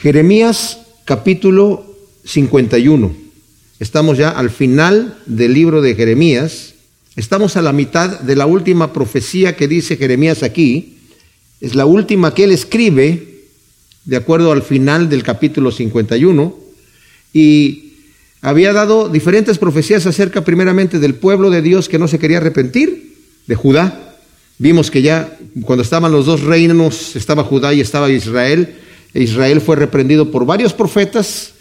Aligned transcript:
Jeremías 0.00 0.78
capítulo 1.04 1.84
51. 2.24 3.14
Estamos 3.80 4.16
ya 4.16 4.30
al 4.30 4.48
final 4.48 5.18
del 5.26 5.52
libro 5.52 5.82
de 5.82 5.94
Jeremías. 5.94 6.72
Estamos 7.16 7.58
a 7.58 7.62
la 7.62 7.74
mitad 7.74 8.18
de 8.20 8.34
la 8.34 8.46
última 8.46 8.94
profecía 8.94 9.56
que 9.56 9.68
dice 9.68 9.98
Jeremías 9.98 10.42
aquí. 10.42 10.96
Es 11.60 11.74
la 11.74 11.84
última 11.84 12.32
que 12.32 12.44
él 12.44 12.52
escribe, 12.52 13.42
de 14.06 14.16
acuerdo 14.16 14.52
al 14.52 14.62
final 14.62 15.10
del 15.10 15.22
capítulo 15.22 15.70
51. 15.70 16.56
Y 17.34 17.92
había 18.40 18.72
dado 18.72 19.10
diferentes 19.10 19.58
profecías 19.58 20.06
acerca 20.06 20.44
primeramente 20.44 20.98
del 20.98 21.14
pueblo 21.14 21.50
de 21.50 21.60
Dios 21.60 21.90
que 21.90 21.98
no 21.98 22.08
se 22.08 22.18
quería 22.18 22.38
arrepentir, 22.38 23.16
de 23.46 23.54
Judá. 23.54 24.16
Vimos 24.56 24.90
que 24.90 25.02
ya 25.02 25.36
cuando 25.62 25.82
estaban 25.82 26.10
los 26.10 26.24
dos 26.24 26.40
reinos, 26.40 27.16
estaba 27.16 27.44
Judá 27.44 27.74
y 27.74 27.82
estaba 27.82 28.10
Israel, 28.10 28.79
Israel 29.14 29.60
fue 29.60 29.76
reprendido 29.76 30.30
por 30.30 30.46
varios 30.46 30.72
profetas 30.72 31.52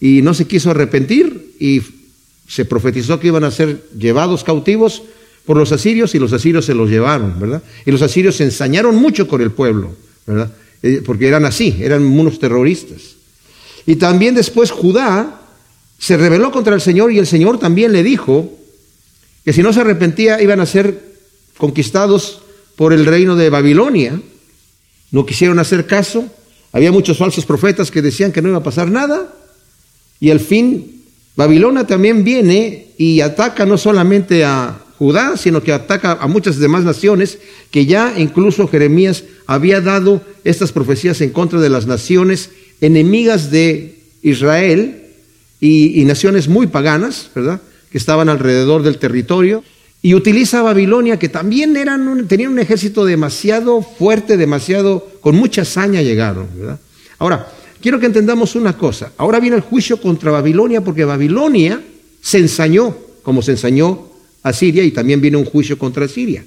y 0.00 0.22
no 0.22 0.34
se 0.34 0.46
quiso 0.46 0.70
arrepentir 0.70 1.54
y 1.58 1.82
se 2.48 2.64
profetizó 2.64 3.18
que 3.18 3.28
iban 3.28 3.44
a 3.44 3.50
ser 3.50 3.88
llevados 3.96 4.44
cautivos 4.44 5.02
por 5.46 5.56
los 5.56 5.72
asirios 5.72 6.14
y 6.14 6.18
los 6.18 6.32
asirios 6.32 6.64
se 6.64 6.74
los 6.74 6.88
llevaron, 6.88 7.38
¿verdad? 7.40 7.62
Y 7.84 7.90
los 7.90 8.02
asirios 8.02 8.36
se 8.36 8.44
ensañaron 8.44 8.96
mucho 8.96 9.26
con 9.26 9.40
el 9.40 9.50
pueblo, 9.50 9.94
¿verdad? 10.26 10.52
Eh, 10.82 11.02
porque 11.04 11.28
eran 11.28 11.44
así, 11.44 11.78
eran 11.80 12.04
unos 12.04 12.38
terroristas. 12.38 13.16
Y 13.86 13.96
también 13.96 14.34
después 14.34 14.70
Judá 14.70 15.40
se 15.98 16.16
rebeló 16.16 16.50
contra 16.50 16.74
el 16.74 16.80
Señor 16.80 17.12
y 17.12 17.18
el 17.18 17.26
Señor 17.26 17.58
también 17.58 17.92
le 17.92 18.02
dijo 18.02 18.52
que 19.44 19.52
si 19.52 19.62
no 19.62 19.72
se 19.72 19.80
arrepentía 19.80 20.42
iban 20.42 20.60
a 20.60 20.66
ser 20.66 21.12
conquistados 21.56 22.42
por 22.76 22.92
el 22.92 23.06
reino 23.06 23.36
de 23.36 23.50
Babilonia. 23.50 24.20
No 25.10 25.26
quisieron 25.26 25.58
hacer 25.58 25.86
caso 25.86 26.28
había 26.72 26.90
muchos 26.90 27.18
falsos 27.18 27.44
profetas 27.44 27.90
que 27.90 28.02
decían 28.02 28.32
que 28.32 28.40
no 28.40 28.48
iba 28.48 28.58
a 28.58 28.62
pasar 28.62 28.90
nada. 28.90 29.32
Y 30.20 30.30
al 30.30 30.40
fin, 30.40 31.02
Babilonia 31.36 31.86
también 31.86 32.24
viene 32.24 32.88
y 32.96 33.20
ataca 33.20 33.66
no 33.66 33.76
solamente 33.76 34.44
a 34.44 34.78
Judá, 34.98 35.36
sino 35.36 35.62
que 35.62 35.72
ataca 35.72 36.12
a 36.12 36.26
muchas 36.28 36.58
demás 36.58 36.84
naciones, 36.84 37.38
que 37.70 37.86
ya 37.86 38.14
incluso 38.16 38.68
Jeremías 38.68 39.24
había 39.46 39.80
dado 39.80 40.22
estas 40.44 40.72
profecías 40.72 41.20
en 41.20 41.30
contra 41.30 41.60
de 41.60 41.68
las 41.68 41.86
naciones 41.86 42.50
enemigas 42.80 43.50
de 43.50 43.98
Israel 44.22 45.02
y, 45.60 46.00
y 46.00 46.04
naciones 46.04 46.48
muy 46.48 46.68
paganas, 46.68 47.30
¿verdad? 47.34 47.60
Que 47.90 47.98
estaban 47.98 48.28
alrededor 48.28 48.82
del 48.82 48.98
territorio. 48.98 49.64
Y 50.04 50.14
utiliza 50.14 50.58
a 50.58 50.62
Babilonia, 50.62 51.18
que 51.18 51.28
también 51.28 51.76
eran 51.76 52.26
tenían 52.26 52.52
un 52.52 52.58
ejército 52.58 53.04
demasiado 53.04 53.82
fuerte, 53.82 54.36
demasiado, 54.36 55.08
con 55.20 55.36
mucha 55.36 55.62
hazaña 55.62 56.02
llegaron. 56.02 56.48
¿verdad? 56.56 56.80
Ahora, 57.18 57.52
quiero 57.80 58.00
que 58.00 58.06
entendamos 58.06 58.56
una 58.56 58.76
cosa. 58.76 59.12
Ahora 59.16 59.38
viene 59.38 59.56
el 59.56 59.62
juicio 59.62 60.00
contra 60.00 60.32
Babilonia, 60.32 60.80
porque 60.80 61.04
Babilonia 61.04 61.80
se 62.20 62.38
ensañó, 62.38 62.96
como 63.22 63.42
se 63.42 63.52
ensañó 63.52 64.08
a 64.42 64.52
Siria, 64.52 64.82
y 64.82 64.90
también 64.90 65.20
viene 65.20 65.36
un 65.36 65.44
juicio 65.44 65.78
contra 65.78 66.08
Siria. 66.08 66.44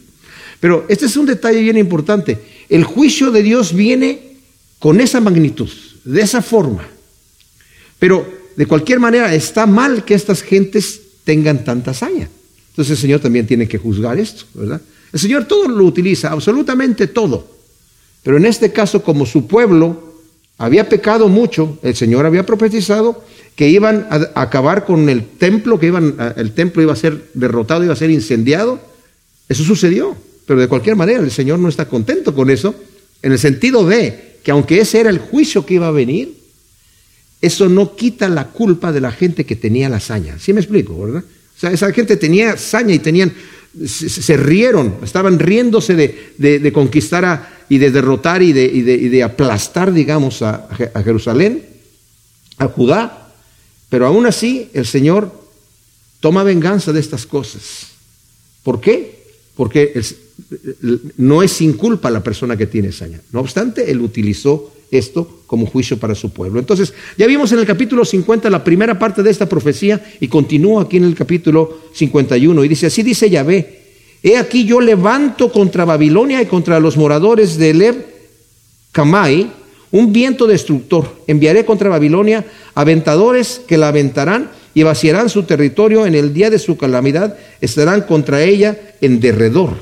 Pero 0.59 0.85
este 0.89 1.05
es 1.05 1.15
un 1.15 1.25
detalle 1.25 1.61
bien 1.61 1.77
importante. 1.77 2.37
El 2.67 2.83
juicio 2.83 3.31
de 3.31 3.41
Dios 3.41 3.73
viene 3.73 4.35
con 4.79 4.99
esa 4.99 5.21
magnitud, 5.21 5.69
de 6.03 6.21
esa 6.21 6.41
forma. 6.41 6.85
Pero 7.99 8.27
de 8.55 8.65
cualquier 8.65 8.99
manera 8.99 9.33
está 9.33 9.65
mal 9.65 10.03
que 10.03 10.13
estas 10.13 10.41
gentes 10.41 11.01
tengan 11.23 11.63
tanta 11.63 11.91
hazaña. 11.91 12.29
Entonces 12.75 12.91
el 12.91 13.01
Señor 13.01 13.21
también 13.21 13.47
tiene 13.47 13.69
que 13.69 13.77
juzgar 13.77 14.19
esto, 14.19 14.43
¿verdad? 14.53 14.81
El 15.13 15.19
Señor 15.19 15.45
todo 15.45 15.69
lo 15.69 15.85
utiliza, 15.85 16.31
absolutamente 16.31 17.07
todo. 17.07 17.47
Pero 18.21 18.35
en 18.35 18.45
este 18.45 18.73
caso, 18.73 19.01
como 19.01 19.25
su 19.25 19.47
pueblo 19.47 20.15
había 20.57 20.89
pecado 20.89 21.29
mucho, 21.29 21.79
el 21.83 21.95
Señor 21.95 22.25
había 22.25 22.45
profetizado 22.45 23.23
que 23.55 23.69
iban 23.69 24.07
a 24.09 24.41
acabar 24.41 24.83
con 24.83 25.07
el 25.07 25.23
templo, 25.23 25.79
que 25.79 25.85
iban 25.85 26.17
el 26.35 26.51
templo 26.51 26.81
iba 26.81 26.91
a 26.91 26.97
ser 26.97 27.29
derrotado, 27.33 27.85
iba 27.85 27.93
a 27.93 27.95
ser 27.95 28.09
incendiado. 28.09 28.77
Eso 29.47 29.63
sucedió, 29.63 30.17
pero 30.45 30.59
de 30.59 30.67
cualquier 30.67 30.97
manera 30.97 31.21
el 31.21 31.31
Señor 31.31 31.59
no 31.59 31.69
está 31.69 31.87
contento 31.87 32.35
con 32.35 32.49
eso, 32.49 32.75
en 33.21 33.31
el 33.31 33.39
sentido 33.39 33.87
de 33.87 34.39
que 34.43 34.51
aunque 34.51 34.81
ese 34.81 34.99
era 34.99 35.09
el 35.09 35.19
juicio 35.19 35.65
que 35.65 35.75
iba 35.75 35.87
a 35.87 35.91
venir, 35.91 36.35
eso 37.41 37.69
no 37.69 37.95
quita 37.95 38.27
la 38.27 38.47
culpa 38.49 38.91
de 38.91 38.99
la 38.99 39.13
gente 39.13 39.45
que 39.45 39.55
tenía 39.55 39.87
la 39.87 39.97
hazaña. 39.97 40.39
¿Sí 40.39 40.51
me 40.51 40.59
explico, 40.59 40.99
verdad? 40.99 41.23
O 41.55 41.59
sea, 41.59 41.71
esa 41.71 41.91
gente 41.93 42.17
tenía 42.17 42.57
saña 42.57 42.93
y 42.93 42.99
tenían, 42.99 43.33
se, 43.85 44.37
rieron, 44.37 44.95
estaban 45.03 45.39
riéndose 45.39 45.95
de, 45.95 46.71
conquistar 46.73 47.65
y 47.69 47.77
de 47.77 47.91
derrotar 47.91 48.41
y 48.41 48.51
de, 48.51 49.23
aplastar, 49.23 49.93
digamos, 49.93 50.41
a, 50.41 50.67
Jerusalén, 51.03 51.65
a 52.57 52.67
Judá. 52.67 53.31
Pero 53.89 54.07
aún 54.07 54.25
así 54.25 54.69
el 54.73 54.85
Señor 54.85 55.31
toma 56.19 56.43
venganza 56.43 56.91
de 56.91 56.99
estas 56.99 57.25
cosas. 57.25 57.87
¿Por 58.63 58.81
qué? 58.81 59.23
Porque 59.55 60.01
no 61.17 61.41
es 61.41 61.51
sin 61.51 61.73
culpa 61.73 62.09
la 62.09 62.23
persona 62.23 62.57
que 62.57 62.67
tiene 62.67 62.91
saña. 62.91 63.21
No 63.31 63.39
obstante, 63.39 63.89
Él 63.89 64.01
utilizó 64.01 64.74
esto 64.91 65.41
como 65.47 65.65
juicio 65.65 65.97
para 65.97 66.15
su 66.15 66.31
pueblo. 66.31 66.59
Entonces, 66.59 66.93
ya 67.17 67.27
vimos 67.27 67.51
en 67.51 67.59
el 67.59 67.65
capítulo 67.65 68.05
50 68.05 68.49
la 68.49 68.63
primera 68.63 68.97
parte 68.97 69.23
de 69.23 69.31
esta 69.31 69.47
profecía 69.47 70.03
y 70.19 70.27
continúa 70.27 70.83
aquí 70.83 70.97
en 70.97 71.05
el 71.05 71.15
capítulo 71.15 71.81
51 71.93 72.63
y 72.63 72.67
dice, 72.67 72.87
así 72.87 73.03
dice 73.03 73.29
Yahvé, 73.29 73.81
he 74.23 74.37
aquí 74.37 74.65
yo 74.65 74.81
levanto 74.81 75.51
contra 75.51 75.85
Babilonia 75.85 76.41
y 76.41 76.45
contra 76.45 76.79
los 76.79 76.97
moradores 76.97 77.57
de 77.57 77.73
Leb 77.73 78.05
Kamai 78.91 79.51
un 79.91 80.11
viento 80.11 80.47
destructor. 80.47 81.07
Enviaré 81.27 81.63
contra 81.63 81.89
Babilonia 81.89 82.45
aventadores 82.73 83.61
que 83.65 83.77
la 83.77 83.89
aventarán 83.89 84.51
y 84.73 84.83
vaciarán 84.83 85.29
su 85.29 85.43
territorio 85.43 86.05
en 86.05 86.15
el 86.15 86.33
día 86.33 86.49
de 86.49 86.59
su 86.59 86.75
calamidad, 86.77 87.37
estarán 87.61 88.01
contra 88.01 88.43
ella 88.43 88.77
en 88.99 89.21
derredor. 89.21 89.73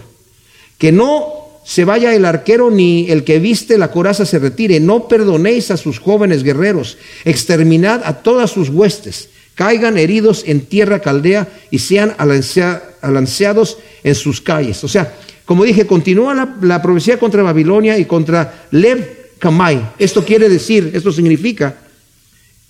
Que 0.78 0.92
no 0.92 1.43
se 1.64 1.86
vaya 1.86 2.14
el 2.14 2.26
arquero 2.26 2.70
ni 2.70 3.10
el 3.10 3.24
que 3.24 3.40
viste 3.40 3.78
la 3.78 3.92
coraza 3.92 4.26
se 4.26 4.40
retire. 4.40 4.80
No 4.80 5.08
perdonéis 5.08 5.72
a 5.72 5.78
sus 5.78 6.00
jóvenes 6.00 6.44
guerreros. 6.44 6.98
Exterminad 7.24 8.02
a 8.04 8.22
todas 8.22 8.52
sus 8.52 8.70
huestes. 8.70 9.30
Caigan 9.56 9.98
heridos 9.98 10.44
en 10.48 10.62
tierra 10.62 11.00
caldea 11.00 11.48
y 11.72 11.80
sean 11.80 12.16
alanceados 12.18 13.78
en 14.04 14.16
sus 14.16 14.42
calles. 14.42 14.84
O 14.84 14.88
sea, 14.88 15.16
como 15.46 15.64
dije, 15.64 15.86
continúa 15.86 16.34
la, 16.34 16.56
la 16.62 16.82
profecía 16.82 17.20
contra 17.20 17.44
Babilonia 17.44 17.98
y 17.98 18.06
contra 18.06 18.66
Lev 18.72 19.36
Kamai. 19.40 19.94
Esto 20.00 20.26
quiere 20.26 20.50
decir, 20.50 20.92
esto 20.94 21.12
significa 21.12 21.76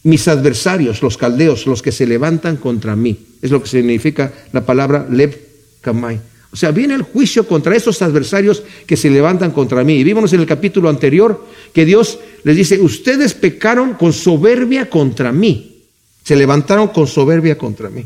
mis 0.04 0.28
adversarios, 0.28 1.02
los 1.02 1.18
caldeos, 1.18 1.66
los 1.66 1.82
que 1.82 1.92
se 1.92 2.06
levantan 2.06 2.58
contra 2.58 2.96
mí. 2.96 3.18
Es 3.42 3.50
lo 3.50 3.62
que 3.64 3.70
significa 3.70 4.34
la 4.52 4.66
palabra 4.66 5.08
Lev 5.10 5.38
Kamai. 5.82 6.33
O 6.54 6.56
sea, 6.56 6.70
viene 6.70 6.94
el 6.94 7.02
juicio 7.02 7.48
contra 7.48 7.76
esos 7.76 8.00
adversarios 8.04 8.62
que 8.86 8.96
se 8.96 9.10
levantan 9.10 9.50
contra 9.50 9.84
mí. 9.84 9.96
Y 9.96 10.04
vimos 10.04 10.32
en 10.34 10.40
el 10.40 10.46
capítulo 10.46 10.88
anterior 10.88 11.44
que 11.74 11.84
Dios 11.84 12.20
les 12.44 12.56
dice, 12.56 12.80
ustedes 12.80 13.34
pecaron 13.34 13.96
con 13.96 14.14
soberbia 14.14 14.88
contra 14.88 15.32
mí. 15.32 15.82
Se 16.24 16.36
levantaron 16.36 16.90
con 16.90 17.08
soberbia 17.08 17.58
contra 17.58 17.90
mí. 17.90 18.06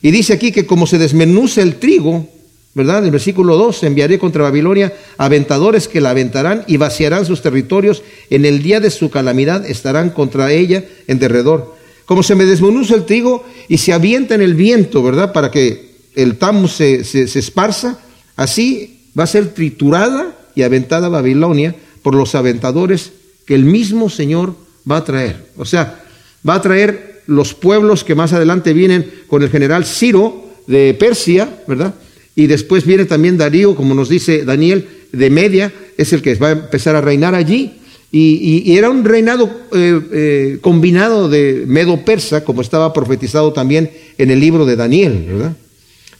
Y 0.00 0.12
dice 0.12 0.32
aquí 0.32 0.52
que 0.52 0.64
como 0.64 0.86
se 0.86 0.98
desmenuza 0.98 1.60
el 1.60 1.80
trigo, 1.80 2.28
¿verdad? 2.74 3.00
En 3.00 3.06
el 3.06 3.10
versículo 3.10 3.56
2, 3.56 3.82
enviaré 3.82 4.20
contra 4.20 4.44
Babilonia 4.44 4.94
aventadores 5.18 5.88
que 5.88 6.00
la 6.00 6.10
aventarán 6.10 6.62
y 6.68 6.76
vaciarán 6.76 7.26
sus 7.26 7.42
territorios. 7.42 8.04
En 8.30 8.44
el 8.44 8.62
día 8.62 8.78
de 8.78 8.92
su 8.92 9.10
calamidad 9.10 9.68
estarán 9.68 10.10
contra 10.10 10.52
ella 10.52 10.84
en 11.08 11.18
derredor. 11.18 11.74
Como 12.04 12.22
se 12.22 12.36
me 12.36 12.44
desmenuza 12.44 12.94
el 12.94 13.06
trigo 13.06 13.44
y 13.68 13.78
se 13.78 13.92
avienta 13.92 14.36
en 14.36 14.42
el 14.42 14.54
viento, 14.54 15.02
¿verdad? 15.02 15.32
Para 15.32 15.50
que 15.50 15.89
el 16.14 16.36
tamo 16.36 16.68
se, 16.68 17.00
esparza, 17.00 17.98
así 18.36 19.10
va 19.18 19.24
a 19.24 19.28
ser 19.28 19.54
triturada 19.54 20.36
y 20.54 20.62
aventada 20.62 21.08
Babilonia 21.08 21.74
por 22.02 22.14
los 22.14 22.34
aventadores 22.34 23.12
que 23.46 23.54
el 23.54 23.64
mismo 23.64 24.10
Señor 24.10 24.54
va 24.90 24.98
a 24.98 25.04
traer. 25.04 25.50
O 25.56 25.64
sea, 25.64 26.02
va 26.48 26.54
a 26.54 26.62
traer 26.62 27.22
los 27.26 27.54
pueblos 27.54 28.04
que 28.04 28.14
más 28.14 28.32
adelante 28.32 28.72
vienen 28.72 29.10
con 29.28 29.42
el 29.42 29.50
general 29.50 29.84
Ciro 29.84 30.48
de 30.66 30.94
Persia, 30.94 31.62
¿verdad? 31.66 31.94
Y 32.34 32.46
después 32.46 32.84
viene 32.84 33.04
también 33.04 33.36
Darío, 33.36 33.74
como 33.74 33.94
nos 33.94 34.08
dice 34.08 34.44
Daniel, 34.44 34.88
de 35.12 35.30
Media, 35.30 35.72
es 35.96 36.12
el 36.12 36.22
que 36.22 36.34
va 36.36 36.48
a 36.48 36.52
empezar 36.52 36.96
a 36.96 37.00
reinar 37.00 37.34
allí. 37.34 37.72
Y, 38.12 38.76
era 38.76 38.90
un 38.90 39.04
reinado 39.04 39.48
eh, 39.72 40.00
eh, 40.12 40.58
combinado 40.60 41.28
de 41.28 41.64
medo-persa, 41.66 42.44
como 42.44 42.60
estaba 42.60 42.92
profetizado 42.92 43.52
también 43.52 43.90
en 44.18 44.30
el 44.32 44.40
libro 44.40 44.66
de 44.66 44.74
Daniel, 44.74 45.26
¿verdad? 45.28 45.56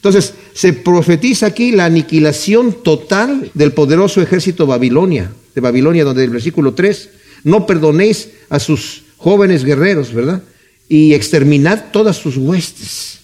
Entonces, 0.01 0.33
se 0.55 0.73
profetiza 0.73 1.45
aquí 1.45 1.73
la 1.73 1.85
aniquilación 1.85 2.83
total 2.83 3.51
del 3.53 3.73
poderoso 3.73 4.23
ejército 4.23 4.67
Babilonia, 4.67 5.31
de 5.55 5.61
Babilonia, 5.61 6.05
donde 6.05 6.25
el 6.25 6.31
versículo 6.31 6.73
3, 6.73 7.11
no 7.45 7.67
perdonéis 7.67 8.31
a 8.49 8.59
sus 8.59 9.03
jóvenes 9.19 9.63
guerreros, 9.63 10.15
¿verdad? 10.15 10.43
Y 10.89 11.13
exterminad 11.13 11.91
todas 11.93 12.17
sus 12.17 12.39
huestes. 12.39 13.19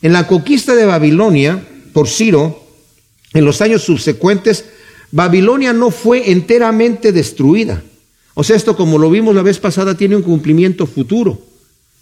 En 0.00 0.12
la 0.12 0.28
conquista 0.28 0.76
de 0.76 0.84
Babilonia 0.86 1.60
por 1.92 2.06
Ciro, 2.06 2.64
en 3.34 3.44
los 3.44 3.60
años 3.60 3.82
subsecuentes, 3.82 4.66
Babilonia 5.10 5.72
no 5.72 5.90
fue 5.90 6.30
enteramente 6.30 7.10
destruida. 7.10 7.82
O 8.34 8.44
sea, 8.44 8.54
esto 8.54 8.76
como 8.76 8.96
lo 8.96 9.10
vimos 9.10 9.34
la 9.34 9.42
vez 9.42 9.58
pasada 9.58 9.96
tiene 9.96 10.14
un 10.14 10.22
cumplimiento 10.22 10.86
futuro, 10.86 11.42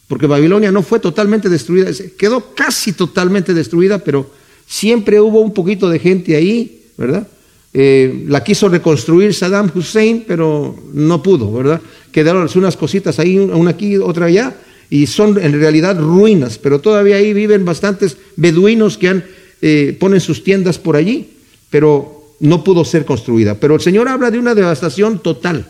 porque 0.09 0.27
Babilonia 0.27 0.73
no 0.73 0.83
fue 0.83 0.99
totalmente 0.99 1.49
destruida, 1.49 1.91
quedó 2.17 2.55
casi 2.55 2.93
totalmente 2.93 3.55
destruida, 3.55 3.99
pero 3.99 4.31
siempre 4.67 5.21
hubo 5.21 5.41
un 5.41 5.53
poquito 5.53 5.89
de 5.89 5.99
gente 5.99 6.35
ahí, 6.35 6.87
¿verdad? 6.97 7.29
Eh, 7.75 8.25
la 8.27 8.43
quiso 8.43 8.69
reconstruir 8.69 9.35
Saddam 9.35 9.71
Hussein, 9.75 10.25
pero 10.27 10.75
no 10.95 11.23
pudo, 11.23 11.53
¿verdad? 11.53 11.81
Quedaron 12.11 12.49
unas 12.55 12.77
cositas 12.77 13.19
ahí, 13.19 13.39
una 13.39 13.71
aquí, 13.71 13.99
otra 13.99 14.27
allá, 14.27 14.57
y 14.91 15.07
son 15.07 15.39
en 15.39 15.53
realidad 15.53 15.99
ruinas, 16.01 16.57
pero 16.59 16.81
todavía 16.81 17.17
ahí 17.17 17.35
viven 17.35 17.67
bastantes 17.67 18.17
beduinos 18.37 18.97
que 18.97 19.09
han, 19.09 19.25
eh, 19.61 19.97
ponen 20.01 20.21
sus 20.21 20.43
tiendas 20.43 20.79
por 20.79 20.97
allí, 20.97 21.35
pero 21.69 22.35
no 22.41 22.65
pudo 22.65 22.85
ser 22.85 23.05
construida. 23.05 23.55
Pero 23.57 23.75
el 23.75 23.81
Señor 23.83 24.09
habla 24.09 24.31
de 24.31 24.39
una 24.39 24.55
devastación 24.55 25.19
total. 25.19 25.69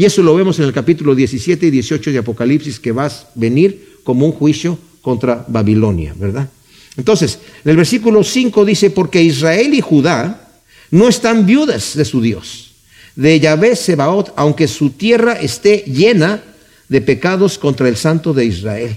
Y 0.00 0.06
eso 0.06 0.22
lo 0.22 0.34
vemos 0.34 0.58
en 0.58 0.64
el 0.64 0.72
capítulo 0.72 1.14
17 1.14 1.66
y 1.66 1.70
18 1.70 2.12
de 2.12 2.18
Apocalipsis, 2.20 2.80
que 2.80 2.90
va 2.90 3.04
a 3.04 3.12
venir 3.34 3.98
como 4.02 4.24
un 4.24 4.32
juicio 4.32 4.78
contra 5.02 5.44
Babilonia, 5.46 6.14
¿verdad? 6.16 6.48
Entonces, 6.96 7.38
en 7.62 7.72
el 7.72 7.76
versículo 7.76 8.24
5 8.24 8.64
dice, 8.64 8.88
porque 8.88 9.22
Israel 9.22 9.74
y 9.74 9.82
Judá 9.82 10.48
no 10.90 11.06
están 11.06 11.44
viudas 11.44 11.94
de 11.96 12.06
su 12.06 12.22
Dios, 12.22 12.70
de 13.14 13.40
Yahvé 13.40 13.76
Sebaot, 13.76 14.32
aunque 14.36 14.68
su 14.68 14.88
tierra 14.88 15.34
esté 15.34 15.84
llena 15.86 16.44
de 16.88 17.02
pecados 17.02 17.58
contra 17.58 17.86
el 17.86 17.98
Santo 17.98 18.32
de 18.32 18.46
Israel. 18.46 18.96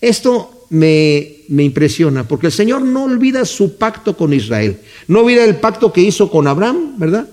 Esto 0.00 0.66
me, 0.70 1.36
me, 1.50 1.62
impresiona, 1.62 2.26
porque 2.26 2.48
el 2.48 2.52
Señor 2.52 2.82
no 2.82 3.04
olvida 3.04 3.44
su 3.44 3.76
pacto 3.76 4.16
con 4.16 4.32
Israel, 4.32 4.80
no 5.06 5.20
olvida 5.20 5.44
el 5.44 5.60
pacto 5.60 5.92
que 5.92 6.00
hizo 6.00 6.32
con 6.32 6.48
Abraham, 6.48 6.98
¿verdad? 6.98 7.28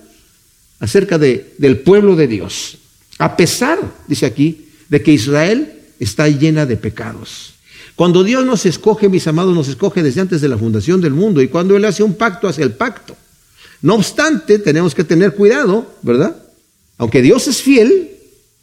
Acerca 0.79 1.17
de, 1.17 1.55
del 1.57 1.79
pueblo 1.79 2.15
de 2.15 2.27
Dios. 2.27 2.78
A 3.19 3.37
pesar, 3.37 3.79
dice 4.07 4.25
aquí, 4.25 4.69
de 4.89 5.03
que 5.03 5.11
Israel 5.11 5.73
está 5.99 6.27
llena 6.27 6.65
de 6.65 6.77
pecados. 6.77 7.53
Cuando 7.95 8.23
Dios 8.23 8.45
nos 8.45 8.65
escoge, 8.65 9.09
mis 9.09 9.27
amados, 9.27 9.53
nos 9.53 9.67
escoge 9.67 10.01
desde 10.01 10.21
antes 10.21 10.41
de 10.41 10.47
la 10.47 10.57
fundación 10.57 11.01
del 11.01 11.13
mundo, 11.13 11.41
y 11.41 11.49
cuando 11.49 11.75
Él 11.75 11.83
hace 11.85 12.01
un 12.01 12.15
pacto, 12.15 12.47
hace 12.47 12.63
el 12.63 12.71
pacto. 12.71 13.15
No 13.81 13.95
obstante, 13.95 14.57
tenemos 14.57 14.95
que 14.95 15.03
tener 15.03 15.35
cuidado, 15.35 15.85
¿verdad? 16.01 16.35
Aunque 16.97 17.21
Dios 17.21 17.47
es 17.47 17.61
fiel, 17.61 18.09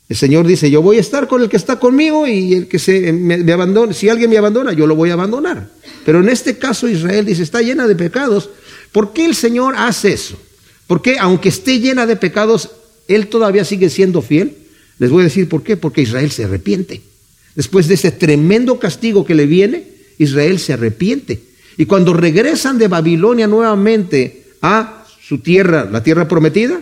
el 0.08 0.16
Señor 0.16 0.46
dice, 0.46 0.70
yo 0.70 0.82
voy 0.82 0.98
a 0.98 1.00
estar 1.00 1.26
con 1.26 1.42
el 1.42 1.48
que 1.48 1.56
está 1.56 1.78
conmigo 1.78 2.26
y 2.26 2.54
el 2.54 2.68
que 2.68 2.78
se 2.78 3.12
me, 3.12 3.52
abandona, 3.52 3.92
si 3.92 4.08
alguien 4.08 4.30
me 4.30 4.38
abandona, 4.38 4.72
yo 4.72 4.86
lo 4.86 4.94
voy 4.94 5.10
a 5.10 5.14
abandonar. 5.14 5.68
Pero 6.04 6.20
en 6.20 6.28
este 6.28 6.56
caso 6.58 6.88
Israel 6.88 7.26
dice, 7.26 7.42
está 7.42 7.60
llena 7.60 7.88
de 7.88 7.96
pecados. 7.96 8.50
¿Por 8.92 9.12
qué 9.12 9.26
el 9.26 9.34
Señor 9.34 9.74
hace 9.76 10.12
eso? 10.12 10.38
Porque 10.86 11.18
aunque 11.18 11.48
esté 11.48 11.80
llena 11.80 12.06
de 12.06 12.14
pecados, 12.14 12.70
Él 13.08 13.28
todavía 13.28 13.64
sigue 13.64 13.90
siendo 13.90 14.22
fiel. 14.22 14.56
Les 14.98 15.10
voy 15.10 15.22
a 15.22 15.24
decir 15.24 15.48
por 15.48 15.62
qué, 15.62 15.76
porque 15.76 16.02
Israel 16.02 16.30
se 16.30 16.44
arrepiente. 16.44 17.02
Después 17.54 17.88
de 17.88 17.94
ese 17.94 18.10
tremendo 18.10 18.78
castigo 18.78 19.24
que 19.24 19.34
le 19.34 19.46
viene, 19.46 19.84
Israel 20.18 20.58
se 20.58 20.72
arrepiente. 20.72 21.40
Y 21.76 21.86
cuando 21.86 22.12
regresan 22.12 22.78
de 22.78 22.88
Babilonia 22.88 23.46
nuevamente 23.46 24.44
a 24.62 25.04
su 25.20 25.38
tierra, 25.38 25.88
la 25.90 26.02
tierra 26.02 26.28
prometida, 26.28 26.80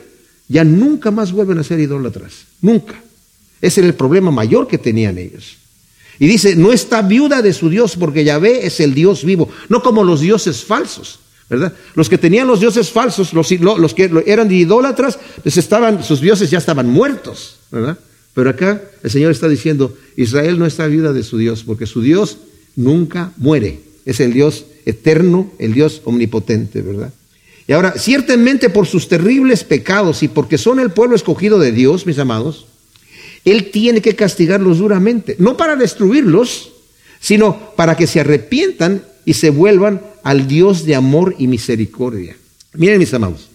ya 0.49 0.65
nunca 0.65 1.11
más 1.11 1.33
vuelven 1.33 1.59
a 1.59 1.65
ser 1.65 1.81
idólatras. 1.81 2.47
Nunca. 2.61 2.95
Ese 3.61 3.81
era 3.81 3.89
el 3.89 3.95
problema 3.95 4.31
mayor 4.31 4.69
que 4.69 4.79
tenían 4.79 5.19
ellos. 5.19 5.57
Y 6.19 6.27
dice, 6.27 6.55
no 6.55 6.73
está 6.73 7.03
viuda 7.03 7.43
de 7.43 7.53
su 7.53 7.69
Dios 7.69 7.97
porque 7.97 8.25
Yahvé 8.25 8.67
es 8.67 8.79
el 8.81 8.95
Dios 8.95 9.25
vivo, 9.25 9.49
no 9.69 9.83
como 9.83 10.05
los 10.05 10.21
dioses 10.21 10.63
falsos, 10.63 11.19
¿verdad? 11.49 11.73
Los 11.95 12.09
que 12.09 12.19
tenían 12.19 12.47
los 12.47 12.61
dioses 12.61 12.91
falsos, 12.91 13.33
los, 13.33 13.95
que 13.95 14.11
eran 14.27 14.51
idólatras, 14.51 15.19
pues 15.43 15.57
estaban, 15.57 16.03
sus 16.03 16.21
dioses 16.21 16.51
ya 16.51 16.59
estaban 16.59 16.89
muertos, 16.89 17.57
¿verdad? 17.71 17.99
Pero 18.35 18.51
acá 18.51 18.83
el 19.03 19.11
Señor 19.11 19.31
está 19.31 19.49
diciendo, 19.49 19.97
Israel 20.17 20.59
no 20.59 20.67
está 20.67 20.87
viuda 20.87 21.13
de 21.13 21.23
su 21.23 21.39
Dios 21.39 21.63
porque 21.65 21.87
su 21.87 22.03
Dios 22.03 22.39
nunca 22.77 23.33
muere. 23.37 23.81
Es 24.05 24.21
el 24.21 24.33
Dios 24.33 24.67
eterno, 24.85 25.53
el 25.59 25.73
Dios 25.73 26.03
omnipotente, 26.05 26.83
¿verdad? 26.83 27.13
Y 27.67 27.73
ahora, 27.73 27.95
ciertamente 27.97 28.69
por 28.69 28.87
sus 28.87 29.09
terribles 29.09 29.65
pecados 29.65 30.23
y 30.23 30.29
porque 30.29 30.59
son 30.59 30.81
el 30.81 30.91
pueblo 30.91 31.17
escogido 31.17 31.59
de 31.59 31.73
Dios, 31.73 32.07
mis 32.07 32.19
amados, 32.19 32.67
él 33.45 33.71
tiene 33.71 34.03
que 34.03 34.17
castigarlos 34.17 34.79
duramente, 34.79 35.37
no 35.39 35.57
para 35.57 35.77
destruirlos, 35.77 36.73
sino 37.21 37.75
para 37.77 37.97
que 37.97 38.07
se 38.07 38.21
arrepientan 38.21 39.05
y 39.25 39.35
se 39.35 39.51
vuelvan 39.51 40.03
al 40.25 40.49
Dios 40.49 40.85
de 40.85 40.97
amor 40.97 41.37
y 41.39 41.47
misericordia. 41.47 42.37
Miren 42.73 42.99
mis 42.99 43.15
amados, 43.15 43.49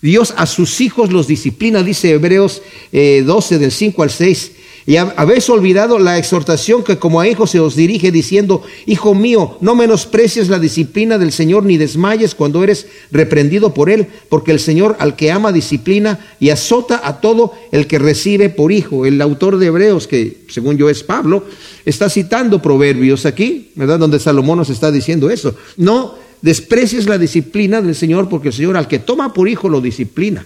Dios 0.00 0.32
a 0.36 0.46
sus 0.46 0.80
hijos 0.80 1.12
los 1.12 1.26
disciplina, 1.26 1.82
dice 1.82 2.10
Hebreos 2.12 2.62
12 2.90 3.54
eh, 3.54 3.58
del 3.58 3.70
5 3.70 4.02
al 4.02 4.10
6, 4.10 4.52
y 4.84 4.96
habéis 4.96 5.48
olvidado 5.48 5.98
la 5.98 6.18
exhortación 6.18 6.82
que 6.82 6.98
como 6.98 7.20
a 7.20 7.28
hijos 7.28 7.50
se 7.50 7.60
os 7.60 7.76
dirige 7.76 8.10
diciendo, 8.10 8.62
Hijo 8.86 9.14
mío, 9.14 9.56
no 9.60 9.76
menosprecies 9.76 10.48
la 10.48 10.58
disciplina 10.58 11.18
del 11.18 11.30
Señor 11.30 11.64
ni 11.64 11.76
desmayes 11.76 12.34
cuando 12.34 12.64
eres 12.64 12.86
reprendido 13.12 13.74
por 13.74 13.90
Él, 13.90 14.08
porque 14.28 14.50
el 14.50 14.58
Señor 14.58 14.96
al 14.98 15.14
que 15.14 15.30
ama 15.30 15.52
disciplina 15.52 16.18
y 16.40 16.50
azota 16.50 17.00
a 17.04 17.20
todo 17.20 17.52
el 17.70 17.86
que 17.86 18.00
recibe 18.00 18.50
por 18.50 18.72
hijo. 18.72 19.06
El 19.06 19.22
autor 19.22 19.58
de 19.58 19.66
Hebreos, 19.66 20.08
que 20.08 20.42
según 20.48 20.76
yo 20.76 20.90
es 20.90 21.04
Pablo, 21.04 21.44
está 21.84 22.10
citando 22.10 22.60
proverbios 22.60 23.24
aquí, 23.24 23.70
¿verdad? 23.76 24.00
Donde 24.00 24.18
Salomón 24.18 24.58
nos 24.58 24.70
está 24.70 24.90
diciendo 24.90 25.30
eso. 25.30 25.54
No 25.76 26.16
desprecies 26.40 27.06
la 27.06 27.18
disciplina 27.18 27.80
del 27.80 27.94
Señor, 27.94 28.28
porque 28.28 28.48
el 28.48 28.54
Señor 28.54 28.76
al 28.76 28.88
que 28.88 28.98
toma 28.98 29.32
por 29.32 29.48
hijo 29.48 29.68
lo 29.68 29.80
disciplina. 29.80 30.44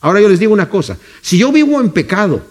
Ahora 0.00 0.20
yo 0.20 0.28
les 0.28 0.40
digo 0.40 0.52
una 0.52 0.68
cosa, 0.68 0.98
si 1.20 1.38
yo 1.38 1.52
vivo 1.52 1.80
en 1.80 1.90
pecado, 1.90 2.42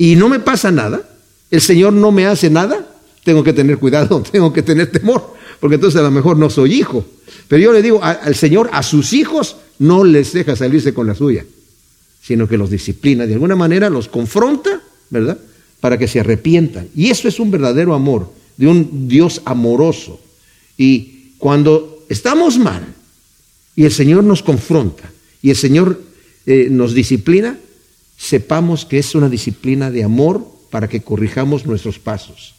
y 0.00 0.16
no 0.16 0.30
me 0.30 0.40
pasa 0.40 0.70
nada, 0.70 1.06
el 1.50 1.60
Señor 1.60 1.92
no 1.92 2.10
me 2.10 2.24
hace 2.24 2.48
nada, 2.48 2.86
tengo 3.22 3.44
que 3.44 3.52
tener 3.52 3.76
cuidado, 3.76 4.22
tengo 4.32 4.50
que 4.50 4.62
tener 4.62 4.90
temor, 4.90 5.34
porque 5.60 5.74
entonces 5.74 6.00
a 6.00 6.04
lo 6.04 6.10
mejor 6.10 6.38
no 6.38 6.48
soy 6.48 6.72
hijo. 6.72 7.04
Pero 7.48 7.62
yo 7.62 7.70
le 7.70 7.82
digo 7.82 8.02
al 8.02 8.34
Señor, 8.34 8.70
a 8.72 8.82
sus 8.82 9.12
hijos 9.12 9.56
no 9.78 10.02
les 10.02 10.32
deja 10.32 10.56
salirse 10.56 10.94
con 10.94 11.06
la 11.06 11.14
suya, 11.14 11.44
sino 12.22 12.48
que 12.48 12.56
los 12.56 12.70
disciplina, 12.70 13.26
de 13.26 13.34
alguna 13.34 13.56
manera 13.56 13.90
los 13.90 14.08
confronta, 14.08 14.80
¿verdad? 15.10 15.36
Para 15.80 15.98
que 15.98 16.08
se 16.08 16.20
arrepientan. 16.20 16.88
Y 16.96 17.10
eso 17.10 17.28
es 17.28 17.38
un 17.38 17.50
verdadero 17.50 17.92
amor, 17.92 18.32
de 18.56 18.68
un 18.68 19.06
Dios 19.06 19.42
amoroso. 19.44 20.18
Y 20.78 21.34
cuando 21.36 22.06
estamos 22.08 22.56
mal 22.58 22.86
y 23.76 23.84
el 23.84 23.92
Señor 23.92 24.24
nos 24.24 24.42
confronta 24.42 25.12
y 25.42 25.50
el 25.50 25.56
Señor 25.56 26.00
eh, 26.46 26.68
nos 26.70 26.94
disciplina, 26.94 27.58
sepamos 28.20 28.84
que 28.84 28.98
es 28.98 29.14
una 29.14 29.30
disciplina 29.30 29.90
de 29.90 30.04
amor 30.04 30.46
para 30.68 30.88
que 30.88 31.00
corrijamos 31.00 31.64
nuestros 31.64 31.98
pasos. 31.98 32.54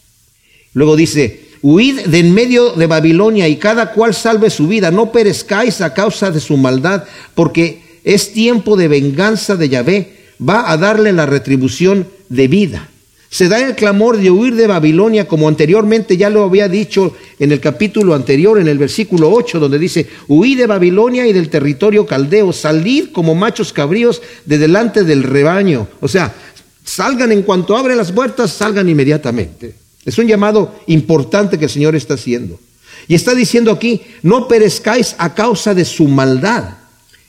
Luego 0.74 0.96
dice, 0.96 1.50
huid 1.62 2.00
de 2.08 2.20
en 2.20 2.34
medio 2.34 2.72
de 2.72 2.88
Babilonia 2.88 3.48
y 3.48 3.58
cada 3.58 3.92
cual 3.92 4.16
salve 4.16 4.50
su 4.50 4.68
vida, 4.68 4.90
no 4.90 5.12
perezcáis 5.12 5.82
a 5.82 5.94
causa 5.94 6.32
de 6.32 6.40
su 6.40 6.58
maldad, 6.58 7.04
porque 7.36 8.00
es 8.04 8.34
tiempo 8.34 8.76
de 8.76 8.88
venganza 8.88 9.56
de 9.56 9.70
Yahvé, 9.70 10.18
va 10.42 10.72
a 10.72 10.78
darle 10.78 11.14
la 11.14 11.28
retribución 11.28 12.08
de 12.30 12.48
vida. 12.48 12.90
Se 13.32 13.48
da 13.48 13.66
el 13.66 13.76
clamor 13.76 14.18
de 14.18 14.30
huir 14.30 14.56
de 14.56 14.68
Babilonia, 14.68 15.26
como 15.26 15.48
anteriormente 15.48 16.18
ya 16.18 16.30
lo 16.30 16.44
había 16.44 16.68
dicho 16.68 17.16
en 17.40 17.54
el 17.54 17.62
capítulo 17.62 18.14
anterior, 18.14 18.60
en 18.60 18.68
el 18.68 18.78
versículo 18.78 19.32
8, 19.32 19.58
donde 19.58 19.80
dice, 19.80 20.06
huid 20.28 20.58
de 20.58 20.68
Babilonia 20.68 21.26
y 21.26 21.32
del 21.32 21.50
territorio 21.50 22.06
caldeo, 22.06 22.52
salid 22.52 23.12
como 23.14 23.34
machos 23.34 23.72
cabríos 23.72 24.22
de 24.46 24.58
delante 24.58 25.06
del 25.06 25.24
rebaño. 25.24 25.88
O 26.02 26.10
sea, 26.10 26.36
salgan 26.84 27.32
en 27.32 27.44
cuanto 27.44 27.78
abren 27.78 27.96
las 27.96 28.12
puertas, 28.12 28.52
salgan 28.52 28.90
inmediatamente. 28.90 29.76
Es 30.04 30.18
un 30.18 30.28
llamado 30.28 30.76
importante 30.88 31.58
que 31.58 31.66
el 31.66 31.72
Señor 31.72 31.96
está 31.96 32.16
haciendo. 32.16 32.60
Y 33.08 33.16
está 33.16 33.34
diciendo 33.34 33.72
aquí, 33.72 34.02
no 34.24 34.50
perezcáis 34.50 35.16
a 35.18 35.34
causa 35.34 35.74
de 35.74 35.86
su 35.86 36.06
maldad. 36.10 36.80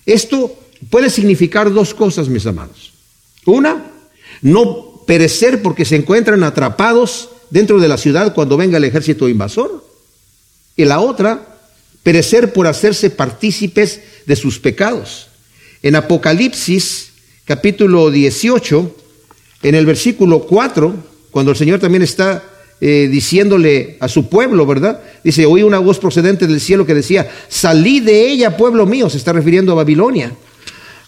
Esto 0.04 0.59
puede 0.90 1.11
significar 1.11 1.73
dos 1.73 1.94
cosas, 1.94 2.28
mis 2.28 2.44
amados. 2.44 2.92
Una, 3.47 3.85
no 4.40 4.92
perecer 5.12 5.61
porque 5.61 5.85
se 5.85 5.97
encuentran 5.97 6.42
atrapados 6.42 7.28
dentro 7.50 7.78
de 7.78 7.87
la 7.87 7.99
ciudad 7.99 8.33
cuando 8.33 8.57
venga 8.57 8.78
el 8.78 8.85
ejército 8.85 9.28
invasor. 9.28 9.85
Y 10.75 10.87
la 10.87 11.00
otra, 11.00 11.59
perecer 12.02 12.54
por 12.54 12.66
hacerse 12.66 13.11
partícipes 13.11 14.00
de 14.25 14.37
sus 14.37 14.59
pecados. 14.59 15.28
En 15.83 15.97
Apocalipsis 15.97 17.11
capítulo 17.45 18.11
18, 18.11 18.97
en 19.64 19.75
el 19.75 19.85
versículo 19.85 20.47
4, 20.47 20.95
cuando 21.31 21.50
el 21.50 21.59
Señor 21.59 21.78
también 21.78 22.04
está 22.04 22.42
eh, 22.81 23.07
diciéndole 23.12 23.99
a 24.00 24.09
su 24.09 24.31
pueblo, 24.31 24.64
¿verdad? 24.64 25.02
Dice, 25.23 25.45
oí 25.45 25.62
una 25.62 25.78
voz 25.78 25.99
procedente 25.99 26.47
del 26.47 26.59
cielo 26.59 26.87
que 26.87 26.95
decía, 26.95 27.31
salí 27.50 28.00
de 28.00 28.31
ella, 28.31 28.57
pueblo 28.57 28.87
mío, 28.87 29.11
se 29.11 29.19
está 29.19 29.35
refiriendo 29.35 29.73
a 29.73 29.75
Babilonia 29.75 30.33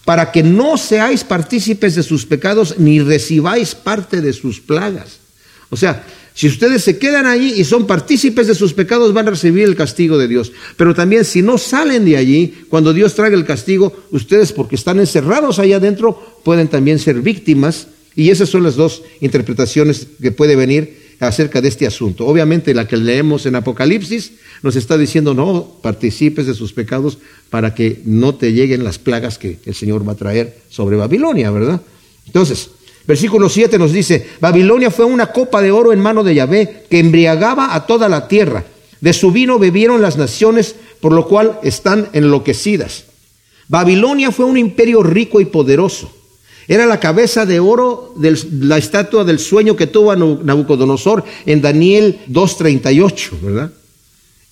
para 0.05 0.33
que 0.33 0.43
no 0.43 0.77
seáis 0.77 1.25
partícipes 1.25 1.95
de 1.95 2.03
sus 2.03 2.27
pecados 2.27 2.79
ni 2.79 3.01
recibáis 3.01 3.75
parte 3.75 4.21
de 4.21 4.33
sus 4.33 4.61
plagas. 4.61 5.21
O 5.71 5.77
sea, 5.77 6.05
si 6.35 6.49
ustedes 6.49 6.83
se 6.83 6.99
quedan 6.99 7.27
allí 7.27 7.55
y 7.57 7.65
son 7.65 7.87
partícipes 7.87 8.49
de 8.49 8.55
sus 8.55 8.75
pecados, 8.75 9.13
van 9.13 9.29
a 9.29 9.31
recibir 9.31 9.65
el 9.65 9.77
castigo 9.77 10.19
de 10.19 10.29
Dios. 10.29 10.53
Pero 10.77 10.95
también 10.95 11.25
si 11.25 11.43
no 11.43 11.59
salen 11.59 12.05
de 12.05 12.17
allí, 12.17 12.67
cuando 12.69 12.93
Dios 12.93 13.15
traiga 13.15 13.37
el 13.37 13.45
castigo, 13.45 14.05
ustedes 14.11 14.53
porque 14.53 14.75
están 14.75 14.99
encerrados 14.99 15.59
allá 15.59 15.77
adentro, 15.77 16.41
pueden 16.45 16.69
también 16.69 16.99
ser 16.99 17.21
víctimas 17.23 17.89
Y 18.17 18.31
esas 18.31 18.49
son 18.49 18.63
las 18.63 18.77
dos 18.77 19.03
interpretaciones 19.21 20.07
que 20.21 20.31
puede 20.31 20.55
venir 20.55 21.04
acerca 21.21 21.61
de 21.61 21.69
este 21.69 21.87
asunto. 21.87 22.27
Obviamente 22.27 22.75
la 22.75 22.87
que 22.87 22.97
leemos 22.97 23.47
en 23.47 23.57
Apocalipsis 23.57 24.33
nos 24.63 24.77
está 24.77 24.97
diciendo 24.99 25.35
no 25.35 25.77
participes 25.83 26.47
de 26.47 26.55
sus 26.55 26.73
pecados 26.73 27.19
para 27.51 27.75
que 27.75 28.01
no 28.05 28.35
te 28.35 28.53
lleguen 28.53 28.85
las 28.85 28.99
plagas 28.99 29.39
que 29.39 29.59
el 29.65 29.75
Señor 29.75 30.07
va 30.07 30.13
a 30.13 30.17
traer 30.17 30.59
sobre 30.69 30.97
Babilonia, 30.97 31.51
¿verdad? 31.51 31.81
Entonces, 32.27 32.71
versículo 33.07 33.49
7 33.49 33.79
nos 33.79 33.93
dice, 33.93 34.27
Babilonia 34.41 34.91
fue 34.91 35.05
una 35.05 35.27
copa 35.33 35.61
de 35.61 35.71
oro 35.71 35.93
en 35.93 36.01
mano 36.01 36.25
de 36.25 36.35
Yahvé 36.35 36.87
que 36.91 36.99
embriagaba 36.99 37.75
a 37.75 37.87
toda 37.87 38.09
la 38.09 38.29
tierra. 38.29 38.65
De 39.01 39.13
su 39.13 39.31
vino 39.31 39.59
bebieron 39.59 40.01
las 40.01 40.17
naciones, 40.17 40.77
por 41.01 41.13
lo 41.13 41.29
cual 41.29 41.59
están 41.63 42.09
enloquecidas. 42.13 43.05
Babilonia 43.69 44.31
fue 44.31 44.47
un 44.47 44.57
imperio 44.57 45.03
rico 45.03 45.41
y 45.41 45.45
poderoso. 45.45 46.11
Era 46.67 46.87
la 46.87 47.01
cabeza 47.01 47.45
de 47.45 47.61
oro 47.61 48.15
de 48.17 48.39
la 48.61 48.79
estatua 48.79 49.25
del 49.25 49.39
sueño 49.39 49.77
que 49.77 49.87
tuvo 49.87 50.15
Nabucodonosor 50.17 51.25
en 51.47 51.61
Daniel 51.61 52.21
2.38, 52.31 53.41
¿verdad? 53.43 53.71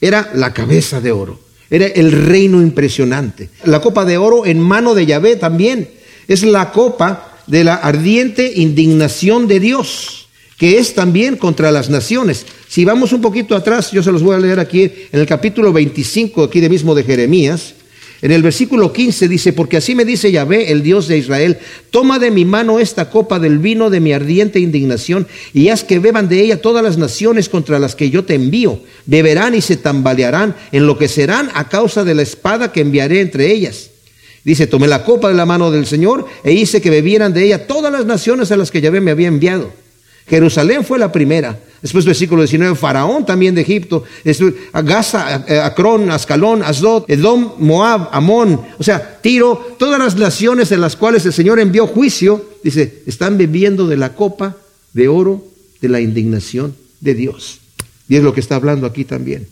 Era 0.01 0.31
la 0.35 0.53
cabeza 0.53 1.01
de 1.01 1.13
oro. 1.13 1.39
Era 1.71 1.87
el 1.87 2.13
reino 2.13 2.61
impresionante. 2.61 3.49
La 3.65 3.81
copa 3.81 4.05
de 4.05 4.19
oro 4.19 4.45
en 4.45 4.61
mano 4.61 4.95
de 4.95 5.07
Yahvé 5.07 5.37
también. 5.37 5.89
Es 6.29 6.43
la 6.43 6.71
copa 6.71 7.39
de 7.47 7.65
la 7.65 7.77
ardiente 7.77 8.53
indignación 8.57 9.49
de 9.49 9.61
Dios, 9.61 10.29
que 10.59 10.79
es 10.79 10.95
también 10.95 11.37
contra 11.37 11.71
las 11.71 11.89
naciones. 11.89 12.47
Si 12.69 12.85
vamos 12.85 13.13
un 13.13 13.21
poquito 13.21 13.57
atrás, 13.57 13.91
yo 13.91 14.03
se 14.03 14.13
los 14.13 14.23
voy 14.23 14.37
a 14.37 14.39
leer 14.39 14.61
aquí 14.61 14.83
en 14.83 15.21
el 15.21 15.27
capítulo 15.27 15.73
25, 15.73 16.45
aquí 16.45 16.61
de 16.61 16.69
mismo 16.69 16.95
de 16.95 17.05
Jeremías. 17.05 17.75
En 18.23 18.31
el 18.31 18.41
versículo 18.41 18.93
15 18.93 19.27
dice, 19.27 19.53
porque 19.53 19.77
así 19.77 19.97
me 19.97 20.05
dice 20.05 20.31
Yahvé, 20.31 20.71
el 20.71 20.85
Dios 20.85 21.09
de 21.09 21.19
Israel, 21.19 21.59
toma 21.91 22.21
de 22.21 22.31
mi 22.31 22.45
mano 22.45 22.79
esta 22.79 23.11
copa 23.11 23.41
del 23.41 23.59
vino 23.59 23.91
de 23.91 23.99
mi 23.99 24.13
ardiente 24.13 24.61
indignación 24.61 25.27
y 25.53 25.71
haz 25.71 25.83
que 25.83 25.99
beban 25.99 26.29
de 26.29 26.41
ella 26.41 26.63
todas 26.63 26.85
las 26.85 26.99
naciones 26.99 27.49
contra 27.49 27.81
las 27.81 27.97
que 27.97 28.11
yo 28.11 28.25
te 28.25 28.37
envío. 28.37 28.79
Beberán 29.07 29.57
y 29.57 29.61
se 29.61 29.77
tambalearán, 29.77 30.55
enloquecerán 30.71 31.51
a 31.55 31.69
causa 31.69 32.05
de 32.05 32.15
la 32.15 32.23
espada 32.23 32.71
que 32.71 32.81
enviaré 32.81 33.21
entre 33.21 33.51
ellas. 33.51 33.91
Dice, 34.45 34.69
tomé 34.69 34.87
la 34.87 35.05
copa 35.05 35.29
de 35.29 35.35
la 35.35 35.47
mano 35.47 35.73
del 35.73 35.87
Señor 35.87 36.29
e 36.45 36.53
hice 36.53 36.81
que 36.81 36.91
bebieran 36.91 37.33
de 37.33 37.45
ella 37.45 37.67
todas 37.67 37.93
las 37.93 38.07
naciones 38.07 38.53
a 38.53 38.57
las 38.57 38.71
que 38.71 38.81
Yahvé 38.81 39.01
me 39.01 39.11
había 39.11 39.27
enviado. 39.27 39.73
Jerusalén 40.29 40.85
fue 40.85 41.01
la 41.01 41.11
primera. 41.11 41.59
Después 41.83 42.05
versículo 42.05 42.43
19, 42.43 42.77
Faraón 42.77 43.27
también 43.27 43.57
de 43.57 43.63
Egipto, 43.63 44.05
Gaza, 44.73 45.45
eh, 45.49 45.59
Acrón, 45.59 46.13
Ascalón, 46.13 46.63
Asdod, 46.63 47.05
Edom, 47.09 47.55
Moab, 47.59 48.09
Amón, 48.13 48.61
o 48.79 48.83
sea, 48.85 49.19
Tiro, 49.21 49.75
todas 49.81 49.99
las 49.99 50.15
naciones 50.17 50.71
en 50.71 50.81
las 50.81 50.95
cuales 50.95 51.27
el 51.27 51.33
Señor 51.33 51.59
envió 51.59 51.89
juicio, 51.89 52.45
dice, 52.63 53.03
están 53.07 53.37
bebiendo 53.37 53.89
de 53.89 53.97
la 53.97 54.15
copa 54.15 54.57
de 54.93 55.09
oro 55.09 55.45
de 55.81 55.89
la 55.89 56.01
indignación 56.01 56.77
de 57.01 57.15
Dios. 57.15 57.59
Y 58.09 58.15
es 58.15 58.23
lo 58.23 58.33
que 58.33 58.41
está 58.41 58.55
hablando 58.55 58.87
aquí 58.87 59.05
también. 59.05 59.49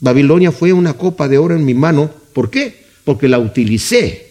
Babilonia 0.00 0.50
fue 0.50 0.72
una 0.72 0.94
copa 0.94 1.28
de 1.28 1.38
oro 1.38 1.54
en 1.54 1.64
mi 1.64 1.74
mano, 1.74 2.10
¿por 2.32 2.50
qué? 2.50 2.86
Porque 3.04 3.28
la 3.28 3.38
utilicé. 3.38 4.26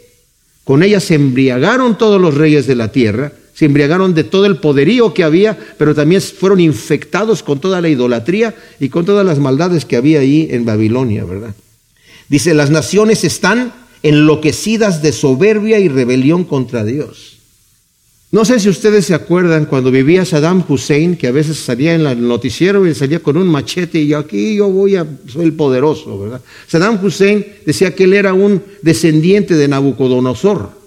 Con 0.66 0.84
ella 0.84 1.00
se 1.00 1.16
embriagaron 1.16 1.98
todos 1.98 2.20
los 2.20 2.34
reyes 2.34 2.68
de 2.68 2.76
la 2.76 2.92
tierra 2.92 3.32
se 3.58 3.66
embriagaron 3.66 4.14
de 4.14 4.24
todo 4.24 4.46
el 4.46 4.58
poderío 4.58 5.16
que 5.16 5.24
había, 5.24 5.58
pero 5.80 5.96
también 5.96 6.22
fueron 6.22 6.60
infectados 6.60 7.42
con 7.42 7.60
toda 7.60 7.82
la 7.82 7.90
idolatría 7.90 8.54
y 8.80 8.90
con 8.90 9.04
todas 9.04 9.26
las 9.26 9.40
maldades 9.40 9.84
que 9.84 9.96
había 9.96 10.20
ahí 10.20 10.48
en 10.52 10.64
Babilonia, 10.64 11.26
¿verdad? 11.26 11.56
Dice, 12.30 12.54
las 12.54 12.70
naciones 12.70 13.24
están 13.24 13.74
enloquecidas 14.04 15.02
de 15.02 15.12
soberbia 15.12 15.80
y 15.80 15.88
rebelión 15.88 16.44
contra 16.44 16.84
Dios. 16.84 17.38
No 18.30 18.46
sé 18.46 18.60
si 18.60 18.70
ustedes 18.70 19.08
se 19.08 19.16
acuerdan 19.16 19.66
cuando 19.66 19.90
vivía 19.90 20.24
Saddam 20.24 20.64
Hussein, 20.68 21.18
que 21.18 21.26
a 21.26 21.32
veces 21.32 21.58
salía 21.58 21.96
en 21.96 22.06
el 22.06 22.28
noticiero 22.28 22.86
y 22.86 22.94
salía 22.94 23.22
con 23.22 23.38
un 23.38 23.48
machete 23.48 24.00
y 24.00 24.14
aquí 24.14 24.58
yo 24.58 24.70
voy 24.70 24.98
a, 24.98 25.08
soy 25.28 25.46
el 25.46 25.54
poderoso, 25.54 26.20
¿verdad? 26.20 26.42
Saddam 26.68 27.04
Hussein 27.04 27.44
decía 27.66 27.96
que 27.96 28.04
él 28.04 28.14
era 28.14 28.36
un 28.36 28.62
descendiente 28.84 29.56
de 29.56 29.68
Nabucodonosor. 29.68 30.78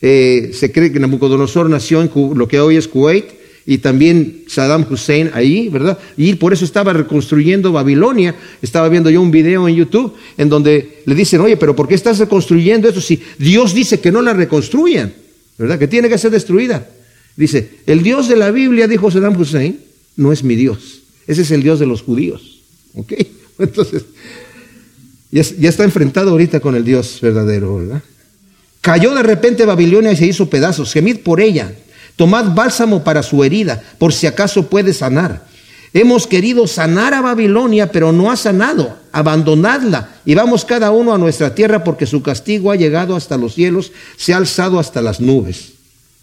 Eh, 0.00 0.50
se 0.54 0.70
cree 0.70 0.92
que 0.92 1.00
Nabucodonosor 1.00 1.68
nació 1.68 2.02
en 2.02 2.10
lo 2.36 2.46
que 2.46 2.60
hoy 2.60 2.76
es 2.76 2.86
Kuwait 2.86 3.38
y 3.66 3.78
también 3.78 4.44
Saddam 4.46 4.86
Hussein 4.90 5.30
ahí, 5.34 5.68
¿verdad? 5.68 5.98
Y 6.16 6.36
por 6.36 6.54
eso 6.54 6.64
estaba 6.64 6.94
reconstruyendo 6.94 7.70
Babilonia. 7.70 8.34
Estaba 8.62 8.88
viendo 8.88 9.10
yo 9.10 9.20
un 9.20 9.30
video 9.30 9.68
en 9.68 9.74
YouTube 9.74 10.14
en 10.38 10.48
donde 10.48 11.02
le 11.04 11.14
dicen, 11.14 11.42
oye, 11.42 11.56
pero 11.58 11.76
¿por 11.76 11.86
qué 11.86 11.94
estás 11.94 12.18
reconstruyendo 12.18 12.88
eso 12.88 13.00
si 13.00 13.20
Dios 13.38 13.74
dice 13.74 14.00
que 14.00 14.10
no 14.10 14.22
la 14.22 14.32
reconstruyan? 14.32 15.12
¿Verdad? 15.58 15.78
Que 15.78 15.86
tiene 15.86 16.08
que 16.08 16.16
ser 16.16 16.30
destruida. 16.30 16.88
Dice, 17.36 17.80
el 17.86 18.02
Dios 18.02 18.28
de 18.28 18.36
la 18.36 18.50
Biblia, 18.50 18.88
dijo 18.88 19.10
Saddam 19.10 19.38
Hussein, 19.38 19.78
no 20.16 20.32
es 20.32 20.42
mi 20.42 20.56
Dios. 20.56 21.02
Ese 21.26 21.42
es 21.42 21.50
el 21.50 21.62
Dios 21.62 21.78
de 21.78 21.86
los 21.86 22.00
judíos. 22.00 22.60
¿Ok? 22.94 23.12
Entonces, 23.58 24.04
ya, 25.30 25.42
ya 25.42 25.68
está 25.68 25.84
enfrentado 25.84 26.30
ahorita 26.30 26.60
con 26.60 26.74
el 26.74 26.84
Dios 26.84 27.18
verdadero, 27.20 27.76
¿verdad? 27.76 28.02
Cayó 28.88 29.14
de 29.14 29.22
repente 29.22 29.66
Babilonia 29.66 30.12
y 30.12 30.16
se 30.16 30.24
hizo 30.24 30.48
pedazos. 30.48 30.94
Gemid 30.94 31.18
por 31.18 31.42
ella. 31.42 31.74
Tomad 32.16 32.54
bálsamo 32.54 33.04
para 33.04 33.22
su 33.22 33.44
herida, 33.44 33.82
por 33.98 34.14
si 34.14 34.26
acaso 34.26 34.70
puede 34.70 34.94
sanar. 34.94 35.44
Hemos 35.92 36.26
querido 36.26 36.66
sanar 36.66 37.12
a 37.12 37.20
Babilonia, 37.20 37.92
pero 37.92 38.12
no 38.12 38.30
ha 38.30 38.36
sanado. 38.36 38.96
Abandonadla 39.12 40.14
y 40.24 40.34
vamos 40.34 40.64
cada 40.64 40.90
uno 40.90 41.12
a 41.12 41.18
nuestra 41.18 41.54
tierra 41.54 41.84
porque 41.84 42.06
su 42.06 42.22
castigo 42.22 42.70
ha 42.70 42.76
llegado 42.76 43.14
hasta 43.14 43.36
los 43.36 43.52
cielos, 43.52 43.92
se 44.16 44.32
ha 44.32 44.38
alzado 44.38 44.78
hasta 44.78 45.02
las 45.02 45.20
nubes. 45.20 45.72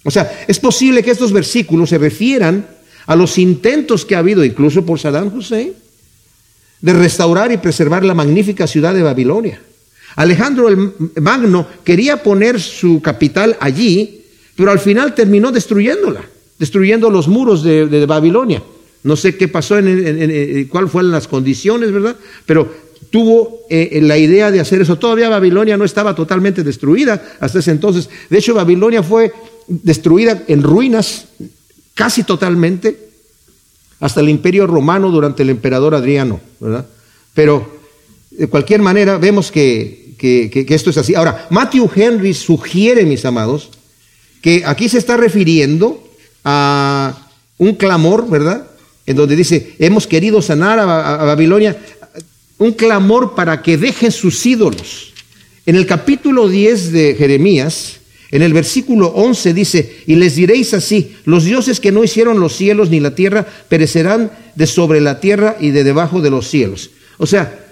O 0.03 0.09
sea, 0.09 0.45
es 0.47 0.57
posible 0.57 1.03
que 1.03 1.11
estos 1.11 1.31
versículos 1.31 1.91
se 1.91 1.99
refieran 1.99 2.65
a 3.05 3.15
los 3.15 3.37
intentos 3.37 4.05
que 4.05 4.15
ha 4.15 4.19
habido, 4.19 4.43
incluso 4.43 4.83
por 4.83 4.99
Saddam 4.99 5.31
Hussein, 5.37 5.73
de 6.81 6.93
restaurar 6.93 7.51
y 7.51 7.57
preservar 7.57 8.03
la 8.03 8.15
magnífica 8.15 8.65
ciudad 8.65 8.95
de 8.95 9.03
Babilonia. 9.03 9.61
Alejandro 10.15 10.69
el 10.69 10.93
Magno 11.21 11.67
quería 11.83 12.23
poner 12.23 12.59
su 12.59 13.01
capital 13.01 13.57
allí, 13.59 14.21
pero 14.55 14.71
al 14.71 14.79
final 14.79 15.13
terminó 15.13 15.51
destruyéndola, 15.51 16.21
destruyendo 16.57 17.09
los 17.09 17.27
muros 17.27 17.63
de, 17.63 18.05
Babilonia. 18.05 18.63
No 19.03 19.15
sé 19.15 19.35
qué 19.37 19.47
pasó, 19.47 19.77
en, 19.77 19.87
en, 19.87 20.65
cuál 20.67 20.89
fueron 20.89 21.11
las 21.11 21.27
condiciones, 21.27 21.91
¿verdad? 21.91 22.15
Pero 22.45 22.73
tuvo 23.11 23.61
eh, 23.69 23.99
la 24.01 24.17
idea 24.17 24.51
de 24.51 24.59
hacer 24.59 24.81
eso. 24.81 24.97
Todavía 24.97 25.29
Babilonia 25.29 25.77
no 25.77 25.85
estaba 25.85 26.15
totalmente 26.15 26.63
destruida 26.63 27.37
hasta 27.39 27.59
ese 27.59 27.71
entonces. 27.71 28.09
De 28.29 28.37
hecho, 28.37 28.53
Babilonia 28.53 29.03
fue 29.03 29.31
destruida 29.67 30.43
en 30.47 30.63
ruinas 30.63 31.27
casi 31.93 32.23
totalmente 32.23 33.09
hasta 33.99 34.21
el 34.21 34.29
imperio 34.29 34.67
romano 34.67 35.09
durante 35.11 35.43
el 35.43 35.49
emperador 35.49 35.95
Adriano, 35.95 36.39
¿verdad? 36.59 36.85
Pero 37.33 37.75
de 38.31 38.47
cualquier 38.47 38.81
manera 38.81 39.17
vemos 39.17 39.51
que 39.51 40.04
que, 40.25 40.65
esto 40.69 40.89
es 40.89 40.97
así. 40.97 41.15
Ahora, 41.15 41.47
Matthew 41.49 41.89
Henry 41.95 42.33
sugiere, 42.33 43.05
mis 43.05 43.25
amados, 43.25 43.69
que 44.41 44.63
aquí 44.65 44.89
se 44.89 44.97
está 44.97 45.17
refiriendo 45.17 46.03
a 46.43 47.29
un 47.57 47.75
clamor, 47.75 48.29
¿verdad? 48.29 48.67
En 49.05 49.15
donde 49.15 49.35
dice, 49.35 49.75
hemos 49.79 50.07
querido 50.07 50.41
sanar 50.41 50.79
a, 50.79 50.85
Babilonia, 50.85 51.77
un 52.57 52.73
clamor 52.73 53.35
para 53.35 53.61
que 53.61 53.77
dejen 53.77 54.11
sus 54.11 54.45
ídolos. 54.45 55.13
En 55.65 55.75
el 55.75 55.85
capítulo 55.85 56.47
10 56.47 56.91
de 56.91 57.15
Jeremías, 57.15 57.99
en 58.31 58.41
el 58.41 58.53
versículo 58.53 59.07
11 59.09 59.53
dice, 59.53 60.03
y 60.07 60.15
les 60.15 60.35
diréis 60.35 60.73
así, 60.73 61.15
los 61.25 61.43
dioses 61.43 61.79
que 61.79 61.91
no 61.91 62.03
hicieron 62.03 62.39
los 62.39 62.55
cielos 62.55 62.89
ni 62.89 62.99
la 62.99 63.15
tierra 63.15 63.45
perecerán 63.69 64.31
de 64.55 64.67
sobre 64.67 65.01
la 65.01 65.19
tierra 65.19 65.57
y 65.59 65.71
de 65.71 65.83
debajo 65.83 66.21
de 66.21 66.31
los 66.31 66.47
cielos. 66.47 66.89
O 67.17 67.25
sea, 67.25 67.65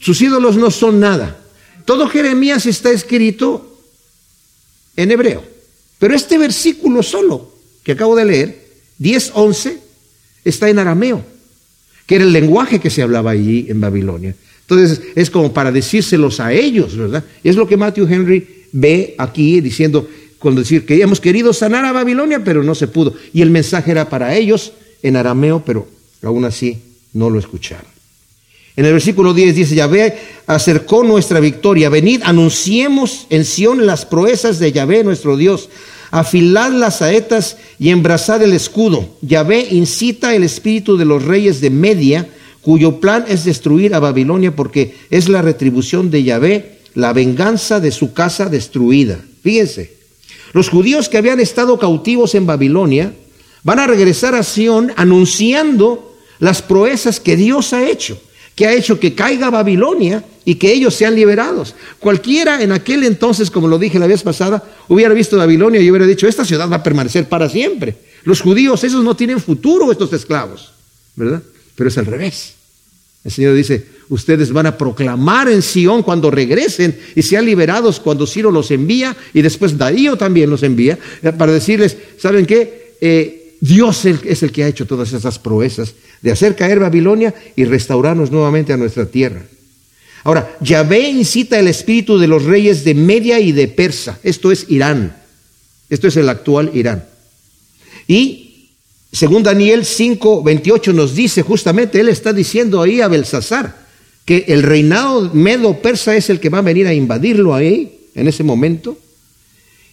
sus 0.00 0.20
ídolos 0.20 0.56
no 0.56 0.70
son 0.70 1.00
nada. 1.00 1.38
Todo 1.86 2.08
Jeremías 2.08 2.66
está 2.66 2.90
escrito 2.90 3.78
en 4.96 5.10
hebreo. 5.10 5.42
Pero 5.98 6.14
este 6.14 6.36
versículo 6.36 7.02
solo 7.02 7.54
que 7.82 7.92
acabo 7.92 8.16
de 8.16 8.24
leer, 8.24 8.66
10.11, 9.00 9.78
está 10.44 10.68
en 10.68 10.80
arameo, 10.80 11.24
que 12.04 12.16
era 12.16 12.24
el 12.24 12.32
lenguaje 12.32 12.80
que 12.80 12.90
se 12.90 13.02
hablaba 13.02 13.30
allí 13.30 13.66
en 13.68 13.80
Babilonia. 13.80 14.34
Entonces 14.62 15.00
es 15.14 15.30
como 15.30 15.52
para 15.52 15.70
decírselos 15.70 16.40
a 16.40 16.52
ellos, 16.52 16.96
¿verdad? 16.96 17.24
Y 17.44 17.48
es 17.48 17.56
lo 17.56 17.68
que 17.68 17.76
Matthew 17.76 18.08
Henry 18.08 18.66
ve 18.72 19.14
aquí 19.18 19.60
diciendo, 19.60 20.08
cuando 20.38 20.62
decir 20.62 20.84
que 20.84 21.00
hemos 21.00 21.20
querido 21.20 21.52
sanar 21.52 21.84
a 21.84 21.92
Babilonia, 21.92 22.42
pero 22.44 22.62
no 22.64 22.74
se 22.74 22.88
pudo. 22.88 23.14
Y 23.32 23.42
el 23.42 23.50
mensaje 23.50 23.92
era 23.92 24.08
para 24.08 24.34
ellos 24.34 24.72
en 25.02 25.16
arameo, 25.16 25.62
pero 25.64 25.86
aún 26.22 26.44
así 26.44 26.78
no 27.12 27.30
lo 27.30 27.38
escucharon. 27.38 27.95
En 28.76 28.84
el 28.84 28.92
versículo 28.92 29.32
10 29.32 29.54
dice, 29.54 29.74
Yahvé 29.74 30.18
acercó 30.46 31.02
nuestra 31.02 31.40
victoria. 31.40 31.88
Venid, 31.88 32.20
anunciemos 32.24 33.26
en 33.30 33.46
Sión 33.46 33.86
las 33.86 34.04
proezas 34.04 34.58
de 34.58 34.70
Yahvé 34.70 35.02
nuestro 35.02 35.38
Dios. 35.38 35.70
Afilad 36.10 36.70
las 36.72 36.98
saetas 36.98 37.56
y 37.78 37.88
embrazad 37.88 38.42
el 38.42 38.52
escudo. 38.52 39.08
Yahvé 39.22 39.68
incita 39.70 40.34
el 40.34 40.44
espíritu 40.44 40.98
de 40.98 41.06
los 41.06 41.24
reyes 41.24 41.60
de 41.62 41.70
Media, 41.70 42.28
cuyo 42.60 43.00
plan 43.00 43.24
es 43.28 43.44
destruir 43.44 43.94
a 43.94 44.00
Babilonia 44.00 44.54
porque 44.54 44.94
es 45.10 45.28
la 45.28 45.40
retribución 45.40 46.10
de 46.10 46.22
Yahvé, 46.22 46.78
la 46.94 47.12
venganza 47.12 47.80
de 47.80 47.90
su 47.90 48.12
casa 48.12 48.46
destruida. 48.46 49.18
Fíjense, 49.42 49.96
Los 50.52 50.68
judíos 50.68 51.08
que 51.08 51.18
habían 51.18 51.40
estado 51.40 51.78
cautivos 51.78 52.34
en 52.34 52.46
Babilonia 52.46 53.12
van 53.62 53.78
a 53.78 53.86
regresar 53.86 54.34
a 54.34 54.42
Sión 54.42 54.92
anunciando 54.96 56.16
las 56.38 56.62
proezas 56.62 57.20
que 57.20 57.36
Dios 57.36 57.72
ha 57.72 57.86
hecho, 57.88 58.18
que 58.56 58.66
ha 58.66 58.72
hecho 58.72 58.98
que 58.98 59.14
caiga 59.14 59.50
Babilonia 59.50 60.24
y 60.44 60.54
que 60.54 60.72
ellos 60.72 60.94
sean 60.94 61.14
liberados. 61.14 61.74
Cualquiera 62.00 62.62
en 62.62 62.72
aquel 62.72 63.04
entonces, 63.04 63.50
como 63.50 63.68
lo 63.68 63.78
dije 63.78 63.98
la 63.98 64.06
vez 64.06 64.22
pasada, 64.22 64.64
hubiera 64.88 65.12
visto 65.12 65.36
Babilonia 65.36 65.80
y 65.80 65.90
hubiera 65.90 66.06
dicho, 66.06 66.26
esta 66.26 66.44
ciudad 66.44 66.68
va 66.68 66.76
a 66.76 66.82
permanecer 66.82 67.28
para 67.28 67.50
siempre. 67.50 67.94
Los 68.24 68.40
judíos, 68.40 68.82
esos 68.82 69.04
no 69.04 69.14
tienen 69.14 69.40
futuro, 69.40 69.92
estos 69.92 70.12
esclavos, 70.14 70.72
¿verdad? 71.14 71.42
Pero 71.76 71.88
es 71.90 71.98
al 71.98 72.06
revés. 72.06 72.54
El 73.24 73.30
Señor 73.30 73.54
dice, 73.54 73.84
ustedes 74.08 74.50
van 74.52 74.66
a 74.66 74.78
proclamar 74.78 75.48
en 75.48 75.60
Sión 75.60 76.02
cuando 76.02 76.30
regresen 76.30 76.98
y 77.14 77.22
sean 77.22 77.44
liberados 77.44 78.00
cuando 78.00 78.26
Ciro 78.26 78.50
los 78.50 78.70
envía 78.70 79.14
y 79.34 79.42
después 79.42 79.76
Darío 79.76 80.16
también 80.16 80.48
los 80.48 80.62
envía 80.62 80.98
eh, 81.22 81.32
para 81.32 81.52
decirles, 81.52 81.96
¿saben 82.18 82.46
qué? 82.46 82.94
Eh, 83.02 83.45
Dios 83.60 84.04
es 84.04 84.42
el 84.42 84.52
que 84.52 84.64
ha 84.64 84.68
hecho 84.68 84.86
todas 84.86 85.12
esas 85.12 85.38
proezas 85.38 85.94
de 86.22 86.30
hacer 86.30 86.56
caer 86.56 86.78
Babilonia 86.78 87.34
y 87.54 87.64
restaurarnos 87.64 88.30
nuevamente 88.30 88.72
a 88.72 88.76
nuestra 88.76 89.06
tierra. 89.06 89.42
Ahora, 90.24 90.56
Yahvé 90.60 91.08
incita 91.08 91.58
el 91.58 91.68
espíritu 91.68 92.18
de 92.18 92.26
los 92.26 92.44
reyes 92.44 92.84
de 92.84 92.94
Media 92.94 93.38
y 93.38 93.52
de 93.52 93.68
Persa. 93.68 94.18
Esto 94.24 94.50
es 94.50 94.66
Irán. 94.68 95.16
Esto 95.88 96.08
es 96.08 96.16
el 96.16 96.28
actual 96.28 96.70
Irán. 96.74 97.04
Y 98.08 98.70
según 99.12 99.42
Daniel 99.42 99.84
5, 99.84 100.42
28 100.42 100.92
nos 100.92 101.14
dice 101.14 101.42
justamente, 101.42 102.00
él 102.00 102.08
está 102.08 102.32
diciendo 102.32 102.82
ahí 102.82 103.00
a 103.00 103.08
Belsasar 103.08 103.86
que 104.24 104.44
el 104.48 104.64
reinado 104.64 105.30
medo-persa 105.32 106.16
es 106.16 106.28
el 106.28 106.40
que 106.40 106.48
va 106.48 106.58
a 106.58 106.62
venir 106.62 106.88
a 106.88 106.92
invadirlo 106.92 107.54
ahí 107.54 108.10
en 108.14 108.26
ese 108.26 108.42
momento. 108.42 108.98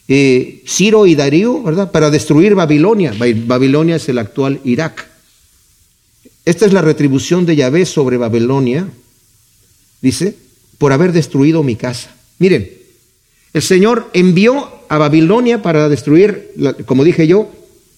Eh, 0.07 0.63
Ciro 0.67 1.05
y 1.05 1.15
Darío, 1.15 1.63
¿verdad? 1.63 1.91
Para 1.91 2.10
destruir 2.10 2.55
Babilonia. 2.55 3.13
Babilonia 3.45 3.95
es 3.95 4.10
el 4.10 4.17
actual 4.17 4.60
Irak. 4.63 5.07
Esta 6.45 6.65
es 6.65 6.74
la 6.74 6.81
retribución 6.81 7.45
de 7.45 7.55
Yahvé 7.55 7.86
sobre 7.86 8.17
Babilonia 8.17 8.88
dice, 10.03 10.36
por 10.77 10.91
haber 10.91 11.13
destruido 11.13 11.63
mi 11.63 11.77
casa. 11.77 12.13
Miren, 12.38 12.69
el 13.53 13.62
Señor 13.62 14.10
envió 14.13 14.69
a 14.89 14.98
Babilonia 14.98 15.62
para 15.62 15.88
destruir, 15.88 16.51
como 16.86 17.05
dije 17.05 17.25
yo, 17.25 17.50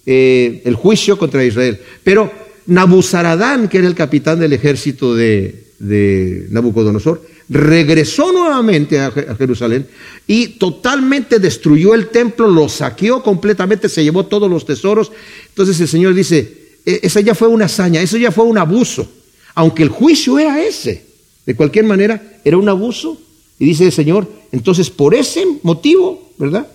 eh, 0.05 0.61
el 0.65 0.75
juicio 0.75 1.17
contra 1.17 1.43
Israel. 1.43 1.79
Pero 2.03 2.31
Nabuzaradán, 2.67 3.67
que 3.67 3.79
era 3.79 3.87
el 3.87 3.95
capitán 3.95 4.39
del 4.39 4.53
ejército 4.53 5.15
de, 5.15 5.64
de 5.79 6.47
Nabucodonosor, 6.49 7.21
regresó 7.49 8.31
nuevamente 8.31 8.99
a, 8.99 9.11
Jerusalén 9.11 9.87
y 10.25 10.47
totalmente 10.59 11.39
destruyó 11.39 11.93
el 11.93 12.07
templo, 12.07 12.47
lo 12.47 12.69
saqueó 12.69 13.21
completamente, 13.21 13.89
se 13.89 14.03
llevó 14.03 14.25
todos 14.25 14.49
los 14.49 14.65
tesoros. 14.65 15.11
Entonces 15.49 15.79
el 15.79 15.87
Señor 15.87 16.13
dice, 16.13 16.79
e, 16.85 17.01
esa 17.03 17.21
ya 17.21 17.35
fue 17.35 17.47
una 17.47 17.65
hazaña, 17.65 18.01
eso 18.01 18.17
ya 18.17 18.31
fue 18.31 18.45
un 18.45 18.57
abuso, 18.57 19.07
aunque 19.53 19.83
el 19.83 19.89
juicio 19.89 20.39
era 20.39 20.63
ese. 20.63 21.05
De 21.45 21.55
cualquier 21.55 21.85
manera, 21.85 22.39
era 22.43 22.57
un 22.57 22.67
abuso. 22.67 23.21
Y 23.59 23.65
dice 23.65 23.85
el 23.85 23.91
Señor, 23.91 24.27
entonces 24.51 24.89
por 24.89 25.13
ese 25.13 25.45
motivo, 25.63 26.31
¿verdad? 26.37 26.67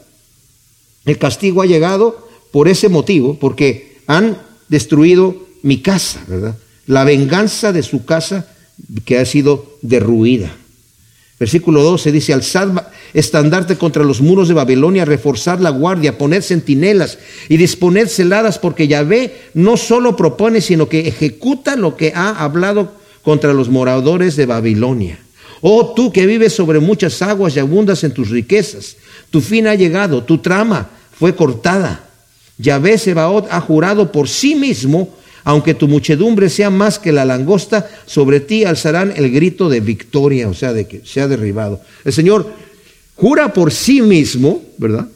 El 1.04 1.18
castigo 1.18 1.62
ha 1.62 1.66
llegado 1.66 2.28
por 2.52 2.68
ese 2.68 2.88
motivo, 2.88 3.38
porque 3.38 3.98
han 4.06 4.40
destruido 4.68 5.46
mi 5.62 5.82
casa, 5.82 6.24
¿verdad? 6.26 6.56
La 6.86 7.04
venganza 7.04 7.72
de 7.72 7.82
su 7.82 8.04
casa 8.04 8.48
que 9.04 9.18
ha 9.18 9.24
sido 9.24 9.78
derruida. 9.82 10.50
Versículo 11.38 11.82
12 11.82 12.12
dice, 12.12 12.34
alzad 12.34 12.68
estandarte 13.14 13.76
contra 13.76 14.04
los 14.04 14.20
muros 14.20 14.48
de 14.48 14.54
Babilonia, 14.54 15.06
reforzar 15.06 15.60
la 15.60 15.70
guardia, 15.70 16.18
poner 16.18 16.42
centinelas 16.42 17.18
y 17.48 17.56
disponer 17.56 18.08
celadas, 18.08 18.58
porque 18.58 18.88
Yahvé 18.88 19.34
no 19.54 19.78
solo 19.78 20.16
propone, 20.16 20.60
sino 20.60 20.88
que 20.88 21.08
ejecuta 21.08 21.76
lo 21.76 21.96
que 21.96 22.12
ha 22.14 22.30
hablado 22.30 22.92
contra 23.22 23.54
los 23.54 23.70
moradores 23.70 24.36
de 24.36 24.46
Babilonia. 24.46 25.18
Oh 25.62 25.94
tú 25.94 26.12
que 26.12 26.26
vives 26.26 26.54
sobre 26.54 26.78
muchas 26.78 27.20
aguas 27.22 27.56
y 27.56 27.60
abundas 27.60 28.04
en 28.04 28.12
tus 28.12 28.30
riquezas, 28.30 28.96
tu 29.30 29.40
fin 29.40 29.66
ha 29.66 29.74
llegado, 29.74 30.24
tu 30.24 30.38
trama 30.38 30.90
fue 31.18 31.34
cortada. 31.34 32.04
Yahvé 32.58 32.98
Sebaot 32.98 33.48
ha 33.50 33.60
jurado 33.60 34.12
por 34.12 34.28
sí 34.28 34.54
mismo, 34.54 35.08
aunque 35.44 35.74
tu 35.74 35.88
muchedumbre 35.88 36.48
sea 36.48 36.70
más 36.70 36.98
que 36.98 37.12
la 37.12 37.24
langosta, 37.24 37.88
sobre 38.06 38.40
ti 38.40 38.64
alzarán 38.64 39.12
el 39.16 39.30
grito 39.30 39.68
de 39.68 39.80
victoria, 39.80 40.48
o 40.48 40.54
sea, 40.54 40.72
de 40.72 40.86
que 40.86 41.02
se 41.04 41.20
ha 41.20 41.28
derribado. 41.28 41.80
El 42.04 42.12
Señor 42.12 42.46
jura 43.16 43.52
por 43.52 43.72
sí 43.72 44.02
mismo, 44.02 44.62
¿verdad? 44.78 45.08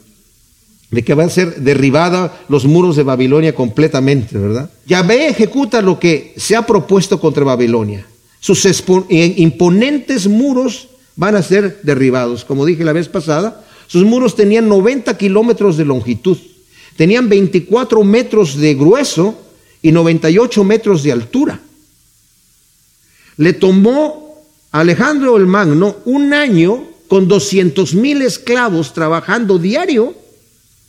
de 0.95 1.03
que 1.03 1.15
van 1.15 1.27
a 1.27 1.31
ser 1.31 1.57
derribada 1.57 2.45
los 2.49 2.65
muros 2.67 2.97
de 2.97 3.03
Babilonia 3.03 3.55
completamente, 3.55 4.39
¿verdad? 4.39 4.71
Yahvé 4.87 5.29
ejecuta 5.29 5.83
lo 5.83 5.99
que 5.99 6.35
se 6.37 6.55
ha 6.55 6.65
propuesto 6.65 7.19
contra 7.19 7.45
Babilonia. 7.45 8.07
Sus 8.39 8.65
eh, 8.65 9.35
imponentes 9.39 10.29
muros 10.29 10.89
van 11.17 11.35
a 11.35 11.43
ser 11.43 11.81
derribados. 11.83 12.45
Como 12.45 12.65
dije 12.65 12.85
la 12.85 12.93
vez 12.93 13.09
pasada, 13.09 13.65
sus 13.87 14.05
muros 14.05 14.37
tenían 14.37 14.69
90 14.69 15.17
kilómetros 15.19 15.77
de 15.77 15.85
longitud, 15.85 16.39
tenían 16.97 17.29
24 17.29 18.05
metros 18.05 18.57
de 18.57 18.75
grueso 18.75 19.35
y 19.85 19.93
98 19.93 20.65
metros 20.65 21.03
de 21.03 21.13
altura. 21.13 21.61
Le 23.37 23.53
tomó 23.53 24.43
a 24.73 24.81
Alejandro 24.81 25.37
el 25.37 25.47
Magno 25.47 25.97
un 26.07 26.33
año 26.33 26.89
con 27.07 27.29
200 27.29 27.95
mil 27.95 28.23
esclavos 28.23 28.95
trabajando 28.95 29.59
diario 29.59 30.15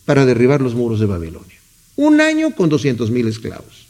para 0.05 0.25
derribar 0.25 0.62
los 0.62 0.75
muros 0.75 1.01
de 1.01 1.08
Babilonia. 1.08 1.58
Un 1.97 2.21
año 2.21 2.55
con 2.55 2.69
200 2.69 3.12
mil 3.12 3.27
esclavos. 3.27 3.86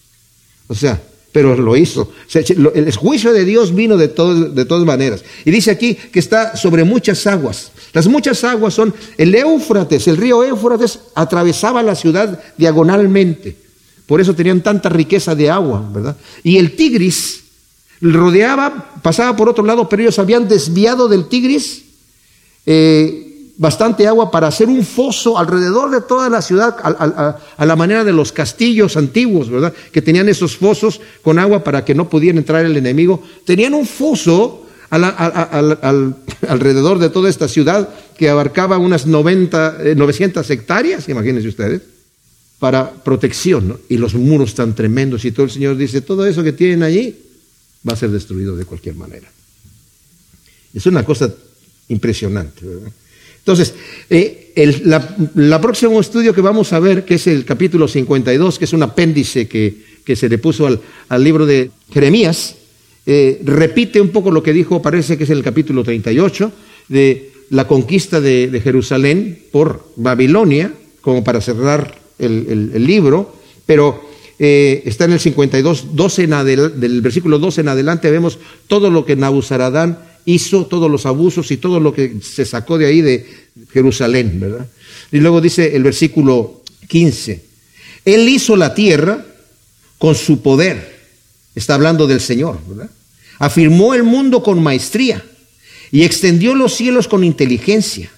O 0.67 0.73
sea, 0.73 0.99
pero 1.31 1.55
lo 1.55 1.77
hizo. 1.77 2.11
El 2.33 2.95
juicio 2.95 3.31
de 3.31 3.45
Dios 3.45 3.75
vino 3.75 3.97
de, 3.97 4.07
de 4.07 4.65
todas 4.65 4.85
maneras. 4.85 5.23
Y 5.45 5.51
dice 5.51 5.69
aquí 5.69 5.93
que 5.93 6.17
está 6.17 6.57
sobre 6.57 6.83
muchas 6.83 7.27
aguas. 7.27 7.71
Las 7.93 8.07
muchas 8.07 8.43
aguas 8.43 8.73
son 8.73 8.91
el 9.19 9.35
Éufrates, 9.35 10.07
el 10.07 10.17
río 10.17 10.43
Éufrates 10.43 10.99
atravesaba 11.13 11.83
la 11.83 11.93
ciudad 11.93 12.43
diagonalmente. 12.57 13.64
Por 14.07 14.21
eso 14.21 14.33
tenían 14.33 14.61
tanta 14.61 14.89
riqueza 14.89 15.35
de 15.35 15.49
agua, 15.49 15.83
¿verdad? 15.91 16.15
Y 16.43 16.57
el 16.57 16.75
Tigris 16.75 17.43
rodeaba, 18.01 18.93
pasaba 19.01 19.35
por 19.35 19.49
otro 19.49 19.65
lado, 19.65 19.89
pero 19.89 20.03
ellos 20.03 20.19
habían 20.19 20.47
desviado 20.47 21.07
del 21.07 21.27
Tigris 21.27 21.83
eh, 22.65 23.51
bastante 23.57 24.05
agua 24.07 24.31
para 24.31 24.47
hacer 24.47 24.67
un 24.67 24.83
foso 24.83 25.37
alrededor 25.37 25.89
de 25.89 26.01
toda 26.01 26.29
la 26.29 26.41
ciudad, 26.41 26.75
a, 26.83 27.65
la 27.65 27.75
manera 27.75 28.03
de 28.03 28.11
los 28.11 28.31
castillos 28.31 28.97
antiguos, 28.97 29.49
¿verdad? 29.49 29.73
Que 29.91 30.01
tenían 30.01 30.27
esos 30.29 30.57
fosos 30.57 31.01
con 31.21 31.39
agua 31.39 31.63
para 31.63 31.85
que 31.85 31.95
no 31.95 32.09
pudiera 32.09 32.37
entrar 32.37 32.65
el 32.65 32.75
enemigo. 32.77 33.23
Tenían 33.45 33.73
un 33.73 33.85
foso 33.85 34.65
alrededor 36.47 36.99
de 36.99 37.09
toda 37.09 37.29
esta 37.29 37.47
ciudad 37.47 37.89
que 38.17 38.29
abarcaba 38.29 38.77
unas 38.77 39.07
90, 39.07 39.77
900 39.95 40.49
eh, 40.49 40.53
hectáreas, 40.53 41.09
imagínense 41.09 41.47
ustedes, 41.47 41.81
para 42.59 43.03
protección, 43.03 43.67
¿no? 43.67 43.79
Y 43.89 43.97
los 43.97 44.13
muros 44.13 44.55
tan 44.55 44.75
tremendos 44.75 45.25
y 45.25 45.31
todo 45.31 45.45
el 45.45 45.51
Señor 45.51 45.77
dice, 45.77 46.01
todo 46.01 46.25
eso 46.25 46.43
que 46.43 46.53
tienen 46.53 46.83
allí 46.83 47.15
va 47.87 47.93
a 47.93 47.97
ser 47.97 48.09
destruido 48.11 48.55
de 48.55 48.65
cualquier 48.65 48.95
manera. 48.95 49.29
Es 50.73 50.85
una 50.85 51.03
cosa 51.03 51.33
impresionante. 51.89 52.65
Entonces, 53.37 53.75
eh, 54.09 54.51
el 54.55 54.81
la, 54.85 55.61
próximo 55.61 55.99
estudio 55.99 56.33
que 56.33 56.41
vamos 56.41 56.73
a 56.73 56.79
ver, 56.79 57.05
que 57.05 57.15
es 57.15 57.27
el 57.27 57.45
capítulo 57.45 57.87
52, 57.87 58.57
que 58.57 58.65
es 58.65 58.73
un 58.73 58.83
apéndice 58.83 59.47
que, 59.47 59.95
se 60.15 60.29
le 60.29 60.37
puso 60.37 60.67
al, 60.67 61.23
libro 61.23 61.45
de 61.45 61.69
Jeremías, 61.91 62.55
eh, 63.05 63.39
repite 63.43 64.01
un 64.01 64.09
poco 64.09 64.31
lo 64.31 64.41
que 64.41 64.53
dijo, 64.53 64.81
parece 64.81 65.17
que 65.17 65.25
es 65.25 65.29
el 65.29 65.43
capítulo 65.43 65.83
38, 65.83 66.51
de 66.87 67.31
la 67.49 67.67
conquista 67.67 68.19
de, 68.19 68.59
Jerusalén 68.63 69.39
por 69.51 69.91
Babilonia, 69.95 70.73
como 71.01 71.23
para 71.23 71.41
cerrar 71.41 71.99
el, 72.19 72.85
libro, 72.85 73.35
pero 73.65 74.01
eh, 74.39 74.83
está 74.85 75.05
en 75.05 75.13
el 75.13 75.19
52, 75.19 75.95
12 75.95 76.23
en 76.23 76.29
del 76.79 77.01
versículo 77.01 77.39
12 77.39 77.61
en 77.61 77.69
adelante, 77.69 78.11
vemos 78.11 78.37
todo 78.67 78.89
lo 78.89 79.05
que 79.05 79.15
Nabuzaradán 79.15 79.99
hizo 80.25 80.65
todos 80.65 80.89
los 80.89 81.05
abusos 81.05 81.51
y 81.51 81.57
todo 81.57 81.79
lo 81.79 81.93
que 81.93 82.15
se 82.21 82.45
sacó 82.45 82.77
de 82.77 82.87
ahí 82.87 83.01
de 83.01 83.25
Jerusalén, 83.71 84.39
¿verdad? 84.39 84.67
Y 85.11 85.19
luego 85.19 85.39
dice 85.39 85.75
el 85.75 85.83
versículo 85.83 86.63
15, 86.87 87.43
Él 88.05 88.27
hizo 88.27 88.55
la 88.55 88.73
tierra 88.73 89.25
con 89.97 90.15
su 90.15 90.41
poder, 90.41 90.95
está 91.53 91.75
hablando 91.75 92.07
del 92.07 92.21
Señor, 92.21 92.59
¿verdad? 92.67 92.89
Afirmó 93.37 93.93
el 93.93 94.03
mundo 94.03 94.41
con 94.41 94.61
maestría 94.61 95.23
y 95.91 96.03
extendió 96.03 96.55
los 96.55 96.73
cielos 96.75 97.07
con 97.07 97.23
inteligencia. 97.23 98.11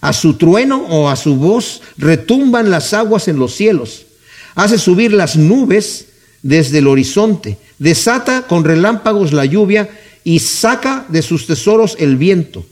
A 0.00 0.12
su 0.12 0.34
trueno 0.34 0.84
o 0.88 1.08
a 1.08 1.16
su 1.16 1.36
voz 1.36 1.82
retumban 1.96 2.70
las 2.70 2.94
aguas 2.94 3.28
en 3.28 3.38
los 3.38 3.54
cielos. 3.54 4.06
Hace 4.54 4.78
subir 4.78 5.12
las 5.12 5.36
nubes 5.36 6.06
desde 6.42 6.78
el 6.78 6.86
horizonte. 6.86 7.58
Desata 7.78 8.46
con 8.46 8.64
relámpagos 8.64 9.32
la 9.32 9.44
lluvia 9.44 9.88
y 10.24 10.40
saca 10.40 11.06
de 11.08 11.22
sus 11.22 11.46
tesoros 11.46 11.96
el 11.98 12.16
viento. 12.16 12.64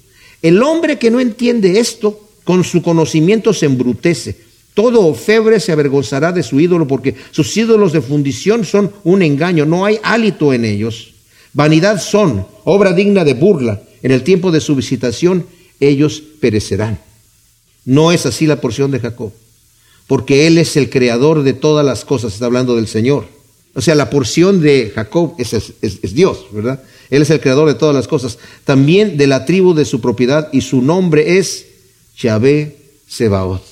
El 0.43 0.63
hombre 0.63 0.99
que 0.99 1.11
no 1.11 1.21
entiende 1.21 1.81
esto 1.81 2.21
con 2.45 2.63
su 2.65 2.83
conocimiento 2.83 3.53
se 3.53 3.67
embrutece. 3.67 4.37
Todo 4.75 5.07
ofebre 5.07 5.59
se 5.59 5.73
avergonzará 5.73 6.33
de 6.33 6.43
su 6.43 6.61
ídolo 6.61 6.87
porque 6.87 7.15
sus 7.31 7.57
ídolos 7.57 7.93
de 7.93 8.03
fundición 8.03 8.65
son 8.65 8.93
un 9.05 9.23
engaño, 9.23 9.65
no 9.65 9.85
hay 9.85 9.99
hálito 10.03 10.53
en 10.53 10.65
ellos. 10.65 11.15
Vanidad 11.55 12.01
son, 12.01 12.47
obra 12.65 12.93
digna 12.93 13.25
de 13.25 13.35
burla. 13.35 13.81
En 14.03 14.13
el 14.13 14.23
tiempo 14.23 14.53
de 14.53 14.61
su 14.61 14.77
visitación 14.77 15.47
ellos 15.81 16.23
perecerán. 16.41 16.99
No 17.87 18.13
es 18.13 18.27
así 18.27 18.47
la 18.47 18.61
porción 18.61 18.91
de 18.91 19.01
Jacob, 19.01 19.33
porque 20.07 20.47
Él 20.47 20.59
es 20.59 20.77
el 20.77 20.91
creador 20.91 21.45
de 21.45 21.55
todas 21.55 21.87
las 21.87 22.05
cosas, 22.05 22.35
está 22.35 22.45
hablando 22.45 22.77
del 22.77 22.89
Señor. 22.89 23.27
O 23.75 23.81
sea, 23.81 23.95
la 23.95 24.11
porción 24.11 24.61
de 24.61 24.91
Jacob 24.95 25.35
es, 25.39 26.15
Dios, 26.15 26.47
¿verdad? 26.51 26.83
Él 27.11 27.23
es 27.23 27.31
el 27.31 27.41
creador 27.41 27.69
de 27.69 27.75
todas 27.75 27.95
las 27.95 28.09
cosas. 28.09 28.39
También 28.65 29.17
de 29.17 29.27
la 29.27 29.45
tribu 29.45 29.75
de 29.75 29.85
su 29.85 30.01
propiedad 30.01 30.49
y 30.53 30.63
su 30.63 30.81
nombre 30.81 31.39
es 31.39 31.67
Yahvé 32.19 32.77
Sebaot. 33.07 33.63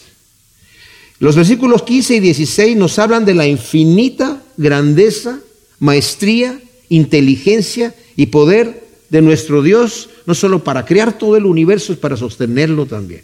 Los 1.21 1.37
versículos 1.37 1.83
15 1.85 2.17
y 2.17 2.21
16 2.21 2.77
nos 2.77 2.99
hablan 2.99 3.25
de 3.25 3.35
la 3.35 3.47
infinita 3.47 4.43
grandeza, 4.59 5.41
maestría, 5.79 6.61
inteligencia 6.91 7.95
y 8.15 8.27
poder 8.27 8.85
de 9.09 9.23
nuestro 9.23 9.63
Dios, 9.63 10.11
no 10.27 10.35
solo 10.35 10.63
para 10.63 10.85
crear 10.85 11.17
todo 11.17 11.37
el 11.37 11.47
universo, 11.47 11.95
es 11.95 11.99
para 11.99 12.17
sostenerlo 12.17 12.85
también. 12.85 13.23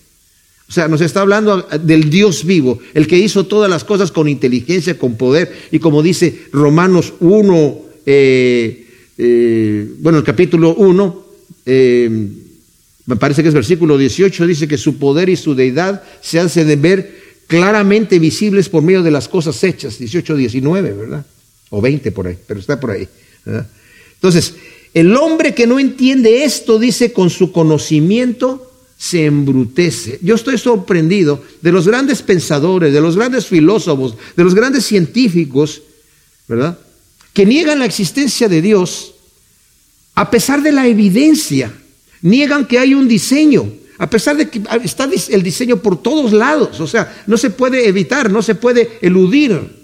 O 0.70 0.72
sea, 0.72 0.86
nos 0.86 1.00
está 1.00 1.22
hablando 1.22 1.66
del 1.82 2.08
Dios 2.10 2.44
vivo, 2.44 2.78
el 2.94 3.08
que 3.08 3.18
hizo 3.18 3.44
todas 3.44 3.68
las 3.68 3.82
cosas 3.82 4.12
con 4.12 4.28
inteligencia, 4.28 4.96
con 4.96 5.16
poder. 5.16 5.52
Y 5.72 5.80
como 5.80 6.00
dice 6.00 6.42
Romanos 6.52 7.12
1, 7.18 7.80
eh, 8.06 8.86
eh, 9.18 9.90
bueno, 9.98 10.18
el 10.18 10.24
capítulo 10.24 10.76
1, 10.76 11.24
eh, 11.66 12.28
me 13.04 13.16
parece 13.16 13.42
que 13.42 13.48
es 13.48 13.54
versículo 13.54 13.98
18, 13.98 14.46
dice 14.46 14.68
que 14.68 14.78
su 14.78 14.96
poder 14.96 15.28
y 15.28 15.34
su 15.34 15.56
deidad 15.56 16.04
se 16.20 16.38
hacen 16.38 16.68
de 16.68 16.76
ver 16.76 17.18
claramente 17.48 18.20
visibles 18.20 18.68
por 18.68 18.84
medio 18.84 19.02
de 19.02 19.10
las 19.10 19.26
cosas 19.26 19.64
hechas. 19.64 19.98
18, 19.98 20.36
19, 20.36 20.92
¿verdad? 20.92 21.26
O 21.70 21.80
20 21.80 22.12
por 22.12 22.28
ahí, 22.28 22.36
pero 22.46 22.60
está 22.60 22.78
por 22.78 22.92
ahí. 22.92 23.08
Entonces, 24.14 24.54
el 24.94 25.16
hombre 25.16 25.52
que 25.52 25.66
no 25.66 25.80
entiende 25.80 26.44
esto, 26.44 26.78
dice, 26.78 27.12
con 27.12 27.28
su 27.28 27.50
conocimiento 27.50 28.69
se 29.00 29.24
embrutece. 29.24 30.18
Yo 30.20 30.34
estoy 30.34 30.58
sorprendido 30.58 31.42
de 31.62 31.72
los 31.72 31.88
grandes 31.88 32.20
pensadores, 32.20 32.92
de 32.92 33.00
los 33.00 33.16
grandes 33.16 33.46
filósofos, 33.46 34.14
de 34.36 34.44
los 34.44 34.54
grandes 34.54 34.84
científicos, 34.84 35.80
¿verdad? 36.46 36.78
Que 37.32 37.46
niegan 37.46 37.78
la 37.78 37.86
existencia 37.86 38.46
de 38.46 38.60
Dios 38.60 39.14
a 40.14 40.30
pesar 40.30 40.62
de 40.62 40.70
la 40.70 40.86
evidencia. 40.86 41.72
Niegan 42.20 42.66
que 42.66 42.78
hay 42.78 42.92
un 42.92 43.08
diseño, 43.08 43.72
a 43.96 44.10
pesar 44.10 44.36
de 44.36 44.50
que 44.50 44.60
está 44.84 45.08
el 45.30 45.42
diseño 45.42 45.78
por 45.78 46.02
todos 46.02 46.34
lados. 46.34 46.78
O 46.78 46.86
sea, 46.86 47.22
no 47.26 47.38
se 47.38 47.48
puede 47.48 47.88
evitar, 47.88 48.30
no 48.30 48.42
se 48.42 48.54
puede 48.54 48.98
eludir. 49.00 49.80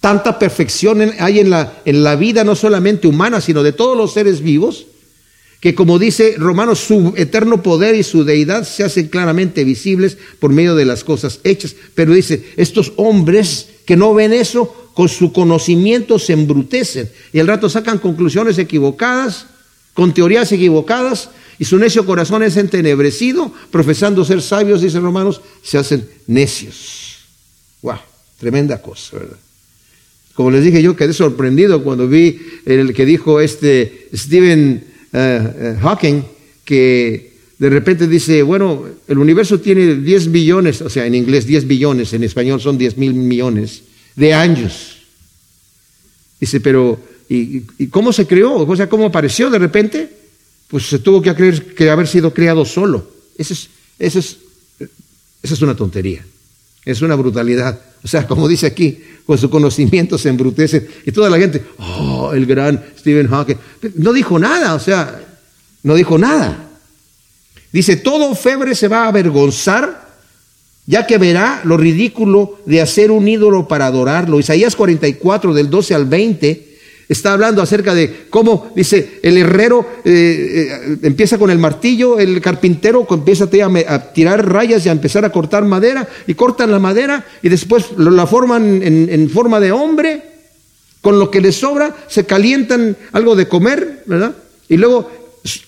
Tanta 0.00 0.38
perfección 0.38 1.14
hay 1.18 1.38
en 1.38 1.48
la, 1.48 1.80
en 1.86 2.04
la 2.04 2.14
vida, 2.14 2.44
no 2.44 2.54
solamente 2.54 3.08
humana, 3.08 3.40
sino 3.40 3.62
de 3.62 3.72
todos 3.72 3.96
los 3.96 4.12
seres 4.12 4.42
vivos 4.42 4.84
que 5.62 5.76
como 5.76 6.00
dice 6.00 6.34
Romanos, 6.38 6.80
su 6.80 7.14
eterno 7.16 7.62
poder 7.62 7.94
y 7.94 8.02
su 8.02 8.24
deidad 8.24 8.66
se 8.66 8.82
hacen 8.82 9.06
claramente 9.06 9.62
visibles 9.62 10.18
por 10.40 10.52
medio 10.52 10.74
de 10.74 10.84
las 10.84 11.04
cosas 11.04 11.38
hechas. 11.44 11.76
Pero 11.94 12.14
dice, 12.14 12.44
estos 12.56 12.92
hombres 12.96 13.68
que 13.86 13.96
no 13.96 14.12
ven 14.12 14.32
eso, 14.32 14.90
con 14.92 15.08
su 15.08 15.32
conocimiento 15.32 16.18
se 16.18 16.32
embrutecen 16.32 17.08
y 17.32 17.38
al 17.38 17.46
rato 17.46 17.68
sacan 17.68 17.98
conclusiones 17.98 18.58
equivocadas, 18.58 19.46
con 19.94 20.12
teorías 20.12 20.50
equivocadas, 20.50 21.30
y 21.60 21.64
su 21.64 21.78
necio 21.78 22.04
corazón 22.04 22.42
es 22.42 22.56
entenebrecido, 22.56 23.52
profesando 23.70 24.24
ser 24.24 24.42
sabios, 24.42 24.82
dice 24.82 24.98
Romanos, 24.98 25.42
se 25.62 25.78
hacen 25.78 26.08
necios. 26.26 27.18
¡Wow! 27.82 27.98
Tremenda 28.40 28.82
cosa, 28.82 29.16
¿verdad? 29.16 29.36
Como 30.34 30.50
les 30.50 30.64
dije, 30.64 30.82
yo 30.82 30.96
quedé 30.96 31.12
sorprendido 31.12 31.84
cuando 31.84 32.08
vi 32.08 32.40
el 32.64 32.92
que 32.92 33.06
dijo 33.06 33.38
este 33.40 34.08
Stephen 34.12 34.91
eh, 35.12 35.54
eh, 35.58 35.78
Hawking, 35.80 36.22
que 36.64 37.32
de 37.58 37.70
repente 37.70 38.08
dice, 38.08 38.42
bueno, 38.42 38.84
el 39.06 39.18
universo 39.18 39.60
tiene 39.60 39.94
10 39.96 40.32
billones, 40.32 40.80
o 40.80 40.88
sea, 40.88 41.06
en 41.06 41.14
inglés 41.14 41.46
10 41.46 41.66
billones, 41.66 42.12
en 42.12 42.24
español 42.24 42.60
son 42.60 42.78
10 42.78 42.96
mil 42.96 43.14
millones 43.14 43.82
de 44.16 44.34
años. 44.34 44.96
Dice, 46.40 46.60
pero 46.60 46.98
¿y, 47.28 47.60
cómo 47.88 48.12
se 48.12 48.26
creó? 48.26 48.56
O 48.56 48.76
sea, 48.76 48.88
¿cómo 48.88 49.06
apareció 49.06 49.48
de 49.50 49.58
repente? 49.58 50.10
Pues 50.68 50.88
se 50.88 50.98
tuvo 50.98 51.22
que, 51.22 51.34
creer, 51.34 51.74
que 51.74 51.90
haber 51.90 52.08
sido 52.08 52.32
creado 52.32 52.64
solo. 52.64 53.08
Eso 53.38 53.54
es, 53.54 53.68
es, 53.98 54.14
eso 55.42 55.54
es 55.54 55.62
una 55.62 55.76
tontería. 55.76 56.24
Es 56.84 57.02
una 57.02 57.14
brutalidad. 57.14 57.80
O 58.04 58.08
sea, 58.08 58.26
como 58.26 58.48
dice 58.48 58.66
aquí, 58.66 58.98
con 59.24 59.38
su 59.38 59.48
conocimiento 59.48 60.18
se 60.18 60.28
embrutece. 60.28 60.88
Y 61.06 61.12
toda 61.12 61.30
la 61.30 61.38
gente, 61.38 61.62
oh, 61.78 62.32
el 62.32 62.46
gran 62.46 62.82
Stephen 62.98 63.28
Hawking. 63.28 63.56
No 63.96 64.12
dijo 64.12 64.38
nada, 64.38 64.74
o 64.74 64.80
sea, 64.80 65.20
no 65.82 65.94
dijo 65.94 66.18
nada. 66.18 66.70
Dice, 67.72 67.96
todo 67.96 68.34
febre 68.34 68.74
se 68.74 68.88
va 68.88 69.04
a 69.04 69.08
avergonzar, 69.08 70.10
ya 70.86 71.06
que 71.06 71.18
verá 71.18 71.62
lo 71.64 71.76
ridículo 71.76 72.58
de 72.66 72.82
hacer 72.82 73.10
un 73.10 73.26
ídolo 73.28 73.68
para 73.68 73.86
adorarlo. 73.86 74.40
Isaías 74.40 74.76
44, 74.76 75.54
del 75.54 75.70
12 75.70 75.94
al 75.94 76.06
20 76.06 76.71
Está 77.12 77.34
hablando 77.34 77.60
acerca 77.60 77.94
de 77.94 78.24
cómo, 78.30 78.72
dice, 78.74 79.20
el 79.22 79.36
herrero 79.36 79.86
eh, 80.02 80.70
eh, 80.70 80.98
empieza 81.02 81.36
con 81.36 81.50
el 81.50 81.58
martillo, 81.58 82.18
el 82.18 82.40
carpintero 82.40 83.06
empieza 83.10 83.44
a, 83.44 84.12
tirar 84.14 84.50
rayas 84.50 84.86
y 84.86 84.88
a 84.88 84.92
empezar 84.92 85.22
a 85.26 85.30
cortar 85.30 85.62
madera, 85.66 86.08
y 86.26 86.32
cortan 86.32 86.70
la 86.70 86.78
madera 86.78 87.22
y 87.42 87.50
después 87.50 87.88
la 87.98 88.26
forman 88.26 88.80
en, 88.82 89.28
forma 89.28 89.60
de 89.60 89.72
hombre, 89.72 90.22
con 91.02 91.18
lo 91.18 91.30
que 91.30 91.42
les 91.42 91.54
sobra, 91.56 91.94
se 92.08 92.24
calientan 92.24 92.96
algo 93.12 93.36
de 93.36 93.46
comer, 93.46 94.04
¿verdad? 94.06 94.34
Y 94.70 94.78
luego 94.78 95.10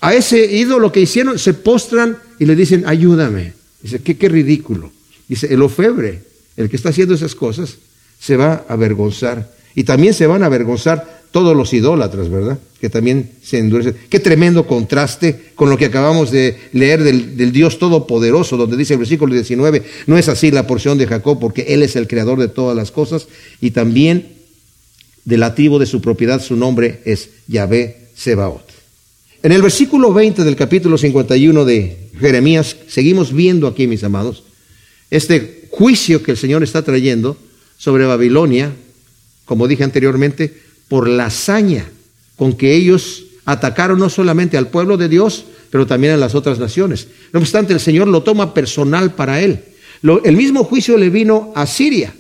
a 0.01 0.15
ese 0.15 0.47
ídolo 0.51 0.91
que 0.91 1.01
hicieron 1.01 1.39
se 1.39 1.53
postran 1.53 2.17
y 2.39 2.47
le 2.47 2.57
dicen, 2.57 2.85
ayúdame. 2.87 3.53
Dice, 3.83 4.01
qué, 4.01 4.17
qué 4.17 4.31
ridículo. 4.31 4.91
Dice, 5.29 5.53
el 5.53 5.61
ofebre, 5.61 6.23
el 6.57 6.71
que 6.71 6.77
está 6.77 6.89
haciendo 6.89 7.15
esas 7.15 7.35
cosas, 7.35 7.77
se 8.19 8.39
va 8.39 8.65
a 8.67 8.73
avergonzar. 8.73 9.53
Y 9.75 9.85
también 9.85 10.15
se 10.15 10.27
van 10.27 10.43
a 10.43 10.47
avergonzar 10.47 11.24
todos 11.35 11.57
los 11.57 11.75
idólatras, 11.75 12.31
¿verdad? 12.31 12.61
Que 12.81 12.89
también 12.89 13.29
se 13.43 13.59
endurecen. 13.59 13.97
Qué 14.09 14.21
tremendo 14.21 14.69
contraste 14.69 15.47
con 15.57 15.69
lo 15.69 15.77
que 15.77 15.87
acabamos 15.87 16.31
de 16.31 16.57
leer 16.73 17.03
del, 17.03 17.51
Dios 17.51 17.81
Todopoderoso, 17.81 18.57
donde 18.57 18.77
dice 18.77 18.93
el 18.93 19.01
versículo 19.01 19.35
19, 19.35 19.83
no 20.07 20.17
es 20.17 20.29
así 20.29 20.53
la 20.53 20.69
porción 20.69 20.97
de 20.97 21.09
Jacob, 21.09 21.41
porque 21.41 21.63
Él 21.75 21.83
es 21.83 21.97
el 21.97 22.07
creador 22.07 22.39
de 22.39 22.47
todas 22.47 22.77
las 22.77 22.93
cosas, 22.93 23.27
y 23.61 23.73
también 23.73 24.29
del 25.25 25.43
activo 25.43 25.81
de 25.81 25.87
su 25.87 26.01
propiedad, 26.01 26.41
su 26.41 26.55
nombre 26.55 27.01
es 27.05 27.31
Yahvé 27.49 28.11
Sebaot. 28.15 28.71
En 29.43 29.51
el 29.51 29.61
versículo 29.61 30.13
20 30.13 30.45
del 30.45 30.55
capítulo 30.55 30.97
51 30.97 31.65
de 31.65 32.11
Jeremías, 32.21 32.77
seguimos 32.87 33.33
viendo 33.33 33.67
aquí, 33.67 33.89
mis 33.89 34.05
amados, 34.05 34.45
este 35.11 35.67
juicio 35.73 36.23
que 36.23 36.31
el 36.31 36.37
Señor 36.37 36.63
está 36.63 36.83
trayendo 36.83 37.37
sobre 37.77 38.07
Babilonia, 38.07 38.73
como 39.47 39.67
dije 39.67 39.83
anteriormente, 39.83 40.63
por 40.95 41.09
la 41.09 41.27
hazaña 41.27 41.91
con 42.37 42.53
que 42.53 42.73
ellos 42.73 43.25
atacaron 43.47 43.99
no 43.99 44.09
solamente 44.09 44.57
al 44.57 44.69
pueblo 44.69 44.97
de 44.97 45.09
Dios, 45.09 45.45
pero 45.69 45.89
también 45.89 46.13
a 46.13 46.17
las 46.17 46.37
otras 46.37 46.61
naciones. 46.61 47.09
No 47.33 47.41
obstante, 47.41 47.73
el 47.73 47.81
Señor 47.81 48.07
lo 48.07 48.23
toma 48.23 48.55
personal 48.55 49.13
para 49.17 49.41
él. 49.41 49.59
el 50.23 50.37
mismo 50.37 50.63
juicio 50.63 50.97
le 50.97 51.11
vino 51.11 51.53
a 51.57 51.67
Siria. 51.67 52.15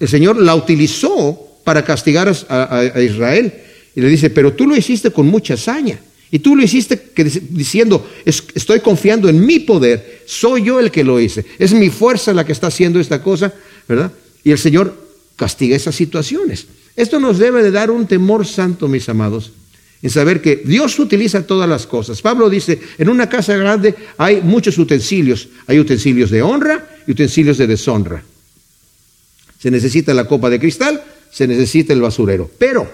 El 0.00 0.08
Señor 0.08 0.38
la 0.38 0.54
utilizó 0.54 1.58
para 1.62 1.84
castigar 1.84 2.34
a, 2.48 3.02
Israel. 3.02 3.52
Y 3.94 4.00
le 4.00 4.08
dice, 4.08 4.30
pero 4.30 4.54
tú 4.54 4.66
lo 4.66 4.74
hiciste 4.74 5.10
con 5.10 5.26
mucha 5.26 5.52
hazaña. 5.52 6.00
Y 6.30 6.38
tú 6.38 6.56
lo 6.56 6.62
hiciste 6.62 7.12
diciendo, 7.50 8.08
estoy 8.24 8.80
confiando 8.80 9.28
en 9.28 9.44
mi 9.44 9.58
poder, 9.58 10.22
soy 10.24 10.62
yo 10.62 10.80
el 10.80 10.90
que 10.90 11.04
lo 11.04 11.20
hice. 11.20 11.44
Es 11.58 11.74
mi 11.74 11.90
fuerza 11.90 12.32
la 12.32 12.46
que 12.46 12.52
está 12.52 12.68
haciendo 12.68 12.98
esta 12.98 13.22
cosa, 13.22 13.52
¿verdad? 13.86 14.10
Y 14.42 14.52
el 14.52 14.58
Señor 14.58 15.04
castiga 15.36 15.76
esas 15.76 15.94
situaciones. 15.94 16.66
Esto 16.96 17.20
nos 17.20 17.38
debe 17.38 17.62
de 17.62 17.70
dar 17.70 17.90
un 17.90 18.06
temor 18.06 18.46
santo, 18.46 18.88
mis 18.88 19.08
amados, 19.08 19.52
en 20.02 20.10
saber 20.10 20.40
que 20.40 20.56
Dios 20.56 20.98
utiliza 20.98 21.46
todas 21.46 21.68
las 21.68 21.86
cosas. 21.86 22.22
Pablo 22.22 22.48
dice, 22.48 22.80
en 22.96 23.08
una 23.08 23.28
casa 23.28 23.56
grande 23.56 23.94
hay 24.16 24.40
muchos 24.40 24.78
utensilios. 24.78 25.48
Hay 25.66 25.78
utensilios 25.78 26.30
de 26.30 26.42
honra 26.42 26.88
y 27.06 27.12
utensilios 27.12 27.58
de 27.58 27.66
deshonra. 27.66 28.22
Se 29.58 29.70
necesita 29.70 30.14
la 30.14 30.26
copa 30.26 30.48
de 30.48 30.58
cristal, 30.58 31.02
se 31.30 31.46
necesita 31.46 31.92
el 31.92 32.00
basurero. 32.00 32.50
Pero 32.58 32.90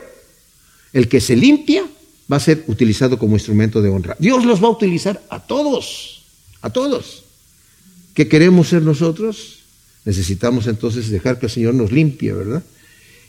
el 0.92 1.08
que 1.08 1.20
se 1.20 1.36
limpia 1.36 1.84
va 2.30 2.36
a 2.36 2.40
ser 2.40 2.64
utilizado 2.66 3.18
como 3.18 3.36
instrumento 3.36 3.82
de 3.82 3.88
honra. 3.88 4.16
Dios 4.18 4.44
los 4.44 4.62
va 4.62 4.68
a 4.68 4.72
utilizar 4.72 5.22
a 5.28 5.40
todos, 5.40 6.22
a 6.60 6.70
todos. 6.70 7.24
¿Qué 8.14 8.28
queremos 8.28 8.68
ser 8.68 8.82
nosotros? 8.82 9.60
Necesitamos 10.04 10.66
entonces 10.66 11.10
dejar 11.10 11.38
que 11.38 11.46
el 11.46 11.52
Señor 11.52 11.74
nos 11.74 11.92
limpie, 11.92 12.32
¿verdad? 12.32 12.62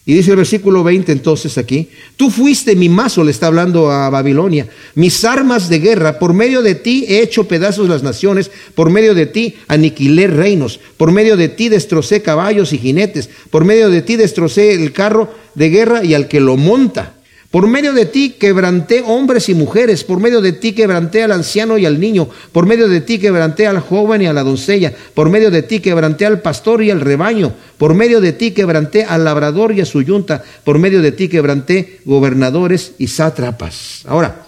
Y 0.05 0.15
dice 0.15 0.31
el 0.31 0.37
versículo 0.37 0.83
20 0.83 1.13
entonces 1.13 1.57
aquí, 1.57 1.87
tú 2.17 2.29
fuiste 2.29 2.75
mi 2.75 2.89
mazo, 2.89 3.23
le 3.23 3.31
está 3.31 3.47
hablando 3.47 3.89
a 3.89 4.09
Babilonia, 4.09 4.67
mis 4.95 5.23
armas 5.23 5.69
de 5.69 5.79
guerra, 5.79 6.19
por 6.19 6.33
medio 6.33 6.61
de 6.61 6.75
ti 6.75 7.05
he 7.07 7.21
hecho 7.21 7.47
pedazos 7.47 7.87
las 7.87 8.03
naciones, 8.03 8.51
por 8.75 8.89
medio 8.89 9.13
de 9.13 9.27
ti 9.27 9.55
aniquilé 9.69 10.27
reinos, 10.27 10.81
por 10.97 11.13
medio 11.13 11.37
de 11.37 11.47
ti 11.47 11.69
destrocé 11.69 12.21
caballos 12.21 12.73
y 12.73 12.79
jinetes, 12.79 13.29
por 13.49 13.63
medio 13.63 13.89
de 13.89 14.01
ti 14.01 14.17
destrocé 14.17 14.73
el 14.73 14.91
carro 14.91 15.33
de 15.55 15.69
guerra 15.69 16.03
y 16.03 16.15
al 16.15 16.27
que 16.27 16.41
lo 16.41 16.57
monta. 16.57 17.13
Por 17.53 17.67
medio 17.67 17.93
de 17.93 18.07
ti 18.07 18.31
quebranté 18.31 19.03
hombres 19.05 19.47
y 19.47 19.53
mujeres, 19.53 20.03
por 20.03 20.19
medio 20.19 20.41
de 20.41 20.53
ti 20.53 20.71
quebranté 20.71 21.21
al 21.21 21.31
anciano 21.31 21.77
y 21.77 21.85
al 21.85 21.99
niño, 21.99 22.27
por 22.51 22.65
medio 22.65 22.87
de 22.87 22.99
ti 22.99 23.19
quebranté 23.19 23.67
al 23.67 23.79
joven 23.79 24.23
y 24.23 24.25
a 24.25 24.33
la 24.33 24.41
doncella, 24.41 24.91
por 25.13 25.29
medio 25.29 25.51
de 25.51 25.61
ti 25.61 25.79
quebranté 25.79 26.25
al 26.25 26.41
pastor 26.41 26.81
y 26.81 26.89
al 26.89 26.99
rebaño, 26.99 27.53
por 27.77 27.93
medio 27.93 28.21
de 28.21 28.33
ti 28.33 28.53
quebranté 28.53 29.03
al 29.03 29.23
labrador 29.23 29.71
y 29.71 29.81
a 29.81 29.85
su 29.85 30.01
yunta, 30.01 30.43
por 30.63 30.79
medio 30.79 31.03
de 31.03 31.11
ti 31.11 31.27
quebranté 31.27 31.99
gobernadores 32.05 32.93
y 32.97 33.05
sátrapas. 33.05 34.01
Ahora, 34.07 34.47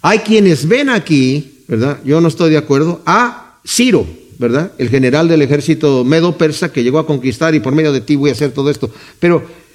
hay 0.00 0.20
quienes 0.20 0.66
ven 0.66 0.88
aquí, 0.88 1.64
¿verdad? 1.68 1.98
Yo 2.02 2.18
no 2.22 2.28
estoy 2.28 2.50
de 2.50 2.56
acuerdo, 2.56 3.02
a 3.04 3.58
Ciro, 3.66 4.06
¿verdad? 4.38 4.72
El 4.78 4.88
general 4.88 5.28
del 5.28 5.42
ejército 5.42 6.02
medo-persa 6.02 6.72
que 6.72 6.82
llegó 6.82 6.98
a 6.98 7.06
conquistar 7.06 7.54
y 7.54 7.60
por 7.60 7.74
medio 7.74 7.92
de 7.92 8.00
ti 8.00 8.16
voy 8.16 8.30
a 8.30 8.32
hacer 8.32 8.52
todo 8.52 8.70
esto. 8.70 8.90
Pero 9.20 9.67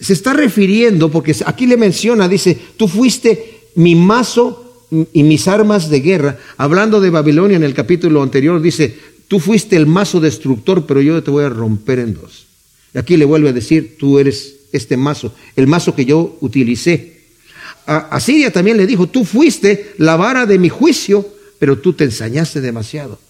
se 0.00 0.12
está 0.12 0.32
refiriendo, 0.32 1.10
porque 1.10 1.34
aquí 1.46 1.66
le 1.66 1.76
menciona, 1.76 2.28
dice, 2.28 2.58
tú 2.76 2.88
fuiste 2.88 3.60
mi 3.76 3.94
mazo 3.94 4.86
y 5.12 5.22
mis 5.22 5.46
armas 5.46 5.88
de 5.88 6.00
guerra. 6.00 6.38
Hablando 6.56 7.00
de 7.00 7.10
Babilonia 7.10 7.56
en 7.56 7.62
el 7.62 7.74
capítulo 7.74 8.22
anterior, 8.22 8.60
dice, 8.60 8.96
tú 9.28 9.38
fuiste 9.38 9.76
el 9.76 9.86
mazo 9.86 10.18
destructor, 10.20 10.86
pero 10.86 11.00
yo 11.00 11.22
te 11.22 11.30
voy 11.30 11.44
a 11.44 11.48
romper 11.48 12.00
en 12.00 12.14
dos. 12.14 12.46
Y 12.92 12.98
aquí 12.98 13.16
le 13.16 13.24
vuelve 13.24 13.50
a 13.50 13.52
decir, 13.52 13.96
tú 13.96 14.18
eres 14.18 14.56
este 14.72 14.96
mazo, 14.96 15.32
el 15.54 15.68
mazo 15.68 15.94
que 15.94 16.04
yo 16.04 16.36
utilicé. 16.40 17.20
A, 17.86 18.18
Siria 18.20 18.52
también 18.52 18.76
le 18.76 18.86
dijo, 18.86 19.06
tú 19.08 19.24
fuiste 19.24 19.94
la 19.98 20.16
vara 20.16 20.46
de 20.46 20.58
mi 20.58 20.68
juicio, 20.68 21.26
pero 21.60 21.78
tú 21.78 21.92
te 21.92 22.04
ensañaste 22.04 22.60
demasiado. 22.60 23.20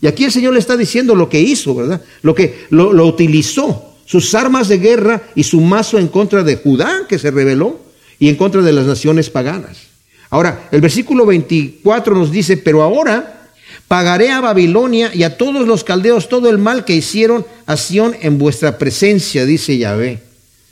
Y 0.00 0.06
aquí 0.06 0.24
el 0.24 0.32
Señor 0.32 0.52
le 0.54 0.60
está 0.60 0.76
diciendo 0.76 1.14
lo 1.16 1.28
que 1.28 1.40
hizo, 1.40 1.74
¿verdad? 1.74 2.02
Lo 2.22 2.34
que 2.34 2.66
lo 2.70 3.04
utilizó 3.04 3.89
sus 4.10 4.34
armas 4.34 4.66
de 4.66 4.78
guerra 4.78 5.22
y 5.36 5.44
su 5.44 5.60
mazo 5.60 5.96
en 5.96 6.08
contra 6.08 6.42
de 6.42 6.56
Judá, 6.56 7.06
que 7.08 7.16
se 7.16 7.30
rebeló, 7.30 7.78
y 8.18 8.28
en 8.28 8.34
contra 8.34 8.60
de 8.60 8.72
las 8.72 8.84
naciones 8.84 9.30
paganas. 9.30 9.82
Ahora, 10.30 10.68
el 10.72 10.80
versículo 10.80 11.24
24 11.24 12.16
nos 12.16 12.32
dice, 12.32 12.56
pero 12.56 12.82
ahora 12.82 13.52
pagaré 13.86 14.32
a 14.32 14.40
Babilonia 14.40 15.12
y 15.14 15.22
a 15.22 15.38
todos 15.38 15.64
los 15.64 15.84
caldeos 15.84 16.28
todo 16.28 16.50
el 16.50 16.58
mal 16.58 16.84
que 16.84 16.96
hicieron 16.96 17.46
a 17.66 17.76
Sión 17.76 18.16
en 18.20 18.36
vuestra 18.36 18.78
presencia, 18.78 19.46
dice 19.46 19.78
Yahvé. 19.78 20.18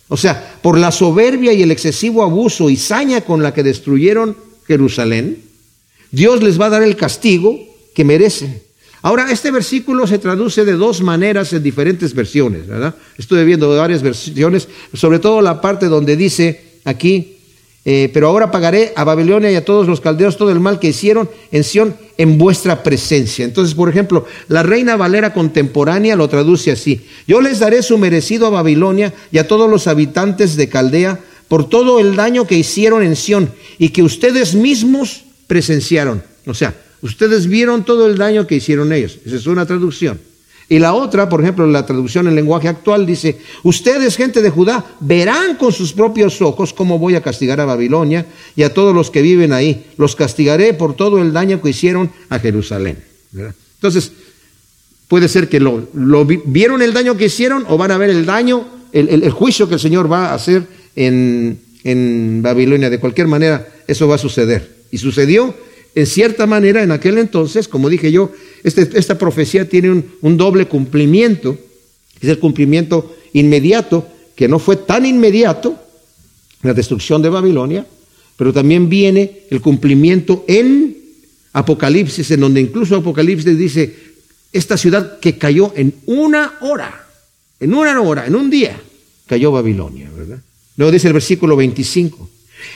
O 0.08 0.16
sea, 0.16 0.58
por 0.60 0.76
la 0.76 0.90
soberbia 0.90 1.52
y 1.52 1.62
el 1.62 1.70
excesivo 1.70 2.24
abuso 2.24 2.68
y 2.70 2.76
saña 2.76 3.20
con 3.20 3.44
la 3.44 3.54
que 3.54 3.62
destruyeron 3.62 4.36
Jerusalén, 4.66 5.44
Dios 6.10 6.42
les 6.42 6.60
va 6.60 6.66
a 6.66 6.70
dar 6.70 6.82
el 6.82 6.96
castigo 6.96 7.56
que 7.94 8.04
merecen. 8.04 8.67
Ahora, 9.02 9.30
este 9.30 9.50
versículo 9.50 10.06
se 10.06 10.18
traduce 10.18 10.64
de 10.64 10.72
dos 10.72 11.02
maneras 11.02 11.52
en 11.52 11.62
diferentes 11.62 12.14
versiones, 12.14 12.66
¿verdad? 12.66 12.94
Estuve 13.16 13.44
viendo 13.44 13.74
varias 13.76 14.02
versiones, 14.02 14.68
sobre 14.92 15.20
todo 15.20 15.40
la 15.40 15.60
parte 15.60 15.86
donde 15.86 16.16
dice 16.16 16.80
aquí, 16.84 17.36
eh, 17.84 18.10
pero 18.12 18.28
ahora 18.28 18.50
pagaré 18.50 18.92
a 18.96 19.04
Babilonia 19.04 19.50
y 19.50 19.54
a 19.54 19.64
todos 19.64 19.86
los 19.86 20.00
caldeos 20.00 20.36
todo 20.36 20.50
el 20.50 20.58
mal 20.58 20.80
que 20.80 20.88
hicieron 20.88 21.30
en 21.52 21.62
Sión 21.62 21.96
en 22.18 22.38
vuestra 22.38 22.82
presencia. 22.82 23.44
Entonces, 23.44 23.74
por 23.74 23.88
ejemplo, 23.88 24.26
la 24.48 24.64
Reina 24.64 24.96
Valera 24.96 25.32
contemporánea 25.32 26.16
lo 26.16 26.28
traduce 26.28 26.72
así, 26.72 27.06
yo 27.26 27.40
les 27.40 27.60
daré 27.60 27.82
su 27.82 27.98
merecido 27.98 28.46
a 28.46 28.50
Babilonia 28.50 29.14
y 29.30 29.38
a 29.38 29.46
todos 29.46 29.70
los 29.70 29.86
habitantes 29.86 30.56
de 30.56 30.68
Caldea 30.68 31.20
por 31.46 31.68
todo 31.68 32.00
el 32.00 32.16
daño 32.16 32.46
que 32.46 32.56
hicieron 32.56 33.02
en 33.04 33.16
Sión 33.16 33.50
y 33.78 33.90
que 33.90 34.02
ustedes 34.02 34.54
mismos 34.54 35.24
presenciaron. 35.46 36.22
O 36.46 36.52
sea, 36.52 36.74
Ustedes 37.02 37.46
vieron 37.46 37.84
todo 37.84 38.06
el 38.06 38.18
daño 38.18 38.46
que 38.46 38.56
hicieron 38.56 38.92
ellos. 38.92 39.18
Esa 39.24 39.36
es 39.36 39.46
una 39.46 39.66
traducción. 39.66 40.18
Y 40.70 40.78
la 40.78 40.92
otra, 40.92 41.28
por 41.30 41.40
ejemplo, 41.40 41.66
la 41.66 41.86
traducción 41.86 42.28
en 42.28 42.34
lenguaje 42.34 42.68
actual 42.68 43.06
dice, 43.06 43.38
ustedes, 43.62 44.16
gente 44.16 44.42
de 44.42 44.50
Judá, 44.50 44.84
verán 45.00 45.56
con 45.56 45.72
sus 45.72 45.94
propios 45.94 46.42
ojos 46.42 46.74
cómo 46.74 46.98
voy 46.98 47.14
a 47.14 47.22
castigar 47.22 47.58
a 47.60 47.64
Babilonia 47.64 48.26
y 48.54 48.64
a 48.64 48.74
todos 48.74 48.94
los 48.94 49.10
que 49.10 49.22
viven 49.22 49.52
ahí. 49.52 49.86
Los 49.96 50.14
castigaré 50.14 50.74
por 50.74 50.94
todo 50.94 51.22
el 51.22 51.32
daño 51.32 51.62
que 51.62 51.70
hicieron 51.70 52.10
a 52.28 52.38
Jerusalén. 52.38 52.98
Entonces, 53.76 54.12
puede 55.06 55.28
ser 55.28 55.48
que 55.48 55.58
lo, 55.58 55.88
vieron 56.26 56.82
el 56.82 56.92
daño 56.92 57.16
que 57.16 57.26
hicieron 57.26 57.64
o 57.68 57.78
van 57.78 57.92
a 57.92 57.98
ver 57.98 58.10
el 58.10 58.26
daño, 58.26 58.66
el, 58.92 59.30
juicio 59.30 59.68
que 59.68 59.74
el 59.74 59.80
Señor 59.80 60.12
va 60.12 60.28
a 60.28 60.34
hacer 60.34 60.66
en, 60.96 61.60
en 61.82 62.42
Babilonia. 62.42 62.90
De 62.90 63.00
cualquier 63.00 63.26
manera, 63.26 63.66
eso 63.86 64.06
va 64.06 64.16
a 64.16 64.18
suceder. 64.18 64.76
Y 64.90 64.98
sucedió 64.98 65.54
en 65.94 66.06
cierta 66.06 66.46
manera, 66.46 66.82
en 66.82 66.92
aquel 66.92 67.18
entonces, 67.18 67.68
como 67.68 67.88
dije 67.88 68.12
yo, 68.12 68.32
este, 68.62 68.88
esta 68.94 69.18
profecía 69.18 69.68
tiene 69.68 70.04
un, 70.20 70.36
doble 70.36 70.66
cumplimiento. 70.66 71.58
Es 72.20 72.28
el 72.28 72.38
cumplimiento 72.38 73.16
inmediato, 73.32 74.06
que 74.36 74.48
no 74.48 74.58
fue 74.58 74.76
tan 74.76 75.06
inmediato, 75.06 75.76
la 76.62 76.74
destrucción 76.74 77.22
de 77.22 77.28
Babilonia, 77.28 77.86
pero 78.36 78.52
también 78.52 78.88
viene 78.88 79.42
el 79.50 79.60
cumplimiento 79.60 80.44
en 80.46 80.96
Apocalipsis, 81.52 82.30
en 82.30 82.40
donde 82.40 82.60
incluso 82.60 82.96
Apocalipsis 82.96 83.56
dice, 83.56 83.94
esta 84.52 84.76
ciudad 84.76 85.18
que 85.18 85.38
cayó 85.38 85.72
en 85.76 85.94
una 86.06 86.54
hora, 86.60 87.06
en 87.60 87.74
una 87.74 88.00
hora, 88.00 88.26
en 88.26 88.34
un 88.34 88.50
día, 88.50 88.80
cayó 89.26 89.52
Babilonia, 89.52 90.10
¿verdad? 90.16 90.40
Luego 90.76 90.92
dice 90.92 91.08
el 91.08 91.14
versículo 91.14 91.56
25, 91.56 92.28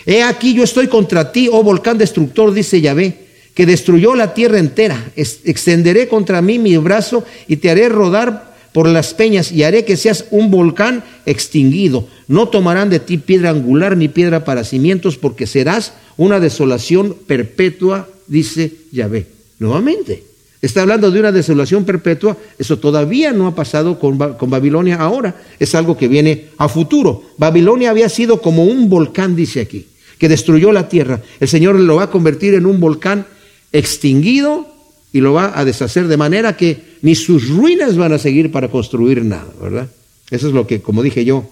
He 0.07 0.23
aquí 0.23 0.55
yo 0.55 0.65
estoy 0.65 0.89
contra 0.89 1.33
ti, 1.33 1.49
oh 1.51 1.63
volcán 1.63 1.99
destructor, 1.99 2.53
dice 2.53 2.81
Yahvé, 2.81 3.17
que 3.55 3.67
destruyó 3.67 4.15
la 4.15 4.35
tierra 4.35 4.59
entera. 4.59 5.13
Extenderé 5.17 6.09
contra 6.09 6.43
mí 6.43 6.59
mi 6.59 6.77
brazo 6.77 7.25
y 7.49 7.57
te 7.57 7.71
haré 7.71 7.89
rodar 7.89 8.53
por 8.73 8.89
las 8.89 9.15
peñas 9.15 9.53
y 9.53 9.63
haré 9.63 9.85
que 9.85 9.97
seas 9.97 10.27
un 10.31 10.51
volcán 10.51 11.05
extinguido. 11.27 12.09
No 12.27 12.49
tomarán 12.49 12.91
de 12.91 13.01
ti 13.01 13.19
piedra 13.19 13.51
angular 13.51 13.97
ni 13.97 14.09
piedra 14.09 14.45
para 14.45 14.65
cimientos, 14.65 15.19
porque 15.19 15.47
serás 15.47 15.93
una 16.17 16.41
desolación 16.41 17.17
perpetua, 17.27 18.09
dice 18.27 18.73
Yahvé. 18.91 19.27
Nuevamente, 19.59 20.25
está 20.63 20.83
hablando 20.83 21.11
de 21.11 21.21
una 21.21 21.33
desolación 21.33 21.85
perpetua. 21.85 22.37
Eso 22.59 22.79
todavía 22.79 23.33
no 23.33 23.47
ha 23.47 23.55
pasado 23.55 23.99
con, 23.99 24.17
con 24.17 24.49
Babilonia 24.49 24.97
ahora. 24.97 25.35
Es 25.59 25.75
algo 25.75 25.99
que 25.99 26.09
viene 26.09 26.47
a 26.57 26.69
futuro. 26.69 27.25
Babilonia 27.37 27.91
había 27.91 28.09
sido 28.09 28.41
como 28.41 28.65
un 28.65 28.89
volcán, 28.89 29.37
dice 29.37 29.61
aquí 29.61 29.87
que 30.23 30.29
destruyó 30.29 30.71
la 30.71 30.89
tierra. 30.89 31.21
El 31.41 31.49
Señor 31.49 31.75
lo 31.75 31.97
va 31.97 32.05
a 32.05 32.11
convertir 32.11 32.55
en 32.55 32.65
un 32.65 32.79
volcán 32.79 33.27
extinguido 33.73 34.69
y 35.13 35.21
lo 35.21 35.33
va 35.33 35.59
a 35.59 35.65
deshacer 35.65 36.07
de 36.07 36.17
manera 36.17 36.57
que 36.57 36.81
ni 37.03 37.17
sus 37.17 37.49
ruinas 37.49 37.97
van 37.97 38.13
a 38.13 38.19
seguir 38.19 38.53
para 38.53 38.69
construir 38.69 39.25
nada, 39.25 39.49
¿verdad? 39.61 39.89
Eso 40.31 40.47
es 40.47 40.55
lo 40.55 40.65
que, 40.65 40.81
como 40.81 41.03
dije 41.03 41.25
yo, 41.25 41.45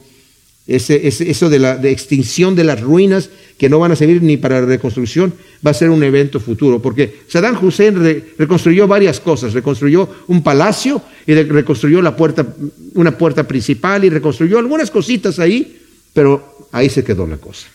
ese, 0.76 1.09
eso 1.09 1.50
de 1.50 1.59
la 1.59 1.80
extinción 1.83 2.54
de 2.54 2.64
las 2.64 2.80
ruinas 2.80 3.30
que 3.59 3.68
no 3.68 3.78
van 3.78 3.92
a 3.92 3.96
servir 3.96 4.22
ni 4.22 4.37
para 4.37 4.61
reconstrucción 4.62 5.35
va 5.66 5.72
a 5.72 5.74
ser 5.74 5.90
un 5.90 6.02
evento 6.02 6.40
futuro, 6.40 6.80
porque 6.80 7.22
Saddam 7.28 7.62
Hussein 7.62 8.24
reconstruyó 8.38 8.87
varias 8.87 9.20
cosas, 9.20 9.52
reconstruyó 9.52 10.09
un 10.28 10.42
palacio 10.42 11.02
y 11.26 11.35
reconstruyó 11.35 12.00
la 12.00 12.16
puerta, 12.16 12.46
una 12.94 13.18
puerta 13.18 13.46
principal 13.46 14.04
y 14.04 14.09
reconstruyó 14.09 14.59
algunas 14.59 14.90
cositas 14.90 15.38
ahí, 15.38 15.80
pero 16.14 16.68
ahí 16.72 16.88
se 16.88 17.04
quedó 17.04 17.26
la 17.26 17.37
cosa. 17.37 17.66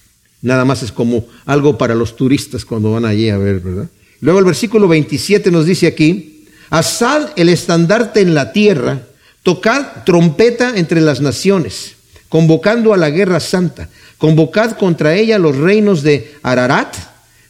Nada 0.41 0.65
más 0.65 0.81
es 0.81 0.91
como 0.91 1.27
algo 1.45 1.77
para 1.77 1.95
los 1.95 2.15
turistas 2.15 2.65
cuando 2.65 2.91
van 2.91 3.05
allí 3.05 3.29
a 3.29 3.37
ver, 3.37 3.59
¿verdad? 3.59 3.89
Luego 4.21 4.39
el 4.39 4.45
versículo 4.45 4.87
27 4.87 5.51
nos 5.51 5.65
dice 5.65 5.87
aquí, 5.87 6.45
asad 6.69 7.29
el 7.35 7.49
estandarte 7.49 8.21
en 8.21 8.33
la 8.33 8.53
tierra, 8.53 9.01
tocad 9.43 10.03
trompeta 10.05 10.73
entre 10.77 11.01
las 11.01 11.21
naciones, 11.21 11.94
convocando 12.29 12.93
a 12.93 12.97
la 12.97 13.09
guerra 13.09 13.39
santa, 13.39 13.89
convocad 14.17 14.77
contra 14.77 15.15
ella 15.15 15.37
los 15.37 15.55
reinos 15.57 16.03
de 16.03 16.33
Ararat, 16.43 16.95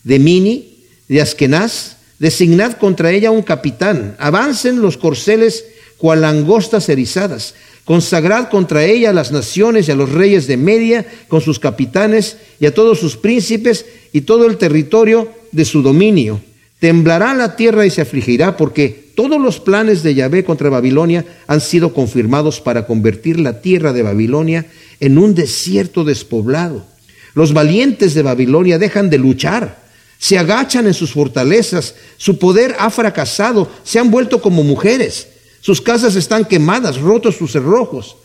de 0.04 0.20
Mini, 0.20 0.84
de 1.08 1.22
Askenaz, 1.22 1.98
designad 2.20 2.74
contra 2.74 3.12
ella 3.12 3.32
un 3.32 3.42
capitán, 3.42 4.16
avancen 4.20 4.82
los 4.82 4.98
corceles 4.98 5.66
cual 5.98 6.22
langostas 6.22 6.90
erizadas, 6.90 7.56
Consagrad 7.86 8.50
contra 8.50 8.84
ella 8.84 9.12
a 9.12 9.14
las 9.14 9.32
naciones 9.32 9.88
y 9.88 9.92
a 9.92 9.96
los 9.96 10.12
reyes 10.12 10.48
de 10.48 10.58
Media, 10.58 11.06
con 11.28 11.40
sus 11.40 11.60
capitanes 11.60 12.38
y 12.60 12.66
a 12.66 12.74
todos 12.74 13.00
sus 13.00 13.16
príncipes 13.16 13.86
y 14.12 14.22
todo 14.22 14.48
el 14.48 14.58
territorio 14.58 15.32
de 15.52 15.66
su 15.66 15.84
dominio. 15.84 16.42
Temblará 16.80 17.36
la 17.36 17.56
tierra 17.56 17.86
y 17.86 17.92
se 17.92 18.02
afligirá, 18.02 18.58
porque 18.58 19.05
todos 19.16 19.42
los 19.42 19.60
planes 19.60 20.04
de 20.04 20.14
Yahvé 20.14 20.44
contra 20.44 20.70
Babilonia 20.70 21.26
han 21.48 21.62
sido 21.62 21.94
confirmados 21.94 22.62
para 22.62 22.86
convertir 22.86 23.40
la 23.40 23.62
tierra 23.62 23.94
de 23.94 24.04
Babilonia 24.04 24.66
en 25.00 25.18
un 25.18 25.34
desierto 25.34 26.04
despoblado. 26.04 26.86
Los 27.34 27.54
valientes 27.54 28.14
de 28.14 28.22
Babilonia 28.22 28.78
dejan 28.78 29.10
de 29.10 29.18
luchar, 29.18 29.84
se 30.20 30.38
agachan 30.38 30.88
en 30.88 30.94
sus 30.94 31.12
fortalezas, 31.12 31.96
su 32.18 32.40
poder 32.40 32.76
ha 32.80 32.90
fracasado, 32.90 33.70
se 33.84 34.00
han 34.00 34.12
vuelto 34.12 34.42
como 34.42 34.64
mujeres 34.64 35.28
sus 35.66 35.82
casas 35.82 36.16
están 36.16 36.46
quemadas, 36.46 37.02
rotos 37.02 37.38
sus 37.38 37.54
cerrojos. 37.54 38.18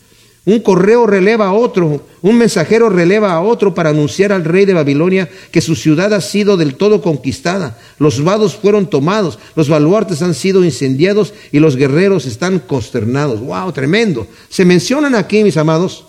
Un 0.43 0.59
correo 0.59 1.05
releva 1.05 1.45
a 1.45 1.53
otro, 1.53 2.03
un 2.23 2.35
mensajero 2.35 2.89
releva 2.89 3.33
a 3.33 3.41
otro 3.41 3.75
para 3.75 3.91
anunciar 3.91 4.31
al 4.31 4.43
rey 4.43 4.65
de 4.65 4.73
Babilonia 4.73 5.29
que 5.51 5.61
su 5.61 5.75
ciudad 5.75 6.11
ha 6.15 6.21
sido 6.21 6.57
del 6.57 6.75
todo 6.75 7.03
conquistada. 7.03 7.77
Los 7.99 8.23
vados 8.23 8.55
fueron 8.55 8.89
tomados, 8.89 9.37
los 9.55 9.69
baluartes 9.69 10.23
han 10.23 10.33
sido 10.33 10.65
incendiados 10.65 11.35
y 11.51 11.59
los 11.59 11.75
guerreros 11.75 12.25
están 12.25 12.57
consternados. 12.57 13.39
¡Wow! 13.39 13.71
Tremendo. 13.71 14.27
Se 14.49 14.65
mencionan 14.65 15.13
aquí, 15.13 15.43
mis 15.43 15.57
amados, 15.57 16.05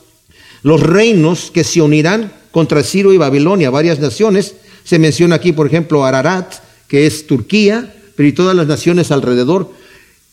los 0.62 0.80
reinos 0.80 1.50
que 1.50 1.62
se 1.62 1.82
unirán 1.82 2.32
contra 2.52 2.82
Ciro 2.82 3.12
y 3.12 3.18
Babilonia, 3.18 3.68
varias 3.68 3.98
naciones. 4.00 4.54
Se 4.82 4.98
menciona 4.98 5.34
aquí, 5.34 5.52
por 5.52 5.66
ejemplo, 5.66 6.06
Ararat, 6.06 6.54
que 6.88 7.06
es 7.06 7.26
Turquía, 7.26 7.94
pero 8.16 8.26
y 8.30 8.32
todas 8.32 8.56
las 8.56 8.66
naciones 8.66 9.10
alrededor, 9.10 9.70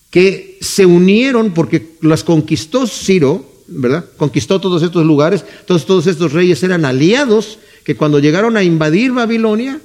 que 0.09 0.57
se 0.61 0.85
unieron 0.85 1.53
porque 1.53 1.95
las 2.01 2.23
conquistó 2.23 2.87
Ciro 2.87 3.48
¿verdad? 3.71 4.05
Conquistó 4.17 4.59
todos 4.59 4.83
estos 4.83 5.05
lugares, 5.05 5.43
todos 5.65 6.07
estos 6.07 6.33
reyes 6.33 6.61
eran 6.63 6.85
aliados 6.85 7.59
que 7.83 7.95
cuando 7.95 8.19
llegaron 8.19 8.57
a 8.57 8.63
invadir 8.63 9.11
Babilonia, 9.11 9.79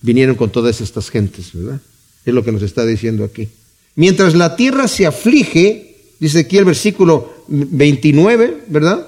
vinieron 0.00 0.36
con 0.36 0.50
todas 0.50 0.80
estas 0.80 1.10
gentes, 1.10 1.50
¿verdad? 1.52 1.80
Es 2.24 2.34
lo 2.34 2.44
que 2.44 2.52
nos 2.52 2.62
está 2.62 2.84
diciendo 2.84 3.24
aquí. 3.24 3.48
Mientras 3.94 4.34
la 4.34 4.56
tierra 4.56 4.88
se 4.88 5.06
aflige, 5.06 5.96
dice 6.18 6.40
aquí 6.40 6.58
el 6.58 6.64
versículo 6.64 7.32
29, 7.48 8.64
¿verdad? 8.68 9.06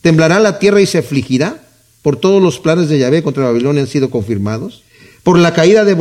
Temblará 0.00 0.40
la 0.40 0.58
tierra 0.58 0.80
y 0.80 0.86
se 0.86 0.98
afligirá, 0.98 1.62
por 2.02 2.16
todos 2.16 2.42
los 2.42 2.60
planes 2.60 2.88
de 2.88 2.98
Yahvé 2.98 3.22
contra 3.22 3.44
Babilonia 3.44 3.82
han 3.82 3.88
sido 3.88 4.10
confirmados 4.10 4.82
por 5.26 5.40
la 5.40 5.52
caída 5.52 5.84
de, 5.84 5.94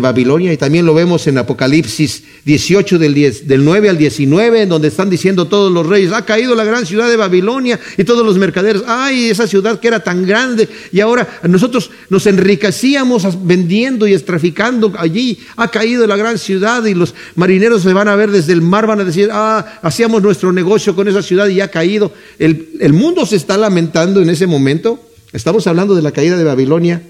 Babilonia, 0.00 0.52
y 0.52 0.56
también 0.56 0.86
lo 0.86 0.94
vemos 0.94 1.26
en 1.26 1.36
Apocalipsis 1.36 2.22
18 2.44 3.00
del, 3.00 3.12
10, 3.12 3.48
del 3.48 3.64
9 3.64 3.88
al 3.88 3.98
19, 3.98 4.62
en 4.62 4.68
donde 4.68 4.86
están 4.86 5.10
diciendo 5.10 5.48
todos 5.48 5.72
los 5.72 5.84
reyes, 5.84 6.12
ha 6.12 6.24
caído 6.24 6.54
la 6.54 6.62
gran 6.62 6.86
ciudad 6.86 7.08
de 7.08 7.16
Babilonia 7.16 7.80
y 7.96 8.04
todos 8.04 8.24
los 8.24 8.38
mercaderes, 8.38 8.84
ay, 8.86 9.30
esa 9.30 9.48
ciudad 9.48 9.80
que 9.80 9.88
era 9.88 10.04
tan 10.04 10.24
grande 10.24 10.68
y 10.92 11.00
ahora 11.00 11.40
nosotros 11.42 11.90
nos 12.08 12.24
enriquecíamos 12.28 13.44
vendiendo 13.44 14.06
y 14.06 14.16
traficando 14.18 14.92
allí, 14.96 15.40
ha 15.56 15.72
caído 15.72 16.06
la 16.06 16.16
gran 16.16 16.38
ciudad 16.38 16.84
y 16.84 16.94
los 16.94 17.16
marineros 17.34 17.82
se 17.82 17.92
van 17.92 18.06
a 18.06 18.14
ver 18.14 18.30
desde 18.30 18.52
el 18.52 18.62
mar, 18.62 18.86
van 18.86 19.00
a 19.00 19.04
decir, 19.04 19.28
ah, 19.32 19.80
hacíamos 19.82 20.22
nuestro 20.22 20.52
negocio 20.52 20.94
con 20.94 21.08
esa 21.08 21.20
ciudad 21.20 21.48
y 21.48 21.60
ha 21.60 21.72
caído. 21.72 22.12
El 22.38 22.92
mundo 22.92 23.26
se 23.26 23.34
está 23.34 23.56
lamentando 23.56 24.22
en 24.22 24.30
ese 24.30 24.46
momento, 24.46 25.00
estamos 25.32 25.66
hablando 25.66 25.96
de 25.96 26.02
la 26.02 26.12
caída 26.12 26.36
de 26.36 26.44
Babilonia 26.44 27.02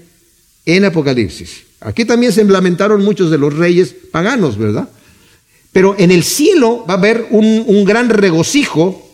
en 0.75 0.85
Apocalipsis. 0.85 1.63
Aquí 1.81 2.05
también 2.05 2.31
se 2.31 2.43
lamentaron 2.43 3.03
muchos 3.03 3.31
de 3.31 3.37
los 3.37 3.55
reyes 3.55 3.95
paganos, 4.11 4.57
¿verdad? 4.57 4.89
Pero 5.71 5.95
en 5.97 6.11
el 6.11 6.23
cielo 6.23 6.85
va 6.89 6.95
a 6.95 6.97
haber 6.97 7.27
un, 7.29 7.85
gran 7.85 8.09
regocijo, 8.09 9.07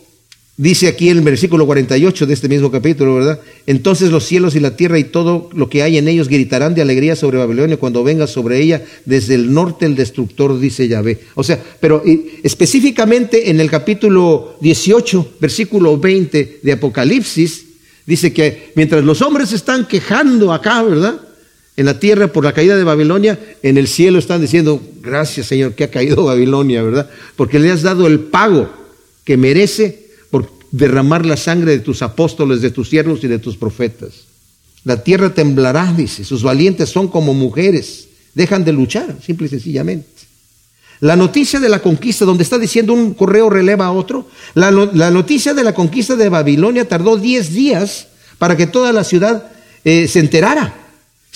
dice 0.56 0.88
aquí 0.88 1.10
el 1.10 1.20
versículo 1.20 1.66
48 1.66 2.26
de 2.26 2.34
este 2.34 2.48
mismo 2.48 2.70
capítulo, 2.70 3.14
¿verdad? 3.14 3.40
Entonces 3.66 4.10
los 4.10 4.24
cielos 4.24 4.56
y 4.56 4.60
la 4.60 4.74
tierra 4.74 4.98
y 4.98 5.04
todo 5.04 5.50
lo 5.52 5.68
que 5.68 5.82
hay 5.82 5.98
en 5.98 6.08
ellos 6.08 6.28
gritarán 6.28 6.74
de 6.74 6.82
alegría 6.82 7.14
sobre 7.14 7.38
Babilonia 7.38 7.76
cuando 7.76 8.02
venga 8.02 8.26
sobre 8.26 8.60
ella 8.60 8.82
desde 9.04 9.34
el 9.34 9.52
norte 9.52 9.84
el 9.84 9.96
destructor, 9.96 10.58
dice 10.58 10.88
Yahvé. 10.88 11.20
O 11.34 11.44
sea, 11.44 11.62
pero 11.78 12.02
específicamente 12.42 13.50
en 13.50 13.60
el 13.60 13.70
capítulo 13.70 14.56
18, 14.60 15.34
versículo 15.38 15.98
20 15.98 16.60
de 16.62 16.72
Apocalipsis, 16.72 17.64
dice 18.06 18.32
que 18.32 18.72
mientras 18.76 19.04
los 19.04 19.20
hombres 19.20 19.52
están 19.52 19.86
quejando 19.86 20.54
acá, 20.54 20.82
¿verdad? 20.82 21.20
En 21.76 21.86
la 21.86 21.98
tierra 21.98 22.28
por 22.28 22.44
la 22.44 22.52
caída 22.52 22.76
de 22.76 22.84
Babilonia, 22.84 23.38
en 23.62 23.76
el 23.76 23.86
cielo 23.86 24.18
están 24.18 24.40
diciendo, 24.40 24.80
gracias 25.02 25.46
Señor 25.46 25.74
que 25.74 25.84
ha 25.84 25.90
caído 25.90 26.24
Babilonia, 26.24 26.82
¿verdad? 26.82 27.10
Porque 27.36 27.58
le 27.58 27.70
has 27.70 27.82
dado 27.82 28.06
el 28.06 28.20
pago 28.20 28.70
que 29.24 29.36
merece 29.36 30.06
por 30.30 30.50
derramar 30.70 31.26
la 31.26 31.36
sangre 31.36 31.72
de 31.72 31.80
tus 31.80 32.00
apóstoles, 32.02 32.62
de 32.62 32.70
tus 32.70 32.88
siervos 32.88 33.22
y 33.24 33.28
de 33.28 33.38
tus 33.38 33.56
profetas. 33.56 34.24
La 34.84 35.02
tierra 35.02 35.34
temblará, 35.34 35.92
dice, 35.92 36.24
sus 36.24 36.42
valientes 36.42 36.88
son 36.88 37.08
como 37.08 37.34
mujeres, 37.34 38.08
dejan 38.34 38.64
de 38.64 38.72
luchar, 38.72 39.16
simple 39.20 39.48
y 39.48 39.50
sencillamente. 39.50 40.06
La 41.00 41.16
noticia 41.16 41.60
de 41.60 41.68
la 41.68 41.82
conquista, 41.82 42.24
donde 42.24 42.42
está 42.42 42.58
diciendo 42.58 42.94
un 42.94 43.12
correo 43.12 43.50
releva 43.50 43.86
a 43.86 43.92
otro, 43.92 44.28
la, 44.54 44.70
noticia 44.70 45.52
de 45.52 45.62
la 45.62 45.74
conquista 45.74 46.16
de 46.16 46.30
Babilonia 46.30 46.88
tardó 46.88 47.18
10 47.18 47.52
días 47.52 48.08
para 48.38 48.56
que 48.56 48.66
toda 48.66 48.92
la 48.92 49.04
ciudad 49.04 49.50
eh, 49.84 50.08
se 50.08 50.20
enterara. 50.20 50.85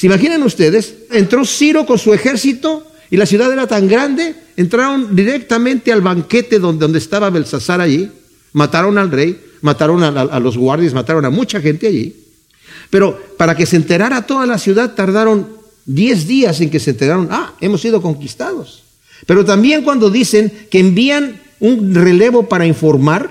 ¿Se 0.00 0.06
imaginan 0.06 0.42
ustedes? 0.44 0.94
Entró 1.10 1.44
Ciro 1.44 1.84
con 1.84 1.98
su 1.98 2.14
ejército 2.14 2.90
y 3.10 3.18
la 3.18 3.26
ciudad 3.26 3.52
era 3.52 3.66
tan 3.66 3.86
grande, 3.86 4.34
entraron 4.56 5.14
directamente 5.14 5.92
al 5.92 6.00
banquete 6.00 6.58
donde, 6.58 6.96
estaba 6.96 7.28
Belsasar 7.28 7.82
allí, 7.82 8.10
mataron 8.54 8.96
al 8.96 9.10
rey, 9.10 9.38
mataron 9.60 10.02
a, 10.02 10.40
los 10.40 10.56
guardias, 10.56 10.94
mataron 10.94 11.26
a 11.26 11.28
mucha 11.28 11.60
gente 11.60 11.86
allí. 11.86 12.16
Pero 12.88 13.20
para 13.36 13.54
que 13.54 13.66
se 13.66 13.76
enterara 13.76 14.26
toda 14.26 14.46
la 14.46 14.56
ciudad 14.56 14.94
tardaron 14.94 15.46
10 15.84 16.26
días 16.26 16.62
en 16.62 16.70
que 16.70 16.80
se 16.80 16.92
enteraron, 16.92 17.28
ah, 17.30 17.52
hemos 17.60 17.82
sido 17.82 18.00
conquistados. 18.00 18.84
Pero 19.26 19.44
también 19.44 19.84
cuando 19.84 20.08
dicen 20.08 20.50
que 20.70 20.78
envían 20.78 21.42
un 21.58 21.94
relevo 21.94 22.48
para 22.48 22.64
informar, 22.64 23.28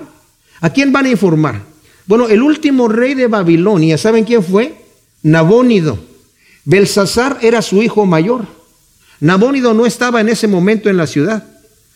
¿a 0.60 0.70
quién 0.70 0.92
van 0.92 1.06
a 1.06 1.10
informar? 1.10 1.64
Bueno, 2.06 2.28
el 2.28 2.40
último 2.40 2.86
rey 2.86 3.14
de 3.14 3.26
Babilonia, 3.26 3.98
¿saben 3.98 4.22
quién 4.22 4.44
fue? 4.44 4.76
Nabónido. 5.24 6.09
Belsasar 6.70 7.38
era 7.42 7.62
su 7.62 7.82
hijo 7.82 8.06
mayor. 8.06 8.46
Nabónido 9.18 9.74
no 9.74 9.86
estaba 9.86 10.20
en 10.20 10.28
ese 10.28 10.46
momento 10.46 10.88
en 10.88 10.96
la 10.96 11.08
ciudad, 11.08 11.44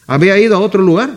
había 0.08 0.36
ido 0.36 0.56
a 0.56 0.58
otro 0.58 0.82
lugar. 0.82 1.16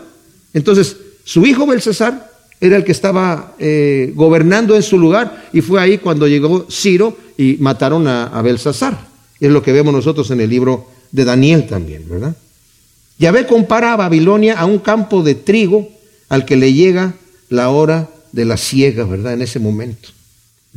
Entonces, 0.54 0.96
su 1.24 1.44
hijo 1.44 1.66
Belsasar 1.66 2.30
era 2.60 2.76
el 2.76 2.84
que 2.84 2.92
estaba 2.92 3.56
eh, 3.58 4.12
gobernando 4.14 4.76
en 4.76 4.84
su 4.84 4.96
lugar 4.96 5.48
y 5.52 5.60
fue 5.60 5.80
ahí 5.80 5.98
cuando 5.98 6.28
llegó 6.28 6.68
Ciro 6.70 7.16
y 7.36 7.56
mataron 7.58 8.06
a, 8.06 8.28
a 8.28 8.42
Belsasar. 8.42 8.96
Es 9.40 9.50
lo 9.50 9.60
que 9.60 9.72
vemos 9.72 9.92
nosotros 9.92 10.30
en 10.30 10.40
el 10.40 10.48
libro 10.48 10.86
de 11.10 11.24
Daniel 11.24 11.66
también, 11.66 12.08
¿verdad? 12.08 12.36
Yahvé 13.18 13.44
compara 13.48 13.92
a 13.92 13.96
Babilonia 13.96 14.56
a 14.56 14.66
un 14.66 14.78
campo 14.78 15.24
de 15.24 15.34
trigo 15.34 15.88
al 16.28 16.44
que 16.44 16.54
le 16.54 16.72
llega 16.72 17.14
la 17.48 17.70
hora 17.70 18.08
de 18.30 18.44
la 18.44 18.56
siega, 18.56 19.02
¿verdad? 19.02 19.32
En 19.32 19.42
ese 19.42 19.58
momento. 19.58 20.10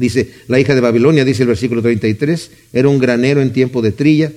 Dice, 0.02 0.32
la 0.48 0.60
hija 0.60 0.74
de 0.74 0.82
Babilonia, 0.82 1.24
dice 1.24 1.44
el 1.44 1.50
versículo 1.50 1.84
33, 1.84 2.50
era 2.74 2.90
un 2.90 2.98
granero 2.98 3.40
en 3.40 3.54
tiempo 3.54 3.84
de 3.84 3.92
trilla, 3.92 4.32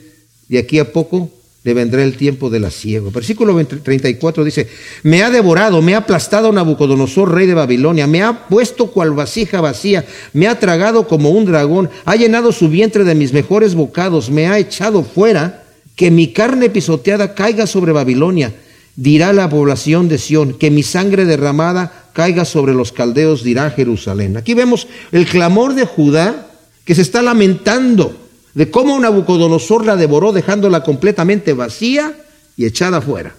de 0.47 0.59
aquí 0.59 0.79
a 0.79 0.93
poco 0.93 1.31
le 1.63 1.73
vendrá 1.73 2.05
el 2.05 2.19
tiempo 2.19 2.51
de 2.51 2.61
la 2.61 2.71
ciego. 2.71 3.11
Versículo 3.11 3.57
34 3.65 4.45
dice, 4.45 4.69
me 5.05 5.23
ha 5.23 5.31
devorado, 5.31 5.81
me 5.81 5.95
ha 5.95 5.99
aplastado 5.99 6.53
Nabucodonosor, 6.53 7.33
rey 7.33 7.47
de 7.47 7.55
Babilonia, 7.55 8.07
me 8.07 8.23
ha 8.23 8.47
puesto 8.47 8.89
cual 8.89 9.13
vasija 9.13 9.63
vacía, 9.63 10.05
me 10.35 10.49
ha 10.49 10.61
tragado 10.61 11.09
como 11.09 11.31
un 11.31 11.47
dragón, 11.47 11.89
ha 12.05 12.15
llenado 12.15 12.53
su 12.53 12.69
vientre 12.69 13.05
de 13.05 13.15
mis 13.15 13.33
mejores 13.33 13.75
bocados, 13.75 14.31
me 14.31 14.47
ha 14.49 14.59
echado 14.59 15.03
fuera, 15.03 15.65
que 15.97 16.11
mi 16.11 16.35
carne 16.35 16.69
pisoteada 16.69 17.35
caiga 17.35 17.67
sobre 17.67 17.93
Babilonia, 17.93 18.53
dirá 18.97 19.33
la 19.33 19.49
población 19.49 20.11
de 20.11 20.19
Sión, 20.19 20.59
que 20.59 20.71
mi 20.71 20.83
sangre 20.83 21.25
derramada 21.25 22.04
caiga 22.15 22.47
sobre 22.47 22.73
los 22.73 22.93
caldeos, 22.93 23.43
dirá 23.43 23.71
Jerusalén. 23.71 24.39
Aquí 24.39 24.55
vemos 24.55 24.89
el 25.13 25.27
clamor 25.27 25.75
de 25.75 25.85
Judá 25.85 26.51
que 26.87 26.95
se 26.95 27.03
está 27.03 27.21
lamentando 27.21 28.17
de 28.55 28.71
cómo 28.71 28.99
Nabucodonosor 28.99 29.85
la 29.85 29.97
devoró 29.97 30.33
dejándola 30.33 30.83
completamente 30.83 31.53
vacía 31.53 32.15
y 32.57 32.65
echada 32.65 32.99
afuera. 32.99 33.35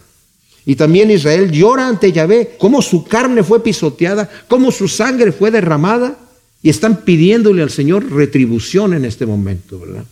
Y 0.65 0.75
también 0.75 1.09
Israel 1.09 1.51
llora 1.51 1.88
ante 1.88 2.11
Yahvé, 2.11 2.55
cómo 2.59 2.81
su 2.81 3.05
carne 3.05 3.43
fue 3.43 3.63
pisoteada, 3.63 4.29
cómo 4.47 4.71
su 4.71 4.88
sangre 4.88 5.31
fue 5.31 5.51
derramada, 5.51 6.17
y 6.61 6.69
están 6.69 7.01
pidiéndole 7.01 7.61
al 7.61 7.69
Señor 7.69 8.11
retribución 8.11 8.95
en 8.95 9.05
este 9.05 9.27
momento, 9.27 9.79
¿verdad? 9.79 10.03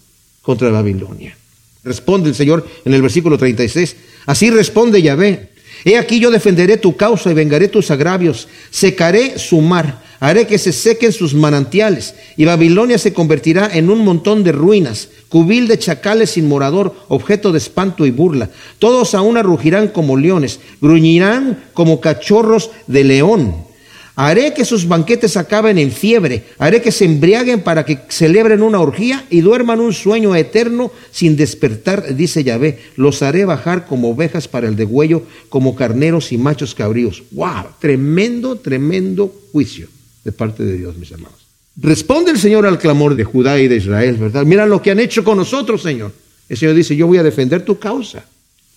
Contra 0.43 0.69
Babilonia. 0.69 1.35
Responde 1.83 2.29
el 2.29 2.35
Señor 2.35 2.65
en 2.85 2.93
el 2.93 3.01
versículo 3.01 3.39
36, 3.39 3.95
así 4.27 4.51
responde 4.51 5.01
Yahvé, 5.01 5.49
He 5.85 5.97
aquí 5.97 6.19
yo 6.19 6.31
defenderé 6.31 6.77
tu 6.77 6.95
causa 6.95 7.31
y 7.31 7.33
vengaré 7.33 7.67
tus 7.67 7.91
agravios, 7.91 8.47
secaré 8.69 9.37
su 9.37 9.59
mar, 9.59 10.01
haré 10.19 10.47
que 10.47 10.57
se 10.57 10.71
sequen 10.71 11.11
sus 11.11 11.33
manantiales, 11.33 12.15
y 12.37 12.45
Babilonia 12.45 12.97
se 12.97 13.13
convertirá 13.13 13.69
en 13.73 13.89
un 13.89 13.99
montón 13.99 14.43
de 14.43 14.53
ruinas, 14.53 15.09
cubil 15.27 15.67
de 15.67 15.77
chacales 15.77 16.31
sin 16.31 16.47
morador, 16.47 16.95
objeto 17.09 17.51
de 17.51 17.57
espanto 17.57 18.05
y 18.05 18.11
burla. 18.11 18.49
Todos 18.79 19.13
aún 19.13 19.37
rugirán 19.43 19.89
como 19.89 20.15
leones, 20.15 20.59
gruñirán 20.79 21.63
como 21.73 21.99
cachorros 21.99 22.71
de 22.87 23.03
león. 23.03 23.72
Haré 24.15 24.53
que 24.53 24.63
sus 24.63 24.87
banquetes 24.87 25.37
acaben 25.37 25.79
en 25.79 25.91
fiebre, 25.91 26.43
haré 26.59 26.83
que 26.83 26.91
se 26.91 27.05
embriaguen 27.05 27.61
para 27.61 27.83
que 27.83 27.97
celebren 28.09 28.61
una 28.61 28.79
orgía 28.79 29.25
y 29.31 29.41
duerman 29.41 29.79
un 29.79 29.91
sueño 29.91 30.35
eterno 30.35 30.91
sin 31.11 31.35
despertar, 31.35 32.15
dice 32.15 32.43
Yahvé. 32.43 32.79
Los 32.95 33.23
haré 33.23 33.45
bajar 33.45 33.87
como 33.87 34.11
ovejas 34.11 34.47
para 34.47 34.67
el 34.67 34.75
degüello, 34.75 35.23
como 35.49 35.75
carneros 35.75 36.31
y 36.31 36.37
machos 36.37 36.75
cabríos. 36.75 37.23
¡Wow! 37.31 37.65
Tremendo, 37.79 38.55
tremendo 38.57 39.33
juicio 39.51 39.87
de 40.23 40.31
parte 40.31 40.63
de 40.63 40.77
Dios, 40.77 40.95
mis 40.95 41.11
amados. 41.11 41.47
Responde 41.75 42.29
el 42.29 42.39
Señor 42.39 42.67
al 42.67 42.77
clamor 42.77 43.15
de 43.15 43.23
Judá 43.23 43.59
y 43.59 43.67
de 43.67 43.77
Israel, 43.77 44.17
¿verdad? 44.17 44.45
Mira 44.45 44.67
lo 44.67 44.79
que 44.79 44.91
han 44.91 44.99
hecho 44.99 45.23
con 45.23 45.39
nosotros, 45.39 45.81
Señor. 45.81 46.11
El 46.47 46.57
Señor 46.57 46.75
dice, 46.75 46.95
yo 46.95 47.07
voy 47.07 47.17
a 47.17 47.23
defender 47.23 47.65
tu 47.65 47.79
causa. 47.79 48.23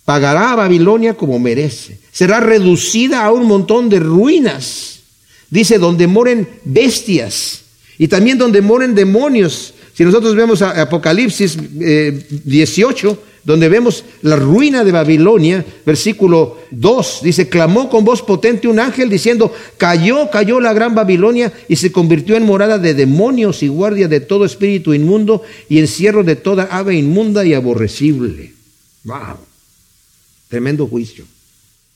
Pagará 0.07 0.53
a 0.53 0.57
Babilonia 0.57 1.13
como 1.13 1.39
merece. 1.39 1.99
Será 2.11 2.41
reducida 2.41 3.23
a 3.23 3.33
un 3.33 3.47
montón 3.47 3.91
de 3.91 4.01
ruinas 4.01 4.96
Dice, 5.51 5.79
donde 5.79 6.07
moren 6.07 6.49
bestias 6.65 7.63
y 7.99 8.09
también 8.09 8.39
donde 8.39 8.61
moren 8.61 8.95
demonios. 8.95 9.75
Si 9.95 10.05
nosotros 10.05 10.35
vemos 10.35 10.61
a 10.61 10.83
Apocalipsis 10.83 11.57
18, 12.45 13.11
eh, 13.11 13.17
donde 13.45 13.69
vemos 13.69 14.05
la 14.23 14.37
ruina 14.37 14.83
de 14.83 14.91
Babilonia, 14.91 15.65
versículo 15.87 16.59
2, 16.73 17.21
dice, 17.23 17.49
clamó 17.49 17.89
con 17.89 18.05
voz 18.05 18.21
potente 18.21 18.67
un 18.67 18.81
ángel 18.81 19.09
diciendo, 19.09 19.55
cayó, 19.79 20.29
cayó 20.31 20.61
la 20.61 20.73
gran 20.73 20.97
Babilonia 20.97 21.53
y 21.69 21.77
se 21.77 21.93
convirtió 21.93 22.37
en 22.37 22.43
morada 22.43 22.79
de 22.79 22.93
demonios 22.93 23.63
y 23.63 23.69
guardia 23.69 24.09
de 24.09 24.21
todo 24.21 24.45
espíritu 24.45 24.93
inmundo 24.93 25.43
y 25.69 25.79
encierro 25.79 26.25
de 26.25 26.35
toda 26.35 26.65
ave 26.65 26.97
inmunda 26.97 27.47
y 27.47 27.55
aborrecible. 27.55 28.53
Wow, 29.05 29.39
tremendo 30.49 30.89
juicio. 30.89 31.25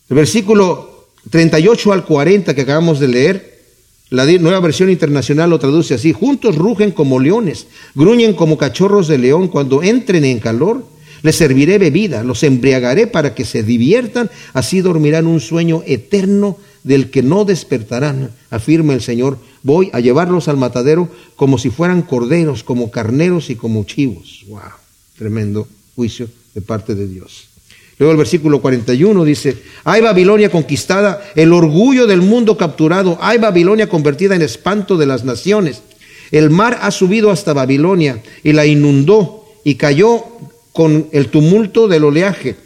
Versículo 0.09 1.00
38 1.29 1.93
al 1.93 2.05
40 2.05 2.55
que 2.55 2.61
acabamos 2.63 3.01
de 3.01 3.09
leer, 3.09 3.61
la 4.09 4.25
nueva 4.25 4.61
versión 4.61 4.91
internacional 4.91 5.51
lo 5.51 5.59
traduce 5.59 5.95
así, 5.95 6.13
juntos 6.13 6.57
rugen 6.57 6.91
como 6.91 7.21
leones, 7.21 7.67
gruñen 7.95 8.35
como 8.35 8.59
cachorros 8.59 9.07
de 9.07 9.19
león 9.19 9.49
cuando 9.49 9.83
entren 9.83 10.25
en 10.25 10.41
calor 10.41 10.85
les 11.23 11.37
serviré 11.37 11.79
bebida, 11.79 12.23
los 12.25 12.43
embriagaré 12.43 13.07
para 13.07 13.35
que 13.35 13.45
se 13.45 13.63
diviertan, 13.63 14.31
así 14.53 14.81
dormirán 14.81 15.27
un 15.27 15.41
sueño 15.41 15.83
eterno 15.87 16.57
del 16.83 17.11
que 17.11 17.23
no 17.23 17.45
despertarán, 17.45 18.31
afirma 18.49 18.95
el 18.95 19.03
Señor. 19.03 19.39
Voy 19.63 19.91
a 19.93 20.01
llevarlos 20.01 20.49
al 20.49 20.57
matadero 20.57 21.09
como 21.37 21.59
si 21.59 21.69
fueran 21.69 22.03
corderos, 22.03 22.65
como 22.65 22.91
carneros 22.91 23.51
y 23.51 23.57
como 23.57 23.85
chivos. 23.85 24.45
¡Wow! 24.49 24.61
Tremendo 25.19 25.69
juicio 25.95 26.29
de 26.55 26.63
parte 26.63 26.95
de 26.95 27.07
Dios. 27.07 27.50
Luego 28.01 28.13
el 28.13 28.17
versículo 28.17 28.63
41 28.63 29.25
dice, 29.27 29.59
hay 29.85 30.01
Babilonia 30.01 30.49
conquistada, 30.49 31.23
el 31.37 31.53
orgullo 31.53 32.07
del 32.07 32.23
mundo 32.23 32.57
capturado, 32.57 33.19
hay 33.21 33.37
Babilonia 33.37 33.91
convertida 33.91 34.35
en 34.35 34.41
espanto 34.41 34.97
de 34.97 35.05
las 35.05 35.23
naciones. 35.23 35.83
El 36.31 36.49
mar 36.49 36.79
ha 36.81 36.93
subido 36.93 37.31
hasta 37.31 37.53
Babilonia 37.53 38.23
y 38.43 38.55
la 38.55 38.65
inundó 38.65 39.45
y 39.65 39.75
cayó 39.75 40.25
con 40.73 41.09
el 41.13 41.29
tumulto 41.29 41.89
del 41.89 42.05
oleaje. 42.05 42.57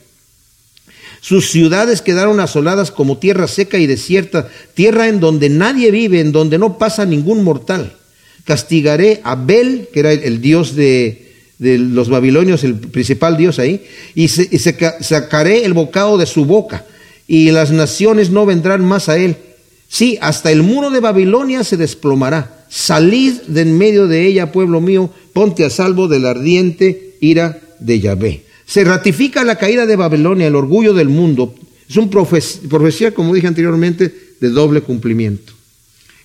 Sus 1.20 1.50
ciudades 1.50 2.00
quedaron 2.00 2.38
asoladas 2.38 2.92
como 2.92 3.18
tierra 3.18 3.48
seca 3.48 3.78
y 3.78 3.88
desierta, 3.88 4.48
tierra 4.74 5.08
en 5.08 5.18
donde 5.18 5.48
nadie 5.48 5.90
vive, 5.90 6.20
en 6.20 6.30
donde 6.30 6.58
no 6.58 6.78
pasa 6.78 7.06
ningún 7.06 7.42
mortal. 7.42 7.96
Castigaré 8.44 9.20
a 9.24 9.34
Bel, 9.34 9.88
que 9.92 9.98
era 9.98 10.12
el, 10.12 10.40
dios 10.40 10.76
de, 10.76 11.23
los 11.58 12.08
babilonios, 12.08 12.64
el 12.64 12.74
principal 12.74 13.36
dios 13.36 13.58
ahí, 13.58 13.84
y, 14.14 14.24
y 14.24 14.58
sacaré 14.58 15.64
el 15.64 15.72
bocado 15.72 16.18
de 16.18 16.26
su 16.26 16.44
boca, 16.44 16.84
y 17.26 17.50
las 17.50 17.70
naciones 17.70 18.30
no 18.30 18.46
vendrán 18.46 18.84
más 18.84 19.08
a 19.08 19.16
él. 19.18 19.36
Sí, 19.88 20.18
hasta 20.20 20.50
el 20.50 20.62
muro 20.62 20.90
de 20.90 21.00
Babilonia 21.00 21.62
se 21.62 21.76
desplomará. 21.76 22.66
Salid 22.68 23.34
de 23.46 23.60
en 23.60 23.78
medio 23.78 24.08
de 24.08 24.26
ella, 24.26 24.50
pueblo 24.50 24.80
mío, 24.80 25.10
ponte 25.32 25.64
a 25.64 25.70
salvo 25.70 26.08
de 26.08 26.18
la 26.18 26.30
ardiente 26.30 27.16
ira 27.20 27.60
de 27.78 28.00
Yahvé. 28.00 28.42
Se 28.66 28.82
ratifica 28.82 29.44
la 29.44 29.56
caída 29.56 29.86
de 29.86 29.96
Babilonia, 29.96 30.48
el 30.48 30.56
orgullo 30.56 30.94
del 30.94 31.08
mundo. 31.08 31.54
Es 31.88 31.96
una 31.96 32.10
profecía, 32.10 33.14
como 33.14 33.34
dije 33.34 33.46
anteriormente, 33.46 34.12
de 34.40 34.48
doble 34.48 34.80
cumplimiento. 34.80 35.52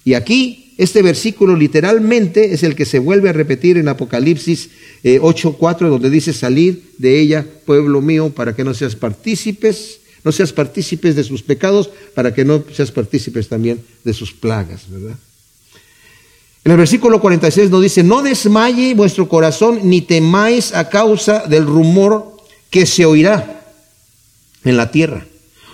Y 0.06 0.14
aquí, 0.14 0.69
este 0.80 1.02
versículo 1.02 1.58
literalmente 1.58 2.54
es 2.54 2.64
el 2.64 2.74
que 2.74 2.86
se 2.86 3.00
vuelve 3.00 3.28
a 3.28 3.34
repetir 3.34 3.78
en 3.78 3.90
Apocalipsis 3.90 4.70
8.4, 5.04 5.86
eh, 5.86 5.90
donde 5.90 6.10
dice, 6.10 6.32
salir 6.32 6.94
de 6.98 7.20
ella, 7.20 7.46
pueblo 7.66 8.02
mío, 8.02 8.30
para 8.30 8.56
que 8.56 8.64
no 8.64 8.74
seas 8.74 8.96
partícipes, 8.96 10.00
no 10.24 10.32
seas 10.32 10.54
partícipes 10.54 11.18
de 11.18 11.26
sus 11.26 11.44
pecados, 11.44 11.90
para 12.16 12.34
que 12.34 12.46
no 12.46 12.64
seas 12.74 12.92
partícipes 12.92 13.50
también 13.50 13.82
de 14.06 14.14
sus 14.14 14.32
plagas, 14.32 14.90
¿verdad? 14.90 15.18
En 16.64 16.72
el 16.72 16.78
versículo 16.78 17.20
46 17.20 17.70
nos 17.70 17.84
dice, 17.84 18.02
no 18.02 18.22
desmaye 18.22 18.94
vuestro 18.94 19.28
corazón 19.28 19.82
ni 19.84 20.00
temáis 20.00 20.74
a 20.74 20.88
causa 20.88 21.46
del 21.46 21.66
rumor 21.66 22.38
que 22.70 22.86
se 22.86 23.04
oirá 23.04 23.66
en 24.64 24.78
la 24.78 24.92
tierra. 24.92 25.26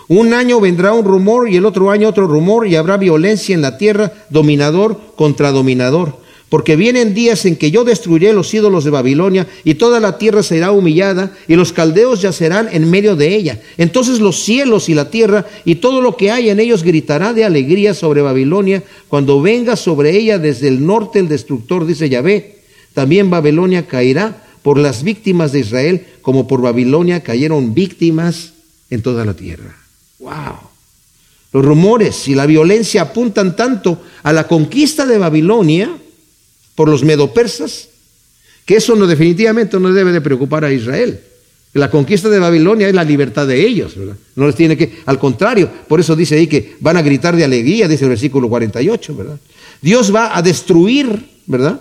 Un 0.07 0.33
año 0.33 0.59
vendrá 0.59 0.93
un 0.93 1.05
rumor 1.05 1.49
y 1.49 1.55
el 1.55 1.65
otro 1.65 1.89
año 1.89 2.09
otro 2.09 2.27
rumor 2.27 2.67
y 2.67 2.75
habrá 2.75 2.97
violencia 2.97 3.55
en 3.55 3.61
la 3.61 3.77
tierra, 3.77 4.13
dominador 4.29 4.99
contra 5.15 5.51
dominador 5.51 6.25
porque 6.49 6.75
vienen 6.75 7.13
días 7.13 7.45
en 7.45 7.55
que 7.55 7.71
yo 7.71 7.83
destruiré 7.83 8.31
los 8.31 8.53
ídolos 8.53 8.83
de 8.83 8.91
Babilonia 8.91 9.47
y 9.63 9.75
toda 9.75 9.99
la 9.99 10.17
tierra 10.17 10.43
será 10.43 10.71
humillada 10.71 11.31
y 11.47 11.55
los 11.55 11.73
caldeos 11.73 12.21
yacerán 12.21 12.69
en 12.71 12.89
medio 12.89 13.15
de 13.15 13.35
ella. 13.35 13.61
Entonces 13.77 14.19
los 14.19 14.43
cielos 14.43 14.87
y 14.87 14.93
la 14.93 15.09
tierra 15.09 15.45
y 15.65 15.75
todo 15.75 16.01
lo 16.01 16.15
que 16.15 16.31
hay 16.31 16.49
en 16.49 16.59
ellos 16.59 16.83
gritará 16.83 17.33
de 17.33 17.43
alegría 17.43 17.93
sobre 17.93 18.21
Babilonia 18.21 18.83
cuando 19.09 19.41
venga 19.41 19.75
sobre 19.75 20.17
ella 20.17 20.37
desde 20.37 20.67
el 20.67 20.85
norte 20.85 21.19
el 21.19 21.27
destructor, 21.27 21.85
dice 21.85 22.09
Yahvé. 22.09 22.59
También 22.93 23.29
Babilonia 23.29 23.87
caerá 23.87 24.43
por 24.61 24.77
las 24.77 25.03
víctimas 25.03 25.51
de 25.51 25.59
Israel 25.59 26.05
como 26.21 26.47
por 26.47 26.61
Babilonia 26.61 27.21
cayeron 27.21 27.73
víctimas 27.73 28.53
en 28.89 29.01
toda 29.01 29.25
la 29.25 29.33
tierra. 29.33 29.84
¡Wow! 30.19 30.57
Los 31.53 31.63
rumores 31.63 32.27
y 32.27 32.35
la 32.35 32.45
violencia 32.45 33.01
apuntan 33.01 33.55
tanto 33.55 34.01
a 34.23 34.33
la 34.33 34.47
conquista 34.47 35.05
de 35.05 35.17
Babilonia, 35.17 35.89
por 36.75 36.89
los 36.89 37.03
medopersas, 37.03 37.87
que 38.65 38.75
eso 38.75 38.95
no, 38.95 39.07
definitivamente 39.07 39.79
no 39.79 39.93
debe 39.93 40.11
de 40.11 40.21
preocupar 40.21 40.65
a 40.65 40.73
Israel. 40.73 41.21
La 41.73 41.89
conquista 41.89 42.29
de 42.29 42.39
Babilonia 42.39 42.87
es 42.87 42.95
la 42.95 43.03
libertad 43.03 43.47
de 43.47 43.65
ellos, 43.65 43.97
¿verdad? 43.97 44.15
No 44.35 44.47
les 44.47 44.55
tiene 44.55 44.77
que, 44.77 44.99
al 45.05 45.19
contrario, 45.19 45.69
por 45.87 45.99
eso 45.99 46.15
dice 46.15 46.35
ahí 46.35 46.47
que 46.47 46.75
van 46.79 46.97
a 46.97 47.01
gritar 47.01 47.35
de 47.35 47.43
alegría, 47.43 47.87
dice 47.87 48.05
el 48.05 48.11
versículo 48.11 48.47
48, 48.49 49.15
¿verdad? 49.15 49.39
Dios 49.81 50.13
va 50.13 50.37
a 50.37 50.41
destruir, 50.41 51.29
¿verdad? 51.45 51.79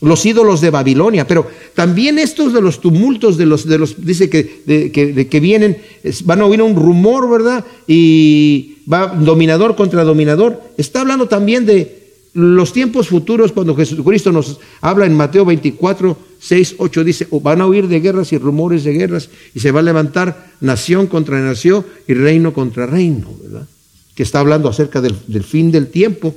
Los 0.00 0.26
ídolos 0.26 0.60
de 0.60 0.70
Babilonia, 0.70 1.26
pero 1.26 1.46
también 1.74 2.18
estos 2.18 2.52
de 2.52 2.60
los 2.60 2.80
tumultos 2.80 3.38
de 3.38 3.46
los, 3.46 3.66
de 3.66 3.78
los 3.78 4.04
dice 4.04 4.28
que, 4.28 4.62
de, 4.66 5.28
que 5.28 5.40
vienen, 5.40 5.78
van 6.24 6.40
a 6.40 6.46
oír 6.46 6.60
un 6.60 6.76
rumor, 6.76 7.30
¿verdad? 7.30 7.64
Y 7.86 8.78
va 8.92 9.06
dominador 9.06 9.74
contra 9.74 10.04
dominador. 10.04 10.60
Está 10.76 11.00
hablando 11.00 11.28
también 11.28 11.64
de, 11.64 12.06
los 12.36 12.74
tiempos 12.74 13.08
futuros, 13.08 13.52
cuando 13.52 13.74
Jesucristo 13.74 14.30
nos 14.30 14.60
habla 14.82 15.06
en 15.06 15.14
Mateo 15.14 15.46
24, 15.46 16.18
6, 16.38 16.74
8, 16.76 17.04
dice, 17.04 17.26
van 17.40 17.62
a 17.62 17.66
oír 17.66 17.88
de 17.88 17.98
guerras 17.98 18.30
y 18.34 18.36
rumores 18.36 18.84
de 18.84 18.92
guerras, 18.92 19.30
y 19.54 19.60
se 19.60 19.72
va 19.72 19.80
a 19.80 19.82
levantar 19.82 20.52
nación 20.60 21.06
contra 21.06 21.40
nación 21.40 21.86
y 22.06 22.12
reino 22.12 22.52
contra 22.52 22.84
reino, 22.84 23.30
¿verdad? 23.42 23.66
Que 24.14 24.22
está 24.22 24.40
hablando 24.40 24.68
acerca 24.68 25.00
del 25.00 25.44
fin 25.44 25.72
del 25.72 25.86
tiempo. 25.86 26.34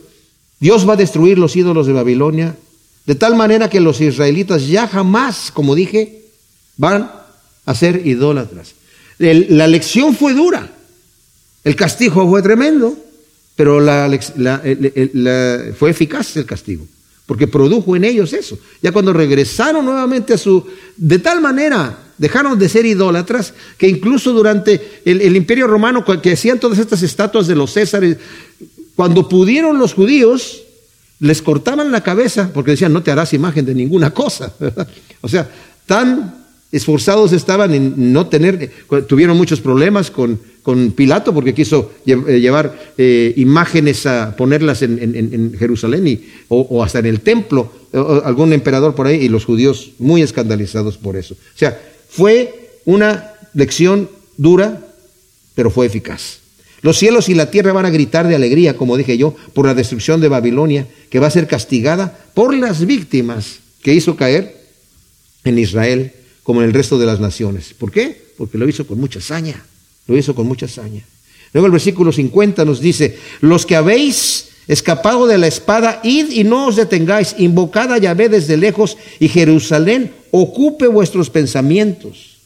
Dios 0.61 0.87
va 0.87 0.93
a 0.93 0.97
destruir 0.97 1.37
los 1.37 1.57
ídolos 1.57 1.85
de 1.85 1.91
Babilonia, 1.91 2.55
de 3.09 3.15
tal 3.15 3.35
manera 3.35 3.71
que 3.71 3.79
los 3.79 4.01
israelitas 4.01 4.67
ya 4.67 4.87
jamás, 4.87 5.49
como 5.51 5.73
dije, 5.73 6.25
van 6.77 7.11
a 7.65 7.73
ser 7.73 8.05
idólatras. 8.05 8.75
la 9.17 9.65
lección 9.65 10.15
fue 10.15 10.35
dura, 10.35 10.71
el 11.63 11.75
castigo 11.75 12.29
fue 12.29 12.43
tremendo 12.43 12.95
pero 13.55 13.79
fue 15.79 15.89
eficaz 15.89 16.37
el 16.37 16.45
castigo, 16.45 16.85
porque 17.25 17.47
produjo 17.47 17.95
en 17.95 18.03
ellos 18.03 18.31
eso. 18.31 18.59
Ya 18.79 18.91
cuando 18.91 19.11
regresaron 19.11 19.85
nuevamente 19.85 20.35
a 20.35 20.37
su... 20.37 20.63
De 20.95 21.17
tal 21.17 21.41
manera 21.41 21.97
dejaron 22.19 22.59
de 22.59 22.69
ser 22.69 22.85
idólatras 22.85 23.55
que 23.79 23.87
incluso 23.87 24.33
durante 24.33 25.01
el, 25.03 25.35
imperio 25.35 25.65
romano, 25.65 26.05
que 26.05 26.33
hacían 26.33 26.59
todas 26.59 26.77
estas 26.77 27.01
estatuas 27.01 27.47
de 27.47 27.55
los 27.55 27.73
césares, 27.73 28.17
cuando 28.95 29.27
pudieron 29.27 29.79
los 29.79 29.95
judíos, 29.95 30.61
les 31.19 31.41
cortaban 31.41 31.91
la 31.91 32.01
cabeza 32.01 32.51
porque 32.53 32.71
decían, 32.71 32.93
no 32.93 33.03
te 33.03 33.11
harás 33.11 33.33
imagen 33.33 33.65
de 33.65 33.75
ninguna 33.75 34.11
cosa. 34.11 34.53
o 35.21 35.27
sea, 35.27 35.49
tan 35.85 36.39
esforzados 36.71 37.33
estaban 37.33 37.73
en 37.73 38.13
no 38.13 38.27
tener, 38.27 38.71
tuvieron 39.07 39.35
muchos 39.35 39.59
problemas 39.59 40.11
con, 40.11 40.39
con 40.61 40.91
Pilato 40.91 41.33
porque 41.33 41.53
quiso 41.53 41.91
eh, 42.05 42.39
llevar 42.39 42.93
eh, 42.97 43.33
imágenes 43.37 44.05
a 44.05 44.35
ponerlas 44.35 44.83
en, 44.83 45.55
Jerusalén 45.57 46.07
y, 46.07 46.21
o, 46.47 46.83
hasta 46.83 46.99
en 46.99 47.07
el 47.07 47.21
templo, 47.21 47.71
algún 48.23 48.53
emperador 48.53 48.93
por 48.93 49.07
ahí 49.07 49.17
y 49.17 49.29
los 49.29 49.45
judíos 49.45 49.91
muy 49.97 50.21
escandalizados 50.21 50.97
por 50.97 51.15
eso. 51.15 51.33
O 51.33 51.57
sea, 51.57 51.79
fue 52.07 52.79
una 52.85 53.33
lección 53.53 54.09
dura, 54.37 54.85
pero 55.55 55.71
fue 55.71 55.87
eficaz. 55.87 56.39
Los 56.81 56.97
cielos 56.97 57.29
y 57.29 57.33
la 57.33 57.51
tierra 57.51 57.73
van 57.73 57.85
a 57.85 57.89
gritar 57.89 58.27
de 58.27 58.35
alegría, 58.35 58.77
como 58.77 58.95
dije 58.95 59.17
yo, 59.17 59.35
por 59.53 59.65
la 59.65 59.73
destrucción 59.73 60.21
de 60.21 60.29
Babilonia, 60.29 60.87
que 61.09 61.19
va 61.19 61.27
a 61.27 61.31
ser 61.31 61.47
castigada 61.47 62.17
por 62.33 62.53
las 62.53 62.85
víctimas 62.85 63.59
que 63.81 63.93
hizo 63.93 64.15
caer 64.15 64.65
en 65.43 65.59
Israel 65.59 66.13
como 66.43 66.61
en 66.61 66.67
el 66.67 66.73
resto 66.73 66.97
de 66.97 67.05
las 67.05 67.19
naciones. 67.19 67.73
¿Por 67.77 67.91
qué? 67.91 68.29
Porque 68.37 68.57
lo 68.57 68.67
hizo 68.67 68.87
con 68.87 68.99
mucha 68.99 69.19
saña, 69.21 69.63
lo 70.07 70.17
hizo 70.17 70.33
con 70.33 70.47
mucha 70.47 70.67
saña. 70.67 71.03
Luego 71.53 71.65
el 71.65 71.71
versículo 71.71 72.11
50 72.11 72.63
nos 72.65 72.79
dice, 72.79 73.17
los 73.41 73.65
que 73.65 73.75
habéis 73.75 74.49
escapado 74.67 75.27
de 75.27 75.37
la 75.37 75.47
espada, 75.47 75.99
id 76.03 76.31
y 76.31 76.43
no 76.43 76.67
os 76.67 76.75
detengáis, 76.75 77.35
invocad 77.39 77.91
a 77.91 77.97
Yahvé 77.97 78.29
desde 78.29 78.55
lejos 78.55 78.97
y 79.19 79.27
Jerusalén 79.27 80.13
ocupe 80.31 80.87
vuestros 80.87 81.29
pensamientos. 81.29 82.38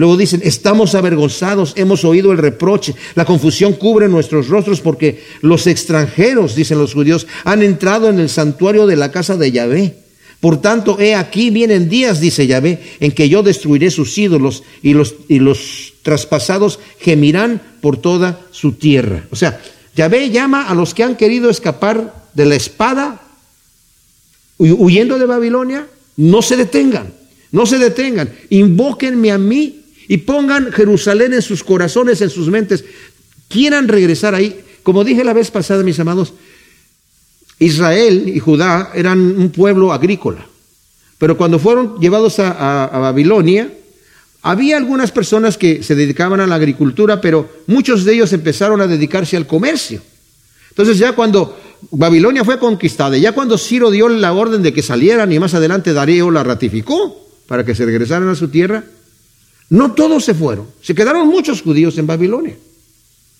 Luego 0.00 0.16
dicen, 0.16 0.40
estamos 0.42 0.94
avergonzados, 0.94 1.74
hemos 1.76 2.06
oído 2.06 2.32
el 2.32 2.38
reproche, 2.38 2.94
la 3.16 3.26
confusión 3.26 3.74
cubre 3.74 4.08
nuestros 4.08 4.48
rostros 4.48 4.80
porque 4.80 5.22
los 5.42 5.66
extranjeros, 5.66 6.54
dicen 6.54 6.78
los 6.78 6.94
judíos, 6.94 7.26
han 7.44 7.62
entrado 7.62 8.08
en 8.08 8.18
el 8.18 8.30
santuario 8.30 8.86
de 8.86 8.96
la 8.96 9.10
casa 9.10 9.36
de 9.36 9.52
Yahvé. 9.52 9.96
Por 10.40 10.62
tanto, 10.62 10.98
he 10.98 11.14
aquí 11.14 11.50
vienen 11.50 11.90
días, 11.90 12.18
dice 12.18 12.46
Yahvé, 12.46 12.80
en 13.00 13.12
que 13.12 13.28
yo 13.28 13.42
destruiré 13.42 13.90
sus 13.90 14.16
ídolos 14.16 14.62
y 14.82 14.94
los, 14.94 15.16
y 15.28 15.38
los 15.38 15.92
traspasados 16.00 16.78
gemirán 16.98 17.60
por 17.82 17.98
toda 17.98 18.40
su 18.52 18.72
tierra. 18.72 19.26
O 19.30 19.36
sea, 19.36 19.60
Yahvé 19.96 20.30
llama 20.30 20.62
a 20.62 20.74
los 20.74 20.94
que 20.94 21.04
han 21.04 21.16
querido 21.16 21.50
escapar 21.50 22.24
de 22.32 22.46
la 22.46 22.54
espada, 22.54 23.20
huyendo 24.56 25.18
de 25.18 25.26
Babilonia, 25.26 25.86
no 26.16 26.40
se 26.40 26.56
detengan, 26.56 27.12
no 27.52 27.66
se 27.66 27.76
detengan, 27.76 28.32
invóquenme 28.48 29.30
a 29.30 29.36
mí 29.36 29.79
y 30.10 30.16
pongan 30.16 30.72
Jerusalén 30.72 31.34
en 31.34 31.40
sus 31.40 31.62
corazones, 31.62 32.20
en 32.20 32.30
sus 32.30 32.48
mentes. 32.48 32.84
Quieran 33.48 33.86
regresar 33.86 34.34
ahí. 34.34 34.60
Como 34.82 35.04
dije 35.04 35.22
la 35.22 35.32
vez 35.32 35.52
pasada, 35.52 35.84
mis 35.84 36.00
amados, 36.00 36.34
Israel 37.60 38.24
y 38.26 38.40
Judá 38.40 38.90
eran 38.92 39.20
un 39.20 39.50
pueblo 39.50 39.92
agrícola. 39.92 40.44
Pero 41.16 41.36
cuando 41.36 41.60
fueron 41.60 42.00
llevados 42.00 42.40
a, 42.40 42.88
Babilonia, 42.98 43.72
había 44.42 44.78
algunas 44.78 45.12
personas 45.12 45.56
que 45.56 45.84
se 45.84 45.94
dedicaban 45.94 46.40
a 46.40 46.46
la 46.48 46.56
agricultura, 46.56 47.20
pero 47.20 47.48
muchos 47.68 48.04
de 48.04 48.14
ellos 48.14 48.32
empezaron 48.32 48.80
a 48.80 48.88
dedicarse 48.88 49.36
al 49.36 49.46
comercio. 49.46 50.02
Entonces 50.70 50.98
ya 50.98 51.12
cuando 51.12 51.56
Babilonia 51.92 52.44
fue 52.44 52.58
conquistada, 52.58 53.16
ya 53.16 53.30
cuando 53.30 53.56
Ciro 53.56 53.92
dio 53.92 54.08
la 54.08 54.32
orden 54.32 54.60
de 54.60 54.72
que 54.72 54.82
salieran 54.82 55.30
y 55.30 55.38
más 55.38 55.54
adelante 55.54 55.92
Darío 55.92 56.32
la 56.32 56.42
ratificó 56.42 57.28
para 57.46 57.64
que 57.64 57.76
se 57.76 57.84
regresaran 57.84 58.28
a 58.28 58.34
su 58.34 58.48
tierra, 58.48 58.82
no 59.70 59.92
todos 59.92 60.24
se 60.24 60.34
fueron, 60.34 60.66
se 60.82 60.94
quedaron 60.94 61.28
muchos 61.28 61.62
judíos 61.62 61.96
en 61.96 62.06
Babilonia 62.06 62.56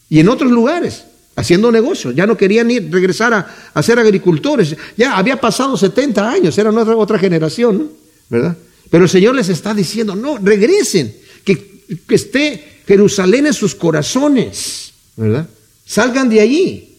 y 0.09 0.21
en 0.21 0.29
otros 0.29 0.51
lugares 0.51 1.05
haciendo 1.37 1.73
negocios, 1.73 2.15
ya 2.15 2.27
no 2.27 2.37
querían 2.37 2.71
ir, 2.71 2.91
regresar 2.91 3.33
a, 3.75 3.83
ser 3.83 3.99
agricultores, 3.99 4.77
ya 4.97 5.17
había 5.17 5.41
pasado 5.41 5.77
70 5.77 6.31
años, 6.31 6.57
era 6.59 6.71
otra, 6.71 6.97
otra 6.97 7.19
generación, 7.19 7.91
¿verdad? 8.29 8.57
Pero 8.91 9.05
el 9.05 9.11
Señor 9.11 9.35
les 9.35 9.49
está 9.49 9.73
diciendo, 9.73 10.15
no, 10.15 10.39
regresen, 10.39 11.15
que, 11.45 11.85
que 12.07 12.15
esté 12.15 12.83
Jerusalén 12.87 13.47
en 13.47 13.55
sus 13.55 13.75
corazones, 13.75 14.93
¿verdad? 15.17 15.49
Salgan 15.87 16.29
de 16.29 16.41
allí, 16.41 16.99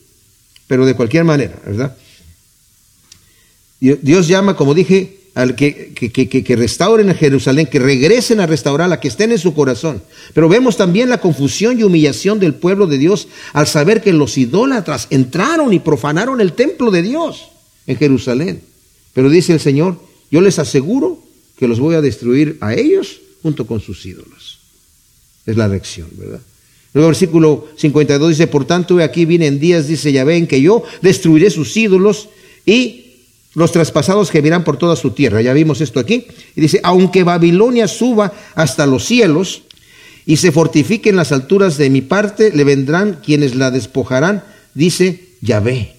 pero 0.68 0.86
de 0.86 0.96
cualquier 0.96 1.24
manera, 1.24 1.60
¿verdad? 1.66 1.96
Dios 3.80 4.28
llama, 4.28 4.56
como 4.56 4.74
dije, 4.74 5.21
al 5.34 5.56
que, 5.56 5.94
que, 5.94 6.56
restauren 6.56 7.10
a 7.10 7.14
Jerusalén, 7.14 7.68
que 7.68 7.80
regresen 7.80 8.42
a 8.42 8.48
restaurarla, 8.48 9.00
que 9.00 9.08
estén 9.08 9.32
en 9.32 9.38
su 9.38 9.54
corazón. 9.54 10.04
Pero 10.34 10.50
vemos 10.50 10.76
también 10.76 11.10
la 11.10 11.20
confusión 11.20 11.80
y 11.80 11.84
humillación 11.84 12.40
del 12.40 12.54
pueblo 12.54 12.86
de 12.86 12.98
Dios 12.98 13.28
al 13.54 13.66
saber 13.66 14.02
que 14.02 14.12
los 14.12 14.38
idólatras 14.38 15.08
entraron 15.10 15.72
y 15.72 15.80
profanaron 15.80 16.42
el 16.42 16.54
templo 16.54 16.92
de 16.92 17.02
Dios 17.02 17.48
en 17.88 17.96
Jerusalén. 17.96 18.62
Pero 19.14 19.30
dice 19.30 19.54
el 19.54 19.60
Señor, 19.60 19.98
yo 20.30 20.42
les 20.42 20.60
aseguro 20.60 21.20
que 21.58 21.68
los 21.68 21.80
voy 21.80 21.96
a 21.96 22.02
destruir 22.02 22.58
a 22.60 22.74
ellos 22.74 23.22
junto 23.42 23.66
con 23.66 23.80
sus 23.80 24.06
ídolos. 24.06 24.60
Es 25.46 25.56
la 25.56 25.68
lección, 25.68 26.10
¿verdad? 26.18 26.42
Luego 26.94 27.08
el 27.08 27.14
versículo 27.14 27.68
52 27.78 28.30
dice, 28.30 28.48
por 28.48 28.66
tanto, 28.66 29.00
aquí 29.00 29.26
vienen 29.26 29.60
días, 29.60 29.88
dice 29.88 30.12
Yahvé, 30.12 30.38
en 30.38 30.48
que 30.48 30.62
yo 30.62 30.84
destruiré 31.02 31.50
sus 31.50 31.76
ídolos 31.78 32.28
y 32.66 33.11
los 33.54 33.72
traspasados 33.72 34.32
gemirán 34.32 34.64
por 34.64 34.78
toda 34.78 34.96
su 34.96 35.12
tierra. 35.12 35.42
Ya 35.42 35.54
vimos 35.54 35.82
esto 35.82 36.00
aquí. 36.00 36.28
Y 36.56 36.62
dice, 36.62 36.80
aunque 36.84 37.24
Babilonia 37.24 37.88
suba 37.88 38.32
hasta 38.56 38.86
los 38.86 39.06
cielos 39.06 39.64
y 40.26 40.38
se 40.38 40.52
fortifique 40.52 41.10
en 41.10 41.18
las 41.18 41.32
alturas 41.32 41.78
de 41.78 41.90
mi 41.90 42.02
parte, 42.02 42.52
le 42.52 42.64
vendrán 42.64 43.20
quienes 43.24 43.56
la 43.56 43.72
despojarán, 43.72 44.44
dice 44.74 45.28
Yahvé. 45.42 45.96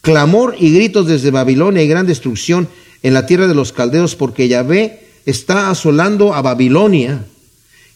Clamor 0.00 0.56
y 0.58 0.72
gritos 0.72 1.06
desde 1.06 1.30
Babilonia 1.30 1.82
y 1.82 1.88
gran 1.88 2.06
destrucción 2.06 2.68
en 3.02 3.12
la 3.12 3.26
tierra 3.26 3.48
de 3.48 3.54
los 3.54 3.72
caldeos, 3.72 4.14
porque 4.14 4.48
Yahvé 4.48 5.04
está 5.26 5.70
asolando 5.70 6.32
a 6.32 6.40
Babilonia 6.40 7.24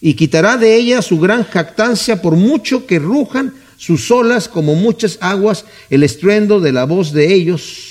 y 0.00 0.14
quitará 0.14 0.56
de 0.56 0.76
ella 0.76 1.02
su 1.02 1.18
gran 1.18 1.44
jactancia 1.44 2.20
por 2.20 2.34
mucho 2.34 2.86
que 2.86 2.98
rujan 2.98 3.54
sus 3.76 4.10
olas 4.10 4.48
como 4.48 4.74
muchas 4.74 5.18
aguas, 5.20 5.64
el 5.88 6.02
estruendo 6.02 6.60
de 6.60 6.72
la 6.72 6.84
voz 6.84 7.12
de 7.12 7.32
ellos 7.32 7.89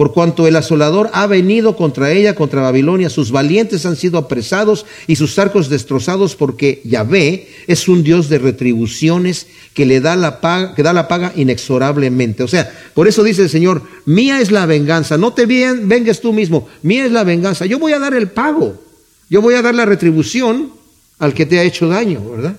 por 0.00 0.14
cuanto 0.14 0.46
el 0.46 0.56
asolador 0.56 1.10
ha 1.12 1.26
venido 1.26 1.76
contra 1.76 2.10
ella, 2.10 2.34
contra 2.34 2.62
Babilonia, 2.62 3.10
sus 3.10 3.30
valientes 3.30 3.84
han 3.84 3.96
sido 3.96 4.16
apresados 4.16 4.86
y 5.06 5.16
sus 5.16 5.38
arcos 5.38 5.68
destrozados, 5.68 6.36
porque 6.36 6.80
Yahvé 6.86 7.48
es 7.66 7.86
un 7.86 8.02
Dios 8.02 8.30
de 8.30 8.38
retribuciones 8.38 9.46
que 9.74 9.84
le 9.84 10.00
da 10.00 10.16
la 10.16 10.40
paga, 10.40 10.74
que 10.74 10.82
da 10.82 10.94
la 10.94 11.06
paga 11.06 11.34
inexorablemente. 11.36 12.42
O 12.42 12.48
sea, 12.48 12.72
por 12.94 13.08
eso 13.08 13.22
dice 13.22 13.42
el 13.42 13.50
Señor, 13.50 13.82
mía 14.06 14.40
es 14.40 14.50
la 14.50 14.64
venganza, 14.64 15.18
no 15.18 15.34
te 15.34 15.44
vengas 15.44 16.22
tú 16.22 16.32
mismo, 16.32 16.66
mía 16.80 17.04
es 17.04 17.12
la 17.12 17.22
venganza, 17.22 17.66
yo 17.66 17.78
voy 17.78 17.92
a 17.92 17.98
dar 17.98 18.14
el 18.14 18.30
pago, 18.30 18.82
yo 19.28 19.42
voy 19.42 19.52
a 19.52 19.60
dar 19.60 19.74
la 19.74 19.84
retribución 19.84 20.72
al 21.18 21.34
que 21.34 21.44
te 21.44 21.58
ha 21.58 21.62
hecho 21.62 21.88
daño, 21.88 22.26
¿verdad? 22.26 22.56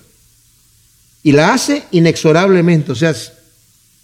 Y 1.24 1.32
la 1.32 1.56
hace 1.56 1.82
inexorablemente, 1.89 2.92
o 2.92 2.96
sea, 2.96 3.16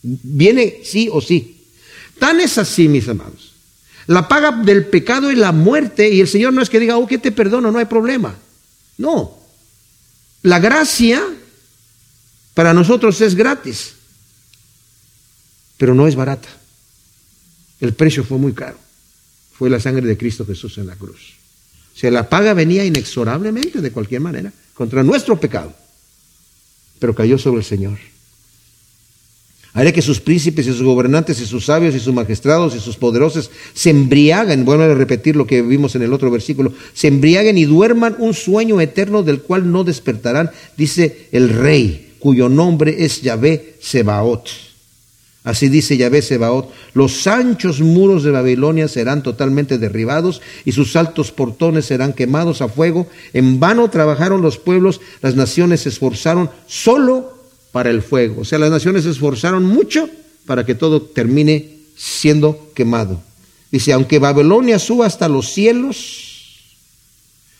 viene 0.02 0.78
sí 0.84 1.08
o 1.12 1.22
sí. 1.22 1.57
Tan 2.20 2.40
es 2.40 2.58
así, 2.58 2.88
mis 2.88 3.08
amados. 3.08 3.54
La 4.08 4.28
paga 4.28 4.52
del 4.52 4.86
pecado 4.86 5.30
es 5.30 5.38
la 5.38 5.52
muerte 5.52 6.10
y 6.10 6.22
el 6.22 6.28
Señor 6.28 6.54
no 6.54 6.62
es 6.62 6.70
que 6.70 6.80
diga, 6.80 6.98
oh, 6.98 7.06
que 7.06 7.18
te 7.18 7.32
perdono, 7.32 7.72
no 7.72 7.80
hay 7.80 7.86
problema. 7.86 8.36
No. 8.98 9.38
La 10.44 10.60
gracia 10.60 11.22
para 12.54 12.74
nosotros 12.74 13.20
es 13.22 13.36
gratis, 13.36 13.94
pero 15.78 15.94
no 15.94 16.08
es 16.08 16.16
barata. 16.16 16.48
El 17.82 17.94
precio 17.94 18.24
fue 18.24 18.38
muy 18.38 18.54
caro. 18.54 18.78
Fue 19.58 19.70
la 19.70 19.80
sangre 19.80 20.08
de 20.08 20.18
Cristo 20.18 20.46
Jesús 20.46 20.78
en 20.78 20.88
la 20.88 20.96
cruz. 20.96 21.36
O 21.96 22.00
sea, 22.00 22.12
la 22.12 22.30
paga 22.30 22.54
venía 22.54 22.86
inexorablemente, 22.86 23.82
de 23.82 23.92
cualquier 23.92 24.22
manera, 24.22 24.54
contra 24.74 25.04
nuestro 25.04 25.40
pecado, 25.40 25.76
pero 27.00 27.14
cayó 27.14 27.38
sobre 27.38 27.60
el 27.60 27.66
Señor. 27.66 27.98
Haré 29.78 29.94
que 29.94 30.02
sus 30.02 30.20
príncipes 30.20 30.66
y 30.66 30.72
sus 30.72 30.82
gobernantes 30.82 31.40
y 31.40 31.46
sus 31.46 31.66
sabios 31.66 31.94
y 31.94 32.00
sus 32.00 32.12
magistrados 32.12 32.76
y 32.76 32.80
sus 32.80 32.96
poderosos 32.96 33.52
se 33.76 33.92
embriaguen, 33.92 34.66
vuelvo 34.66 34.86
a 34.86 34.96
repetir 34.96 35.36
lo 35.36 35.46
que 35.46 35.62
vimos 35.62 35.94
en 35.94 36.02
el 36.02 36.14
otro 36.14 36.32
versículo, 36.32 36.74
se 36.96 37.10
embriaguen 37.10 37.60
y 37.60 37.66
duerman 37.66 38.16
un 38.18 38.34
sueño 38.34 38.82
eterno 38.82 39.22
del 39.22 39.42
cual 39.42 39.72
no 39.72 39.84
despertarán, 39.84 40.50
dice 40.78 41.28
el 41.32 41.50
rey, 41.50 42.16
cuyo 42.18 42.50
nombre 42.50 43.06
es 43.06 43.22
Yahvé 43.22 43.76
Sebaot. 43.80 44.50
Así 45.44 45.70
dice 45.70 45.96
Yahvé 45.96 46.24
Sebaot, 46.24 46.74
los 46.96 47.28
anchos 47.28 47.80
muros 47.80 48.24
de 48.24 48.32
Babilonia 48.32 48.88
serán 48.88 49.22
totalmente 49.22 49.78
derribados 49.78 50.42
y 50.66 50.72
sus 50.72 50.96
altos 50.96 51.32
portones 51.32 51.86
serán 51.86 52.14
quemados 52.14 52.64
a 52.64 52.68
fuego. 52.68 53.06
En 53.32 53.60
vano 53.60 53.92
trabajaron 53.92 54.42
los 54.42 54.58
pueblos, 54.58 55.02
las 55.22 55.36
naciones 55.36 55.82
se 55.82 55.90
esforzaron 55.90 56.50
solo 56.66 57.37
para 57.72 57.90
el 57.90 58.02
fuego. 58.02 58.42
O 58.42 58.46
sea, 58.46 58.60
las 58.60 58.72
naciones 58.72 59.04
se 59.04 59.12
esforzaron 59.12 59.66
mucho 59.66 60.10
para 60.46 60.66
que 60.66 60.76
todo 60.76 61.02
termine 61.02 61.78
siendo 61.96 62.72
quemado. 62.74 63.22
Dice, 63.72 63.94
aunque 63.94 64.20
Babilonia 64.20 64.80
suba 64.80 65.06
hasta 65.06 65.28
los 65.28 65.52
cielos, 65.52 66.64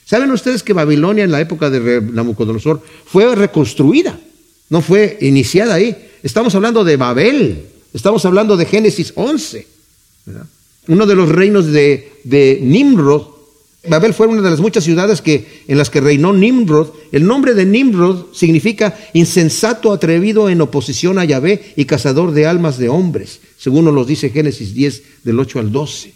¿saben 0.06 0.32
ustedes 0.32 0.64
que 0.64 0.74
Babilonia 0.74 1.24
en 1.24 1.32
la 1.32 1.42
época 1.42 1.70
de 1.70 2.02
Nabucodonosor 2.02 2.82
fue 3.06 3.36
reconstruida? 3.36 4.18
No 4.70 4.82
fue 4.82 5.18
iniciada 5.22 5.76
ahí. 5.76 5.96
Estamos 6.24 6.56
hablando 6.56 6.84
de 6.84 6.98
Babel, 6.98 7.66
estamos 7.94 8.26
hablando 8.26 8.58
de 8.58 8.66
Génesis 8.66 9.14
11. 9.16 9.68
Uno 10.88 11.06
de 11.06 11.16
los 11.16 11.30
reinos 11.30 11.68
de, 11.68 12.14
de 12.24 12.60
Nimrod 12.62 13.37
Babel 13.90 14.14
fue 14.14 14.28
una 14.28 14.42
de 14.42 14.50
las 14.50 14.60
muchas 14.60 14.84
ciudades 14.84 15.22
que, 15.22 15.64
en 15.68 15.78
las 15.78 15.90
que 15.90 16.02
reinó 16.02 16.34
Nimrod. 16.34 16.90
El 17.12 17.26
nombre 17.26 17.54
de 17.54 17.66
Nimrod 17.66 18.34
significa 18.34 18.98
insensato, 19.14 19.92
atrevido 19.92 20.50
en 20.50 20.62
oposición 20.62 21.20
a 21.20 21.26
Yahvé 21.26 21.74
y 21.76 21.86
cazador 21.86 22.32
de 22.32 22.46
almas 22.46 22.78
de 22.78 22.90
hombres, 22.90 23.40
según 23.58 23.86
nos 23.86 24.08
dice 24.08 24.30
Génesis 24.30 24.74
10 24.74 25.04
del 25.24 25.40
8 25.40 25.60
al 25.60 25.72
12. 25.72 26.14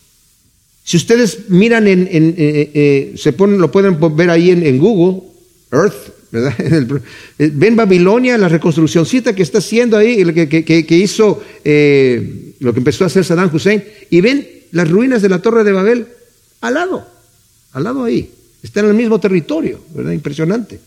Si 0.84 0.97
ustedes 0.97 1.49
miran 1.49 1.88
en, 1.88 2.07
eh, 2.07 2.34
eh, 2.38 2.72
eh, 2.74 3.13
se 3.15 3.34
ponen, 3.34 3.59
lo 3.59 3.72
pueden 3.72 3.97
ver 4.15 4.30
ahí 4.30 4.49
en, 4.49 4.78
Google, 4.78 5.24
Earth, 5.72 6.11
¿verdad? 6.32 6.55
Ven 7.38 7.76
Babilonia, 7.76 8.38
la 8.38 8.49
reconstruccióncita 8.49 9.34
que 9.36 9.43
está 9.43 9.59
haciendo 9.59 9.95
ahí, 9.95 10.24
que, 10.34 10.86
que 10.86 10.97
hizo 10.97 11.41
lo 12.59 12.74
que 12.74 12.80
empezó 12.80 13.03
a 13.03 13.07
hacer 13.07 13.24
Saddam 13.24 13.53
Hussein, 13.53 13.84
y 14.09 14.22
ven 14.22 14.47
las 14.72 14.89
ruinas 14.89 15.22
de 15.22 15.30
la 15.30 15.41
Torre 15.41 15.63
de 15.63 15.72
Babel 15.72 16.07
al 16.61 16.74
lado 16.74 17.20
al 17.74 17.84
lado 17.84 18.03
ahí. 18.03 18.30
Está 18.61 18.82
en 18.82 18.88
el 18.88 18.93
mismo 18.93 19.19
territorio, 19.19 19.80
¿verdad? 19.93 20.11
Impresionante. 20.11 20.80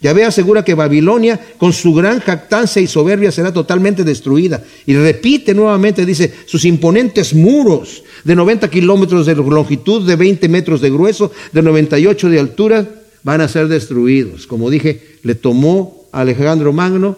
Yahvé 0.00 0.24
asegura 0.24 0.64
que 0.64 0.74
Babilonia, 0.74 1.40
con 1.58 1.72
su 1.72 1.92
gran 1.92 2.20
jactancia 2.20 2.80
y 2.80 2.86
soberbia, 2.86 3.32
será 3.32 3.52
totalmente 3.52 4.04
destruida. 4.04 4.62
Y 4.86 4.94
repite 4.94 5.54
nuevamente, 5.54 6.06
dice, 6.06 6.32
sus 6.46 6.64
imponentes 6.64 7.34
muros 7.34 8.04
de 8.22 8.36
90 8.36 8.70
kilómetros 8.70 9.26
de 9.26 9.34
longitud, 9.34 10.06
de 10.06 10.14
20 10.14 10.48
metros 10.48 10.80
de 10.80 10.90
grueso, 10.90 11.32
de 11.52 11.62
98 11.62 12.28
de 12.28 12.38
altura, 12.38 12.88
van 13.24 13.40
a 13.40 13.48
ser 13.48 13.66
destruidos. 13.66 14.46
Como 14.46 14.70
dije, 14.70 15.18
le 15.24 15.34
tomó 15.34 16.06
a 16.12 16.20
Alejandro 16.20 16.72
Magno 16.72 17.16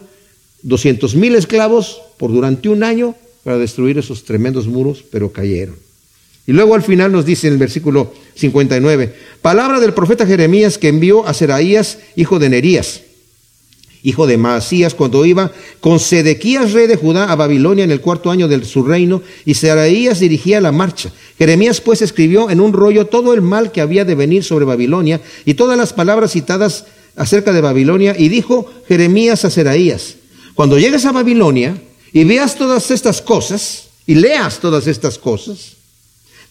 200 0.63 1.15
mil 1.15 1.35
esclavos 1.35 2.01
por 2.17 2.31
durante 2.31 2.69
un 2.69 2.83
año 2.83 3.15
para 3.43 3.57
destruir 3.57 3.99
esos 3.99 4.23
tremendos 4.23 4.67
muros, 4.67 5.03
pero 5.11 5.31
cayeron. 5.31 5.75
Y 6.47 6.53
luego 6.53 6.75
al 6.75 6.83
final 6.83 7.11
nos 7.11 7.25
dice 7.25 7.47
en 7.47 7.53
el 7.53 7.59
versículo 7.59 8.13
59, 8.35 9.13
palabra 9.41 9.79
del 9.79 9.93
profeta 9.93 10.25
Jeremías 10.25 10.77
que 10.77 10.87
envió 10.87 11.25
a 11.27 11.33
Seraías, 11.33 11.99
hijo 12.15 12.39
de 12.39 12.49
Nerías 12.49 13.01
hijo 14.03 14.27
de 14.27 14.37
Maasías, 14.37 14.95
cuando 14.95 15.25
iba 15.25 15.51
con 15.79 15.99
Sedequías, 15.99 16.71
rey 16.71 16.87
de 16.87 16.95
Judá, 16.95 17.31
a 17.31 17.35
Babilonia 17.35 17.83
en 17.83 17.91
el 17.91 18.01
cuarto 18.01 18.31
año 18.31 18.47
de 18.47 18.63
su 18.65 18.83
reino, 18.83 19.21
y 19.45 19.53
Seraías 19.53 20.19
dirigía 20.19 20.61
la 20.61 20.71
marcha. 20.71 21.11
Jeremías 21.37 21.81
pues 21.81 22.01
escribió 22.01 22.49
en 22.49 22.59
un 22.59 22.73
rollo 22.73 23.07
todo 23.07 23.33
el 23.33 23.41
mal 23.41 23.71
que 23.71 23.81
había 23.81 24.05
de 24.05 24.15
venir 24.15 24.43
sobre 24.43 24.65
Babilonia 24.65 25.21
y 25.45 25.53
todas 25.53 25.77
las 25.77 25.93
palabras 25.93 26.31
citadas 26.31 26.85
acerca 27.15 27.51
de 27.51 27.61
Babilonia, 27.61 28.15
y 28.17 28.29
dijo 28.29 28.71
Jeremías 28.87 29.45
a 29.45 29.49
Seraías, 29.49 30.15
cuando 30.55 30.79
llegues 30.79 31.05
a 31.05 31.11
Babilonia 31.11 31.81
y 32.13 32.23
veas 32.23 32.55
todas 32.55 32.91
estas 32.91 33.21
cosas, 33.21 33.87
y 34.07 34.15
leas 34.15 34.59
todas 34.59 34.87
estas 34.87 35.17
cosas, 35.17 35.77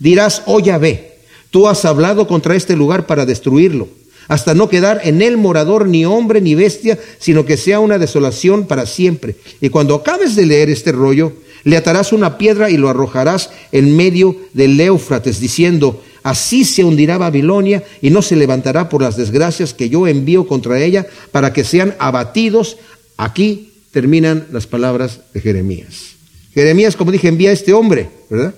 dirás, 0.01 0.43
oh 0.47 0.61
ve, 0.61 1.19
tú 1.51 1.69
has 1.69 1.85
hablado 1.85 2.27
contra 2.27 2.57
este 2.57 2.75
lugar 2.75 3.07
para 3.07 3.25
destruirlo 3.25 4.01
hasta 4.31 4.55
no 4.55 4.69
quedar 4.69 5.01
en 5.03 5.23
él 5.23 5.37
morador 5.37 5.89
ni 5.89 6.05
hombre 6.05 6.41
ni 6.41 6.55
bestia, 6.55 7.01
sino 7.19 7.45
que 7.45 7.57
sea 7.57 7.81
una 7.81 7.99
desolación 7.99 8.69
para 8.69 8.87
siempre. 8.87 9.35
Y 9.61 9.71
cuando 9.71 9.97
acabes 9.97 10.37
de 10.37 10.47
leer 10.47 10.71
este 10.71 10.93
rollo, 10.93 11.33
le 11.65 11.77
atarás 11.77 12.13
una 12.13 12.39
piedra 12.39 12.71
y 12.71 12.77
lo 12.77 12.89
arrojarás 12.89 13.51
en 13.73 13.97
medio 13.97 14.37
del 14.53 14.81
Éufrates, 14.81 15.41
diciendo, 15.41 16.01
así 16.23 16.65
se 16.65 16.85
hundirá 16.85 17.19
Babilonia 17.19 17.83
y 18.01 18.11
no 18.11 18.23
se 18.23 18.37
levantará 18.37 18.89
por 18.89 19.03
las 19.03 19.17
desgracias 19.17 19.75
que 19.75 19.89
yo 19.89 20.07
envío 20.07 20.47
contra 20.47 20.81
ella 20.81 21.09
para 21.33 21.53
que 21.53 21.65
sean 21.65 21.97
abatidos. 21.99 22.77
Aquí 23.17 23.73
terminan 23.91 24.47
las 24.53 24.69
palabras 24.69 25.23
de 25.35 25.41
Jeremías. 25.41 26.15
Jeremías, 26.55 26.95
como 26.95 27.11
dije, 27.11 27.27
envía 27.27 27.51
a 27.51 27.55
este 27.55 27.73
hombre, 27.73 28.09
¿verdad? 28.31 28.55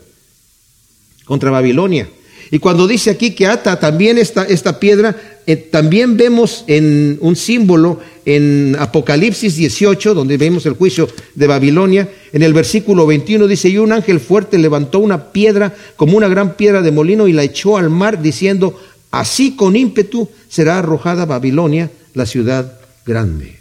Contra 1.25 1.51
Babilonia. 1.51 2.09
Y 2.51 2.59
cuando 2.59 2.87
dice 2.87 3.11
aquí 3.11 3.31
que 3.31 3.47
ata 3.47 3.81
también 3.81 4.19
esta, 4.19 4.45
esta 4.45 4.79
piedra, 4.79 5.17
eh, 5.47 5.57
también 5.57 6.19
vemos 6.19 6.65
en 6.67 7.19
un 7.23 7.35
símbolo 7.35 7.99
en 8.27 8.77
Apocalipsis 8.79 9.57
18, 9.57 10.15
donde 10.15 10.37
vemos 10.37 10.67
el 10.67 10.75
juicio 10.75 11.09
de 11.35 11.47
Babilonia, 11.47 12.11
en 12.33 12.43
el 12.43 12.53
versículo 12.53 13.07
21 13.07 13.47
dice, 13.47 13.71
y 13.71 13.79
un 13.79 13.93
ángel 13.93 14.21
fuerte 14.21 14.59
levantó 14.59 14.99
una 14.99 15.33
piedra 15.33 15.75
como 15.97 16.17
una 16.17 16.29
gran 16.29 16.55
piedra 16.57 16.83
de 16.83 16.93
molino 16.93 17.27
y 17.27 17.33
la 17.33 17.43
echó 17.43 17.79
al 17.79 17.91
mar, 17.91 18.21
diciendo, 18.23 18.79
así 19.11 19.57
con 19.57 19.75
ímpetu 19.75 20.29
será 20.49 20.79
arrojada 20.79 21.25
Babilonia, 21.25 21.91
la 22.15 22.27
ciudad 22.27 22.79
grande. 23.07 23.57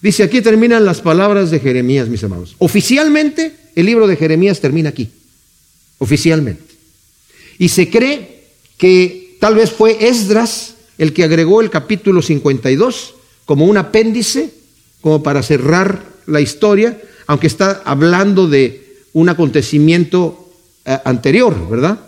Dice, 0.00 0.22
aquí 0.22 0.40
terminan 0.40 0.84
las 0.84 1.00
palabras 1.00 1.50
de 1.50 1.60
Jeremías, 1.60 2.08
mis 2.08 2.24
amados. 2.24 2.54
Oficialmente, 2.58 3.52
el 3.74 3.86
libro 3.86 4.06
de 4.06 4.16
Jeremías 4.16 4.60
termina 4.60 4.88
aquí. 4.88 5.10
Oficialmente. 5.98 6.74
Y 7.58 7.68
se 7.68 7.90
cree 7.90 8.44
que 8.76 9.36
tal 9.40 9.56
vez 9.56 9.70
fue 9.70 10.08
Esdras 10.08 10.74
el 10.96 11.12
que 11.12 11.24
agregó 11.24 11.60
el 11.60 11.70
capítulo 11.70 12.22
52 12.22 13.14
como 13.44 13.64
un 13.64 13.76
apéndice, 13.76 14.52
como 15.00 15.22
para 15.22 15.42
cerrar 15.42 16.04
la 16.26 16.40
historia, 16.40 17.00
aunque 17.26 17.46
está 17.46 17.82
hablando 17.84 18.48
de 18.48 19.02
un 19.12 19.28
acontecimiento 19.28 20.50
eh, 20.84 20.98
anterior, 21.04 21.68
¿verdad? 21.68 21.98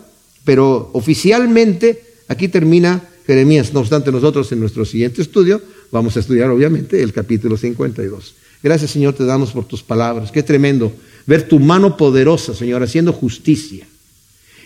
Pero 0.45 0.89
oficialmente 0.93 2.03
aquí 2.27 2.47
termina 2.47 3.01
Jeremías. 3.25 3.73
No 3.73 3.79
obstante, 3.79 4.11
nosotros 4.11 4.51
en 4.51 4.59
nuestro 4.59 4.85
siguiente 4.85 5.21
estudio 5.21 5.61
vamos 5.91 6.15
a 6.15 6.19
estudiar 6.19 6.49
obviamente 6.49 7.01
el 7.01 7.13
capítulo 7.13 7.57
52. 7.57 8.35
Gracias 8.63 8.91
Señor, 8.91 9.13
te 9.13 9.25
damos 9.25 9.51
por 9.51 9.65
tus 9.65 9.83
palabras. 9.83 10.31
Qué 10.31 10.43
tremendo 10.43 10.91
ver 11.25 11.47
tu 11.47 11.59
mano 11.59 11.97
poderosa, 11.97 12.53
Señor, 12.53 12.83
haciendo 12.83 13.13
justicia 13.13 13.85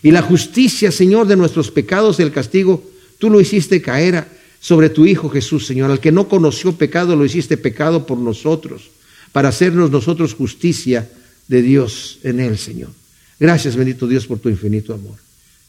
y 0.05 0.11
la 0.11 0.21
justicia, 0.21 0.91
Señor, 0.91 1.25
de 1.25 1.35
nuestros 1.35 1.71
pecados, 1.71 2.19
el 2.19 2.31
castigo, 2.31 2.83
tú 3.17 3.31
lo 3.31 3.41
hiciste 3.41 3.81
caer 3.81 4.27
sobre 4.61 4.91
tu 4.91 5.07
Hijo 5.07 5.29
Jesús, 5.29 5.65
Señor. 5.65 5.89
Al 5.89 5.99
que 5.99 6.11
no 6.11 6.27
conoció 6.27 6.73
pecado, 6.73 7.15
lo 7.15 7.25
hiciste 7.25 7.57
pecado 7.57 8.05
por 8.05 8.19
nosotros, 8.19 8.91
para 9.31 9.49
hacernos 9.49 9.89
nosotros 9.89 10.35
justicia 10.35 11.09
de 11.47 11.63
Dios 11.63 12.19
en 12.21 12.39
Él, 12.39 12.59
Señor. 12.59 12.91
Gracias, 13.39 13.75
bendito 13.75 14.07
Dios, 14.07 14.27
por 14.27 14.37
tu 14.37 14.47
infinito 14.47 14.93
amor. 14.93 15.15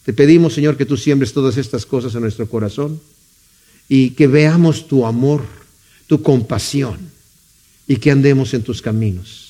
Te 0.05 0.13
pedimos, 0.13 0.53
Señor, 0.53 0.77
que 0.77 0.85
tú 0.85 0.99
siembres 0.99 1.33
todas 1.33 1.57
estas 1.57 1.87
cosas 1.87 2.15
en 2.15 2.21
nuestro 2.21 2.47
corazón 2.47 3.01
y 3.89 4.11
que 4.11 4.27
veamos 4.27 4.87
tu 4.87 5.07
amor, 5.07 5.45
tu 6.07 6.21
compasión 6.21 6.99
y 7.89 7.97
que 7.97 8.11
andemos 8.11 8.53
en 8.53 8.61
tus 8.61 8.83
caminos. 8.83 9.46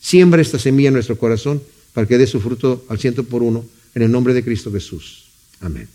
Siembra 0.00 0.42
esta 0.42 0.58
semilla 0.58 0.88
en 0.88 0.94
nuestro 0.94 1.18
corazón 1.18 1.62
para 1.92 2.06
que 2.06 2.18
dé 2.18 2.26
su 2.26 2.40
fruto 2.40 2.84
al 2.88 2.98
ciento 2.98 3.24
por 3.24 3.42
uno 3.42 3.64
en 3.94 4.02
el 4.02 4.10
nombre 4.10 4.34
de 4.34 4.42
Cristo 4.42 4.72
Jesús. 4.72 5.24
Amén. 5.60 5.88